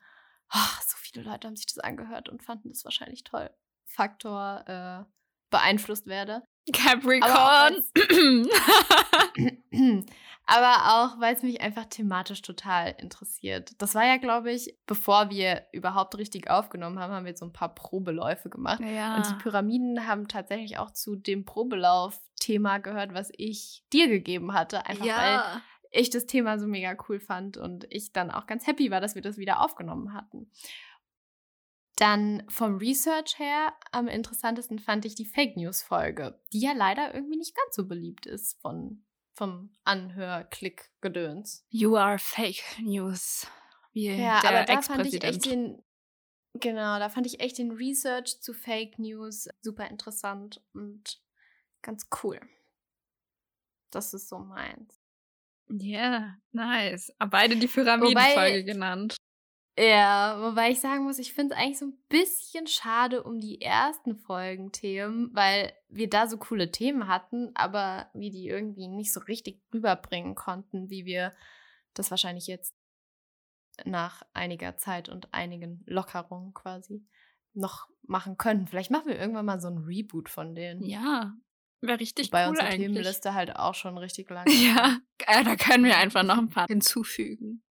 oh, 0.52 0.80
so 0.86 0.96
viele 0.96 1.24
Leute 1.24 1.48
haben 1.48 1.56
sich 1.56 1.66
das 1.66 1.78
angehört 1.78 2.28
und 2.28 2.44
fanden 2.44 2.68
das 2.68 2.84
wahrscheinlich 2.84 3.24
toll, 3.24 3.50
Faktor 3.84 4.64
äh, 4.68 5.04
beeinflusst 5.50 6.06
werde. 6.06 6.42
Capricorn. 6.72 7.82
Aber 10.46 10.76
auch, 10.94 11.20
weil 11.20 11.34
es 11.34 11.42
mich 11.42 11.60
einfach 11.60 11.86
thematisch 11.86 12.40
total 12.40 12.94
interessiert. 12.98 13.72
Das 13.78 13.94
war 13.94 14.06
ja, 14.06 14.16
glaube 14.16 14.52
ich, 14.52 14.76
bevor 14.86 15.28
wir 15.30 15.66
überhaupt 15.72 16.16
richtig 16.16 16.48
aufgenommen 16.48 16.98
haben, 16.98 17.12
haben 17.12 17.26
wir 17.26 17.36
so 17.36 17.44
ein 17.44 17.52
paar 17.52 17.74
Probeläufe 17.74 18.48
gemacht. 18.48 18.80
Ja. 18.80 19.16
Und 19.16 19.28
die 19.28 19.34
Pyramiden 19.34 20.06
haben 20.06 20.28
tatsächlich 20.28 20.78
auch 20.78 20.92
zu 20.92 21.16
dem 21.16 21.44
Probelauf-Thema 21.44 22.78
gehört, 22.78 23.12
was 23.12 23.32
ich 23.36 23.84
dir 23.92 24.08
gegeben 24.08 24.54
hatte. 24.54 24.86
Einfach 24.86 25.04
ja. 25.04 25.16
weil 25.16 25.62
ich 25.90 26.10
das 26.10 26.26
Thema 26.26 26.58
so 26.58 26.66
mega 26.66 26.96
cool 27.08 27.18
fand 27.18 27.56
und 27.56 27.86
ich 27.90 28.12
dann 28.12 28.30
auch 28.30 28.46
ganz 28.46 28.66
happy 28.66 28.90
war, 28.90 29.00
dass 29.00 29.14
wir 29.14 29.22
das 29.22 29.38
wieder 29.38 29.60
aufgenommen 29.60 30.12
hatten. 30.12 30.50
Dann 31.96 32.42
vom 32.48 32.76
Research 32.76 33.38
her 33.38 33.72
am 33.90 34.06
interessantesten 34.06 34.78
fand 34.78 35.04
ich 35.06 35.14
die 35.14 35.24
Fake 35.24 35.56
News 35.56 35.82
Folge, 35.82 36.38
die 36.52 36.60
ja 36.60 36.72
leider 36.72 37.14
irgendwie 37.14 37.38
nicht 37.38 37.56
ganz 37.56 37.74
so 37.74 37.86
beliebt 37.86 38.26
ist 38.26 38.60
von 38.60 39.02
vom 39.32 39.70
Anhör-Klick-Gedöns. 39.84 41.66
You 41.68 41.96
are 41.96 42.18
fake 42.18 42.62
news. 42.80 43.46
Wie 43.92 44.10
Ja, 44.10 44.42
aber 44.44 44.64
da 44.64 44.80
fand 44.80 45.06
ich 45.06 45.22
echt 45.22 45.44
den 45.44 45.82
genau, 46.54 46.98
da 46.98 47.08
fand 47.08 47.26
ich 47.26 47.40
echt 47.40 47.58
den 47.58 47.70
Research 47.70 48.40
zu 48.40 48.54
Fake 48.54 48.98
News 48.98 49.48
super 49.60 49.88
interessant 49.88 50.62
und 50.72 51.20
ganz 51.82 52.08
cool. 52.22 52.40
Das 53.90 54.14
ist 54.14 54.28
so 54.28 54.38
meins. 54.38 55.00
Ja, 55.68 56.36
nice. 56.52 57.12
Aber 57.18 57.30
Beide 57.30 57.56
die 57.56 57.66
Pyramidenfolge 57.66 58.64
genannt. 58.64 59.16
Ja, 59.78 60.38
wobei 60.40 60.70
ich 60.70 60.80
sagen 60.80 61.04
muss, 61.04 61.18
ich 61.18 61.34
finde 61.34 61.54
es 61.54 61.60
eigentlich 61.60 61.78
so 61.78 61.86
ein 61.86 61.98
bisschen 62.08 62.66
schade 62.66 63.22
um 63.22 63.40
die 63.40 63.60
ersten 63.60 64.16
Folgenthemen, 64.16 65.30
weil 65.34 65.72
wir 65.88 66.08
da 66.08 66.26
so 66.26 66.38
coole 66.38 66.70
Themen 66.70 67.08
hatten, 67.08 67.50
aber 67.54 68.08
wir 68.14 68.30
die 68.30 68.48
irgendwie 68.48 68.88
nicht 68.88 69.12
so 69.12 69.20
richtig 69.20 69.62
rüberbringen 69.74 70.34
konnten, 70.34 70.88
wie 70.88 71.04
wir 71.04 71.34
das 71.92 72.10
wahrscheinlich 72.10 72.46
jetzt 72.46 72.74
nach 73.84 74.22
einiger 74.32 74.78
Zeit 74.78 75.10
und 75.10 75.34
einigen 75.34 75.82
Lockerungen 75.86 76.54
quasi 76.54 77.06
noch 77.52 77.86
machen 78.02 78.38
können. 78.38 78.66
Vielleicht 78.66 78.90
machen 78.90 79.08
wir 79.08 79.18
irgendwann 79.18 79.44
mal 79.44 79.60
so 79.60 79.68
ein 79.68 79.78
Reboot 79.78 80.30
von 80.30 80.54
denen. 80.54 80.82
Ja, 80.84 81.34
wäre 81.82 82.00
richtig 82.00 82.30
Bei 82.30 82.44
cool 82.44 82.50
unserer 82.50 82.66
eigentlich. 82.66 82.86
Themenliste 82.86 83.34
halt 83.34 83.56
auch 83.56 83.74
schon 83.74 83.98
richtig 83.98 84.30
lang. 84.30 84.46
Ja, 84.50 84.98
äh, 85.26 85.44
da 85.44 85.56
können 85.56 85.84
wir 85.84 85.98
einfach 85.98 86.22
noch 86.22 86.38
ein 86.38 86.48
paar 86.48 86.66
hinzufügen. 86.66 87.62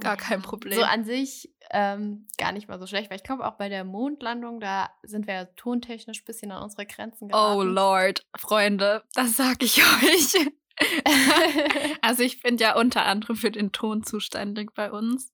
Gar 0.00 0.16
kein 0.16 0.40
Ja. 0.40 0.46
Problem. 0.46 0.74
So 0.78 0.82
an 0.84 1.04
sich 1.04 1.52
ähm, 1.70 2.26
gar 2.38 2.52
nicht 2.52 2.68
mal 2.68 2.78
so 2.78 2.86
schlecht, 2.86 3.10
weil 3.10 3.16
ich 3.16 3.22
glaube, 3.24 3.46
auch 3.46 3.56
bei 3.56 3.68
der 3.68 3.84
Mondlandung, 3.84 4.60
da 4.60 4.90
sind 5.02 5.26
wir 5.26 5.34
ja 5.34 5.44
tontechnisch 5.44 6.20
ein 6.22 6.24
bisschen 6.24 6.52
an 6.52 6.62
unsere 6.62 6.86
Grenzen 6.86 7.26
Oh 7.26 7.58
geraten. 7.58 7.70
Lord, 7.74 8.26
Freunde, 8.36 9.04
das 9.14 9.36
sag 9.36 9.62
ich 9.62 9.78
euch. 10.04 10.46
Also 12.02 12.22
ich 12.22 12.42
bin 12.42 12.58
ja 12.58 12.76
unter 12.76 13.06
anderem 13.06 13.34
für 13.34 13.50
den 13.50 13.72
Ton 13.72 14.02
zuständig 14.02 14.74
bei 14.74 14.92
uns. 14.92 15.32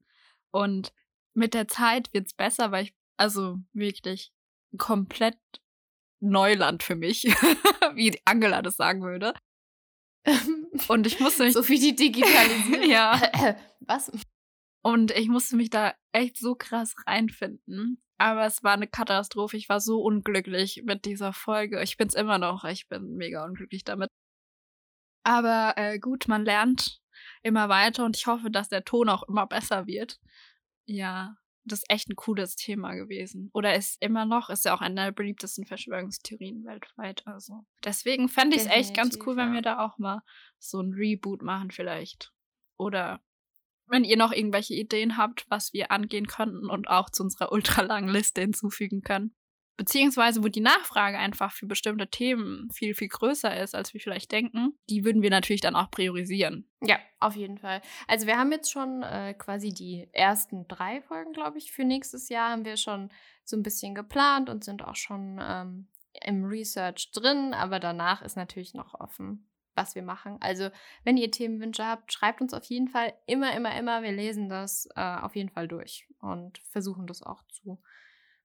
Und 0.53 0.93
mit 1.35 1.53
der 1.53 1.67
Zeit 1.67 2.15
wird's 2.15 2.33
besser, 2.33 2.71
weil 2.71 2.85
ich, 2.85 2.95
also 3.17 3.59
wirklich 3.73 4.33
komplett 4.79 5.37
Neuland 6.21 6.85
für 6.85 6.95
mich, 6.95 7.25
wie 7.95 8.19
Angela 8.25 8.63
das 8.63 8.77
sagen 8.77 9.03
würde. 9.03 9.35
Und 10.87 11.07
ich 11.09 11.19
musste 11.19 11.43
mich, 11.43 11.55
so 11.55 11.69
wie 11.69 11.81
die 11.81 11.97
Digitalisierung. 11.97 12.89
Ja. 12.89 13.21
Was? 13.81 14.13
Und 14.83 15.13
ich 15.13 15.29
musste 15.29 15.57
mich 15.57 15.71
da 15.71 15.95
echt 16.13 16.37
so 16.37 16.55
krass 16.55 16.95
reinfinden. 17.07 18.03
Aber 18.19 18.47
es 18.47 18.63
war 18.63 18.75
eine 18.75 18.87
Katastrophe. 18.87 19.57
Ich 19.57 19.69
war 19.69 19.81
so 19.81 20.01
unglücklich 20.01 20.83
mit 20.85 21.05
dieser 21.05 21.33
Folge. 21.33 21.83
Ich 21.83 21.97
bin's 21.97 22.15
immer 22.15 22.39
noch. 22.39 22.65
Ich 22.65 22.89
bin 22.89 23.17
mega 23.17 23.45
unglücklich 23.45 23.85
damit. 23.85 24.11
Aber 25.25 25.75
äh, 25.77 25.99
gut, 25.99 26.29
man 26.29 26.45
lernt 26.45 27.01
immer 27.43 27.69
weiter 27.69 28.05
und 28.05 28.17
ich 28.17 28.27
hoffe, 28.27 28.51
dass 28.51 28.69
der 28.69 28.85
Ton 28.85 29.09
auch 29.09 29.23
immer 29.25 29.47
besser 29.47 29.87
wird. 29.87 30.21
Ja, 30.85 31.37
das 31.65 31.81
ist 31.81 31.91
echt 31.91 32.09
ein 32.09 32.17
cooles 32.17 32.57
Thema 32.57 32.95
gewesen. 32.95 33.51
Oder 33.53 33.77
ist 33.77 34.01
immer 34.03 34.25
noch, 34.25 34.51
ist 34.51 34.65
ja 34.65 34.75
auch 34.75 34.81
eine 34.81 34.97
der 34.97 35.13
beliebtesten 35.13 35.65
Verschwörungstheorien 35.65 36.65
weltweit. 36.65 37.27
Also 37.27 37.65
deswegen 37.85 38.29
fände 38.29 38.57
ich 38.57 38.63
es 38.63 38.69
echt 38.69 38.97
ganz 38.97 39.19
cool, 39.25 39.37
wenn 39.37 39.53
wir 39.53 39.63
da 39.63 39.85
auch 39.85 39.99
mal 39.99 40.23
so 40.59 40.81
ein 40.81 40.93
Reboot 40.93 41.43
machen 41.43 41.71
vielleicht. 41.71 42.33
Oder 42.79 43.21
wenn 43.87 44.05
ihr 44.05 44.17
noch 44.17 44.33
irgendwelche 44.33 44.75
Ideen 44.75 45.17
habt, 45.17 45.45
was 45.49 45.73
wir 45.73 45.91
angehen 45.91 46.27
könnten 46.27 46.69
und 46.69 46.89
auch 46.89 47.11
zu 47.11 47.23
unserer 47.23 47.53
ultralangen 47.53 48.11
Liste 48.11 48.41
hinzufügen 48.41 49.03
können. 49.03 49.35
Beziehungsweise, 49.79 50.45
wo 50.45 50.49
die 50.49 50.61
Nachfrage 50.61 51.19
einfach 51.19 51.51
für 51.51 51.67
bestimmte 51.67 52.07
Themen 52.09 52.71
viel, 52.71 52.95
viel 52.95 53.09
größer 53.09 53.59
ist, 53.61 53.75
als 53.75 53.95
wir 53.95 54.01
vielleicht 54.01 54.31
denken, 54.31 54.79
die 54.91 55.05
würden 55.05 55.23
wir 55.23 55.31
natürlich 55.31 55.63
dann 55.63 55.75
auch 55.75 55.91
priorisieren. 55.91 56.71
Ja, 56.83 56.99
auf 57.21 57.37
jeden 57.37 57.59
Fall. 57.59 57.81
Also 58.07 58.27
wir 58.27 58.37
haben 58.37 58.53
jetzt 58.53 58.71
schon 58.71 59.03
äh, 59.03 59.35
quasi 59.35 59.73
die 59.73 60.09
ersten 60.13 60.69
drei 60.69 61.01
Folgen, 61.01 61.33
glaube 61.33 61.59
ich, 61.59 61.73
für 61.73 61.85
nächstes 61.85 62.29
Jahr 62.29 62.51
haben 62.51 62.65
wir 62.65 62.77
schon 62.77 63.11
so 63.45 63.57
ein 63.57 63.63
bisschen 63.63 63.95
geplant 63.95 64.51
und 64.51 64.63
sind 64.63 64.85
auch 64.85 64.95
schon 64.95 65.41
ähm, 65.43 65.89
im 66.25 66.45
Research 66.45 67.11
drin, 67.13 67.55
aber 67.55 67.81
danach 67.81 68.23
ist 68.23 68.37
natürlich 68.37 68.75
noch 68.75 68.95
offen, 68.95 69.49
was 69.75 69.95
wir 69.95 70.03
machen. 70.03 70.37
Also 70.41 70.71
wenn 71.05 71.17
ihr 71.17 71.31
Themenwünsche 71.31 71.87
habt, 71.87 72.13
schreibt 72.13 72.41
uns 72.41 72.55
auf 72.55 72.65
jeden 72.65 72.89
Fall 72.89 73.13
immer, 73.27 73.55
immer, 73.55 73.77
immer. 73.77 74.03
Wir 74.03 74.13
lesen 74.13 74.49
das 74.49 74.89
äh, 74.97 75.01
auf 75.01 75.37
jeden 75.37 75.51
Fall 75.51 75.69
durch 75.69 76.07
und 76.21 76.59
versuchen 76.71 77.07
das 77.07 77.23
auch 77.23 77.43
zu 77.49 77.81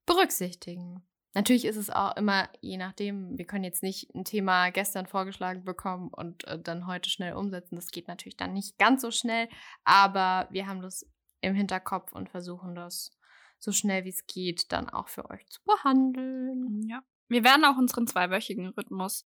berücksichtigen. 0.05 1.05
Natürlich 1.33 1.65
ist 1.65 1.75
es 1.75 1.89
auch 1.89 2.15
immer, 2.15 2.49
je 2.61 2.77
nachdem, 2.77 3.37
wir 3.37 3.45
können 3.45 3.63
jetzt 3.63 3.83
nicht 3.83 4.13
ein 4.15 4.25
Thema 4.25 4.71
gestern 4.71 5.05
vorgeschlagen 5.05 5.63
bekommen 5.63 6.09
und 6.09 6.47
äh, 6.47 6.59
dann 6.59 6.87
heute 6.87 7.09
schnell 7.09 7.33
umsetzen. 7.33 7.75
Das 7.75 7.91
geht 7.91 8.07
natürlich 8.07 8.37
dann 8.37 8.53
nicht 8.53 8.79
ganz 8.79 9.01
so 9.01 9.11
schnell, 9.11 9.47
aber 9.83 10.47
wir 10.49 10.65
haben 10.65 10.81
das 10.81 11.05
im 11.41 11.53
Hinterkopf 11.53 12.13
und 12.13 12.29
versuchen 12.29 12.73
das 12.73 13.11
so 13.59 13.71
schnell 13.71 14.03
wie 14.05 14.09
es 14.09 14.25
geht 14.27 14.71
dann 14.71 14.89
auch 14.89 15.09
für 15.09 15.29
euch 15.29 15.47
zu 15.47 15.61
behandeln. 15.63 16.81
Ja. 16.87 17.03
Wir 17.27 17.43
werden 17.43 17.65
auch 17.65 17.77
unseren 17.77 18.07
zweiwöchigen 18.07 18.69
Rhythmus 18.69 19.27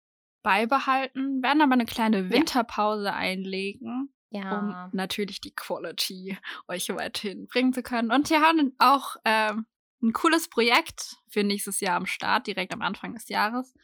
beibehalten, 0.42 1.42
werden 1.42 1.62
aber 1.62 1.72
eine 1.72 1.84
kleine 1.86 2.30
Winterpause 2.30 3.12
einlegen, 3.12 4.12
um 4.30 4.90
natürlich 4.92 5.40
die 5.40 5.54
Quality 5.54 6.38
euch 6.68 6.88
weiterhin 6.88 7.46
bringen 7.46 7.72
zu 7.72 7.82
können. 7.82 8.10
Und 8.10 8.30
wir 8.30 8.40
haben 8.40 8.74
auch 8.78 9.16
ähm, 9.24 9.66
ein 10.02 10.12
cooles 10.12 10.48
Projekt 10.48 11.16
für 11.28 11.44
nächstes 11.44 11.80
Jahr 11.80 11.96
am 11.96 12.06
Start, 12.06 12.46
direkt 12.46 12.72
am 12.72 12.82
Anfang 12.82 13.14
des 13.14 13.28
Jahres. 13.28 13.74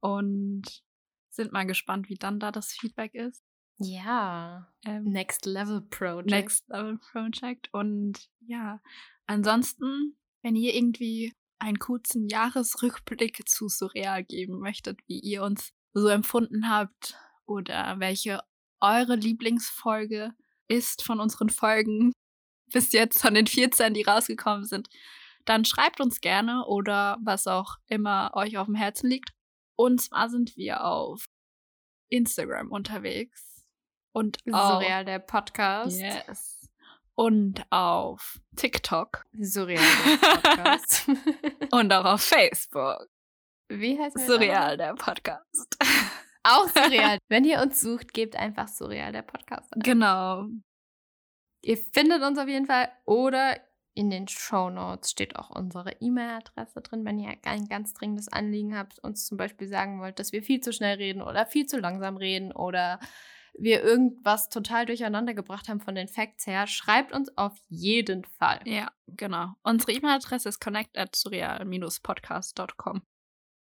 Und 0.00 0.84
sind 1.30 1.52
mal 1.52 1.66
gespannt, 1.66 2.08
wie 2.08 2.14
dann 2.14 2.38
da 2.38 2.52
das 2.52 2.72
Feedback 2.72 3.14
ist. 3.14 3.42
ja. 3.78 4.68
Ähm, 4.84 5.04
Next 5.04 5.46
Level 5.46 5.80
Project. 5.80 6.30
Next 6.30 6.68
Level 6.68 6.98
Project. 6.98 7.72
Und 7.72 8.28
ja, 8.46 8.80
ansonsten, 9.26 10.16
wenn 10.42 10.54
ihr 10.54 10.74
irgendwie 10.74 11.34
einen 11.58 11.78
kurzen 11.78 12.28
Jahresrückblick 12.28 13.48
zu 13.48 13.68
Surreal 13.68 14.22
geben 14.24 14.60
möchtet, 14.60 15.00
wie 15.06 15.18
ihr 15.18 15.42
uns 15.42 15.72
so 15.94 16.08
empfunden 16.08 16.68
habt 16.68 17.16
oder 17.46 17.98
welche 17.98 18.40
eure 18.80 19.16
Lieblingsfolge 19.16 20.34
ist 20.68 21.02
von 21.02 21.20
unseren 21.20 21.48
Folgen 21.48 22.12
bis 22.72 22.92
jetzt, 22.92 23.22
von 23.22 23.34
den 23.34 23.46
14, 23.46 23.94
die 23.94 24.02
rausgekommen 24.02 24.64
sind, 24.64 24.88
dann 25.44 25.64
schreibt 25.64 26.00
uns 26.00 26.20
gerne 26.20 26.66
oder 26.66 27.18
was 27.22 27.46
auch 27.46 27.76
immer 27.86 28.32
euch 28.34 28.58
auf 28.58 28.66
dem 28.66 28.74
Herzen 28.74 29.08
liegt. 29.08 29.30
Und 29.76 30.00
zwar 30.00 30.28
sind 30.28 30.56
wir 30.56 30.84
auf 30.84 31.24
Instagram 32.08 32.70
unterwegs 32.70 33.66
und 34.12 34.38
Surreal 34.46 35.04
der 35.04 35.18
Podcast. 35.18 36.00
Yes. 36.00 36.68
Und 37.16 37.64
auf 37.70 38.40
TikTok 38.56 39.24
Surreal 39.38 39.82
der 39.82 40.16
Podcast. 40.40 41.08
und 41.70 41.92
auch 41.92 42.04
auf 42.04 42.22
Facebook. 42.22 43.08
Wie 43.68 43.98
heißt 43.98 44.16
der? 44.16 44.26
Surreal, 44.26 44.76
der 44.76 44.94
Podcast. 44.94 45.76
Auch 46.42 46.68
Surreal. 46.68 47.18
Wenn 47.28 47.44
ihr 47.44 47.62
uns 47.62 47.80
sucht, 47.80 48.12
gebt 48.12 48.36
einfach 48.36 48.68
Surreal 48.68 49.12
der 49.12 49.22
Podcast. 49.22 49.72
Ein. 49.74 49.80
Genau. 49.80 50.46
Ihr 51.62 51.78
findet 51.78 52.22
uns 52.22 52.38
auf 52.38 52.48
jeden 52.48 52.66
Fall 52.66 52.90
oder 53.06 53.56
in 53.94 54.10
den 54.10 54.28
Show 54.28 54.68
Notes 54.70 55.10
steht 55.10 55.36
auch 55.36 55.50
unsere 55.50 55.92
E-Mail-Adresse 56.00 56.82
drin, 56.82 57.04
wenn 57.04 57.18
ihr 57.18 57.34
ein 57.44 57.68
ganz 57.68 57.94
dringendes 57.94 58.28
Anliegen 58.28 58.76
habt, 58.76 58.98
uns 58.98 59.24
zum 59.26 59.38
Beispiel 59.38 59.68
sagen 59.68 60.00
wollt, 60.00 60.18
dass 60.18 60.32
wir 60.32 60.42
viel 60.42 60.60
zu 60.60 60.72
schnell 60.72 60.96
reden 60.96 61.22
oder 61.22 61.46
viel 61.46 61.66
zu 61.66 61.78
langsam 61.78 62.16
reden 62.16 62.52
oder 62.52 62.98
wir 63.56 63.84
irgendwas 63.84 64.48
total 64.48 64.84
durcheinander 64.84 65.32
gebracht 65.32 65.68
haben 65.68 65.80
von 65.80 65.94
den 65.94 66.08
Facts 66.08 66.44
her, 66.46 66.66
schreibt 66.66 67.12
uns 67.12 67.30
auf 67.38 67.56
jeden 67.68 68.24
Fall. 68.24 68.58
Ja, 68.64 68.90
genau. 69.06 69.54
Unsere 69.62 69.92
E-Mail-Adresse 69.92 70.48
ist 70.48 70.60
connect 70.60 70.98
at 70.98 71.14
surreal-podcast.com. 71.14 73.02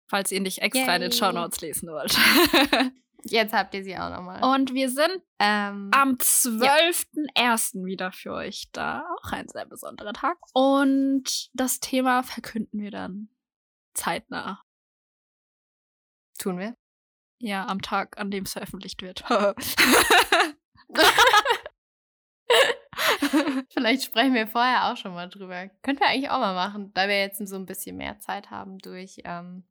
Falls 0.09 0.33
ihr 0.33 0.41
nicht 0.41 0.59
extra 0.59 0.87
Yay. 0.87 0.97
in 0.97 1.03
den 1.03 1.13
Show 1.13 1.31
Notes 1.33 1.61
lesen 1.61 1.91
wollt. 1.91 2.17
Jetzt 3.25 3.53
habt 3.53 3.75
ihr 3.75 3.85
sie 3.85 3.97
auch 3.97 4.11
nochmal. 4.11 4.43
Und 4.43 4.73
wir 4.73 4.89
sind 4.91 5.23
ähm, 5.39 5.91
am 5.93 6.15
12.01. 6.15 7.35
Ja. 7.37 7.85
wieder 7.85 8.13
für 8.13 8.33
euch 8.33 8.71
da. 8.73 9.05
Auch 9.21 9.33
ein 9.33 9.49
sehr 9.49 9.67
besonderer 9.67 10.13
Tag. 10.13 10.39
Und 10.55 11.51
das 11.53 11.81
Thema 11.81 12.23
verkünden 12.23 12.81
wir 12.81 12.91
dann 12.91 13.29
zeitnah. 13.95 14.63
Tun 16.39 16.59
wir? 16.59 16.77
Ja, 17.41 17.67
am 17.67 17.83
Tag, 17.83 18.19
an 18.19 18.31
dem 18.31 18.45
es 18.45 18.53
veröffentlicht 18.53 19.03
wird. 19.03 19.25
Vielleicht 23.71 24.05
sprechen 24.05 24.35
wir 24.35 24.47
vorher 24.49 24.87
auch 24.91 24.97
schon 24.97 25.13
mal 25.13 25.29
drüber. 25.29 25.69
Könnten 25.83 26.01
wir 26.01 26.09
eigentlich 26.09 26.31
auch 26.31 26.39
mal 26.41 26.55
machen, 26.55 26.93
da 26.95 27.09
wir 27.09 27.19
jetzt 27.21 27.47
so 27.47 27.57
ein 27.57 27.67
bisschen 27.67 27.97
mehr 27.97 28.19
Zeit 28.21 28.51
haben 28.51 28.79
durch 28.79 29.21
ähm, 29.25 29.68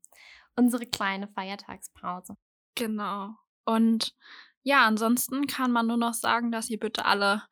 unsere 0.58 0.86
kleine 0.86 1.28
Feiertagspause. 1.28 2.36
Genau. 2.76 3.36
Und 3.66 4.16
ja, 4.64 4.86
ansonsten 4.86 5.48
kann 5.48 5.72
man 5.72 5.88
nur 5.88 5.98
noch 5.98 6.14
sagen, 6.14 6.52
dass 6.52 6.70
ihr 6.70 6.80
bitte 6.80 7.06
alle 7.06 7.44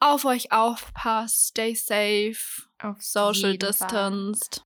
auf 0.00 0.24
euch 0.24 0.52
aufpasst, 0.52 1.48
stay 1.48 1.74
safe, 1.74 2.68
auf 2.78 3.00
social 3.00 3.56
distanced. 3.56 4.64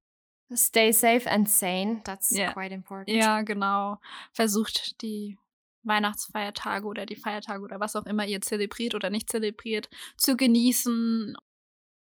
Stay 0.54 0.92
safe 0.92 1.30
and 1.30 1.48
sane, 1.48 2.00
that's 2.04 2.32
yeah. 2.32 2.52
quite 2.52 2.74
important. 2.74 3.10
Ja, 3.10 3.42
genau. 3.42 3.98
Versucht 4.32 5.02
die 5.02 5.38
Weihnachtsfeiertage 5.82 6.86
oder 6.86 7.04
die 7.04 7.16
Feiertage 7.16 7.62
oder 7.62 7.80
was 7.80 7.96
auch 7.96 8.06
immer 8.06 8.26
ihr 8.26 8.40
zelebriert 8.40 8.94
oder 8.94 9.10
nicht 9.10 9.30
zelebriert 9.30 9.88
zu 10.16 10.36
genießen 10.36 11.36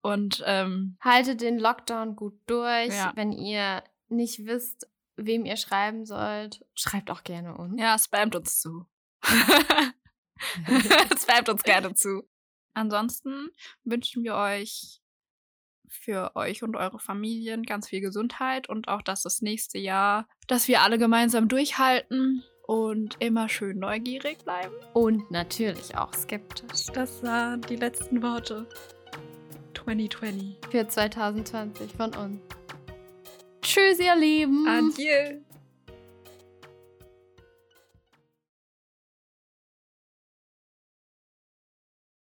und 0.01 0.43
ähm, 0.45 0.97
haltet 1.01 1.41
den 1.41 1.59
Lockdown 1.59 2.15
gut 2.15 2.39
durch. 2.45 2.95
Ja. 2.95 3.11
Wenn 3.15 3.31
ihr 3.33 3.83
nicht 4.07 4.45
wisst, 4.45 4.88
wem 5.25 5.45
ihr 5.45 5.57
schreiben 5.57 6.05
sollt, 6.05 6.65
schreibt 6.75 7.11
auch 7.11 7.23
gerne 7.23 7.55
uns. 7.55 7.79
Ja, 7.79 7.97
spamt 7.97 8.35
uns 8.35 8.59
zu. 8.59 8.85
spamt 11.21 11.49
uns 11.49 11.63
gerne 11.63 11.93
zu. 11.93 12.27
Ansonsten 12.73 13.49
wünschen 13.83 14.23
wir 14.23 14.35
euch 14.35 15.01
für 15.87 16.35
euch 16.35 16.63
und 16.63 16.75
eure 16.75 16.99
Familien 16.99 17.63
ganz 17.63 17.89
viel 17.89 18.01
Gesundheit 18.01 18.69
und 18.69 18.87
auch, 18.87 19.01
dass 19.01 19.23
das 19.23 19.41
nächste 19.41 19.79
Jahr, 19.79 20.27
dass 20.47 20.67
wir 20.67 20.81
alle 20.81 20.97
gemeinsam 20.97 21.47
durchhalten 21.47 22.43
und 22.67 23.17
immer 23.19 23.49
schön 23.49 23.79
neugierig 23.79 24.37
bleiben. 24.43 24.73
Und 24.93 25.31
natürlich 25.31 25.97
auch 25.97 26.13
skeptisch. 26.13 26.85
Das 26.93 27.23
waren 27.23 27.61
die 27.61 27.75
letzten 27.75 28.21
Worte. 28.21 28.67
2020. 29.73 30.57
Für 30.69 30.87
2020 30.87 31.93
von 31.93 32.15
uns. 32.15 32.58
Tschüss, 33.69 33.99
ihr 33.99 34.15
Lieben. 34.15 34.67
Adieu. 34.67 35.41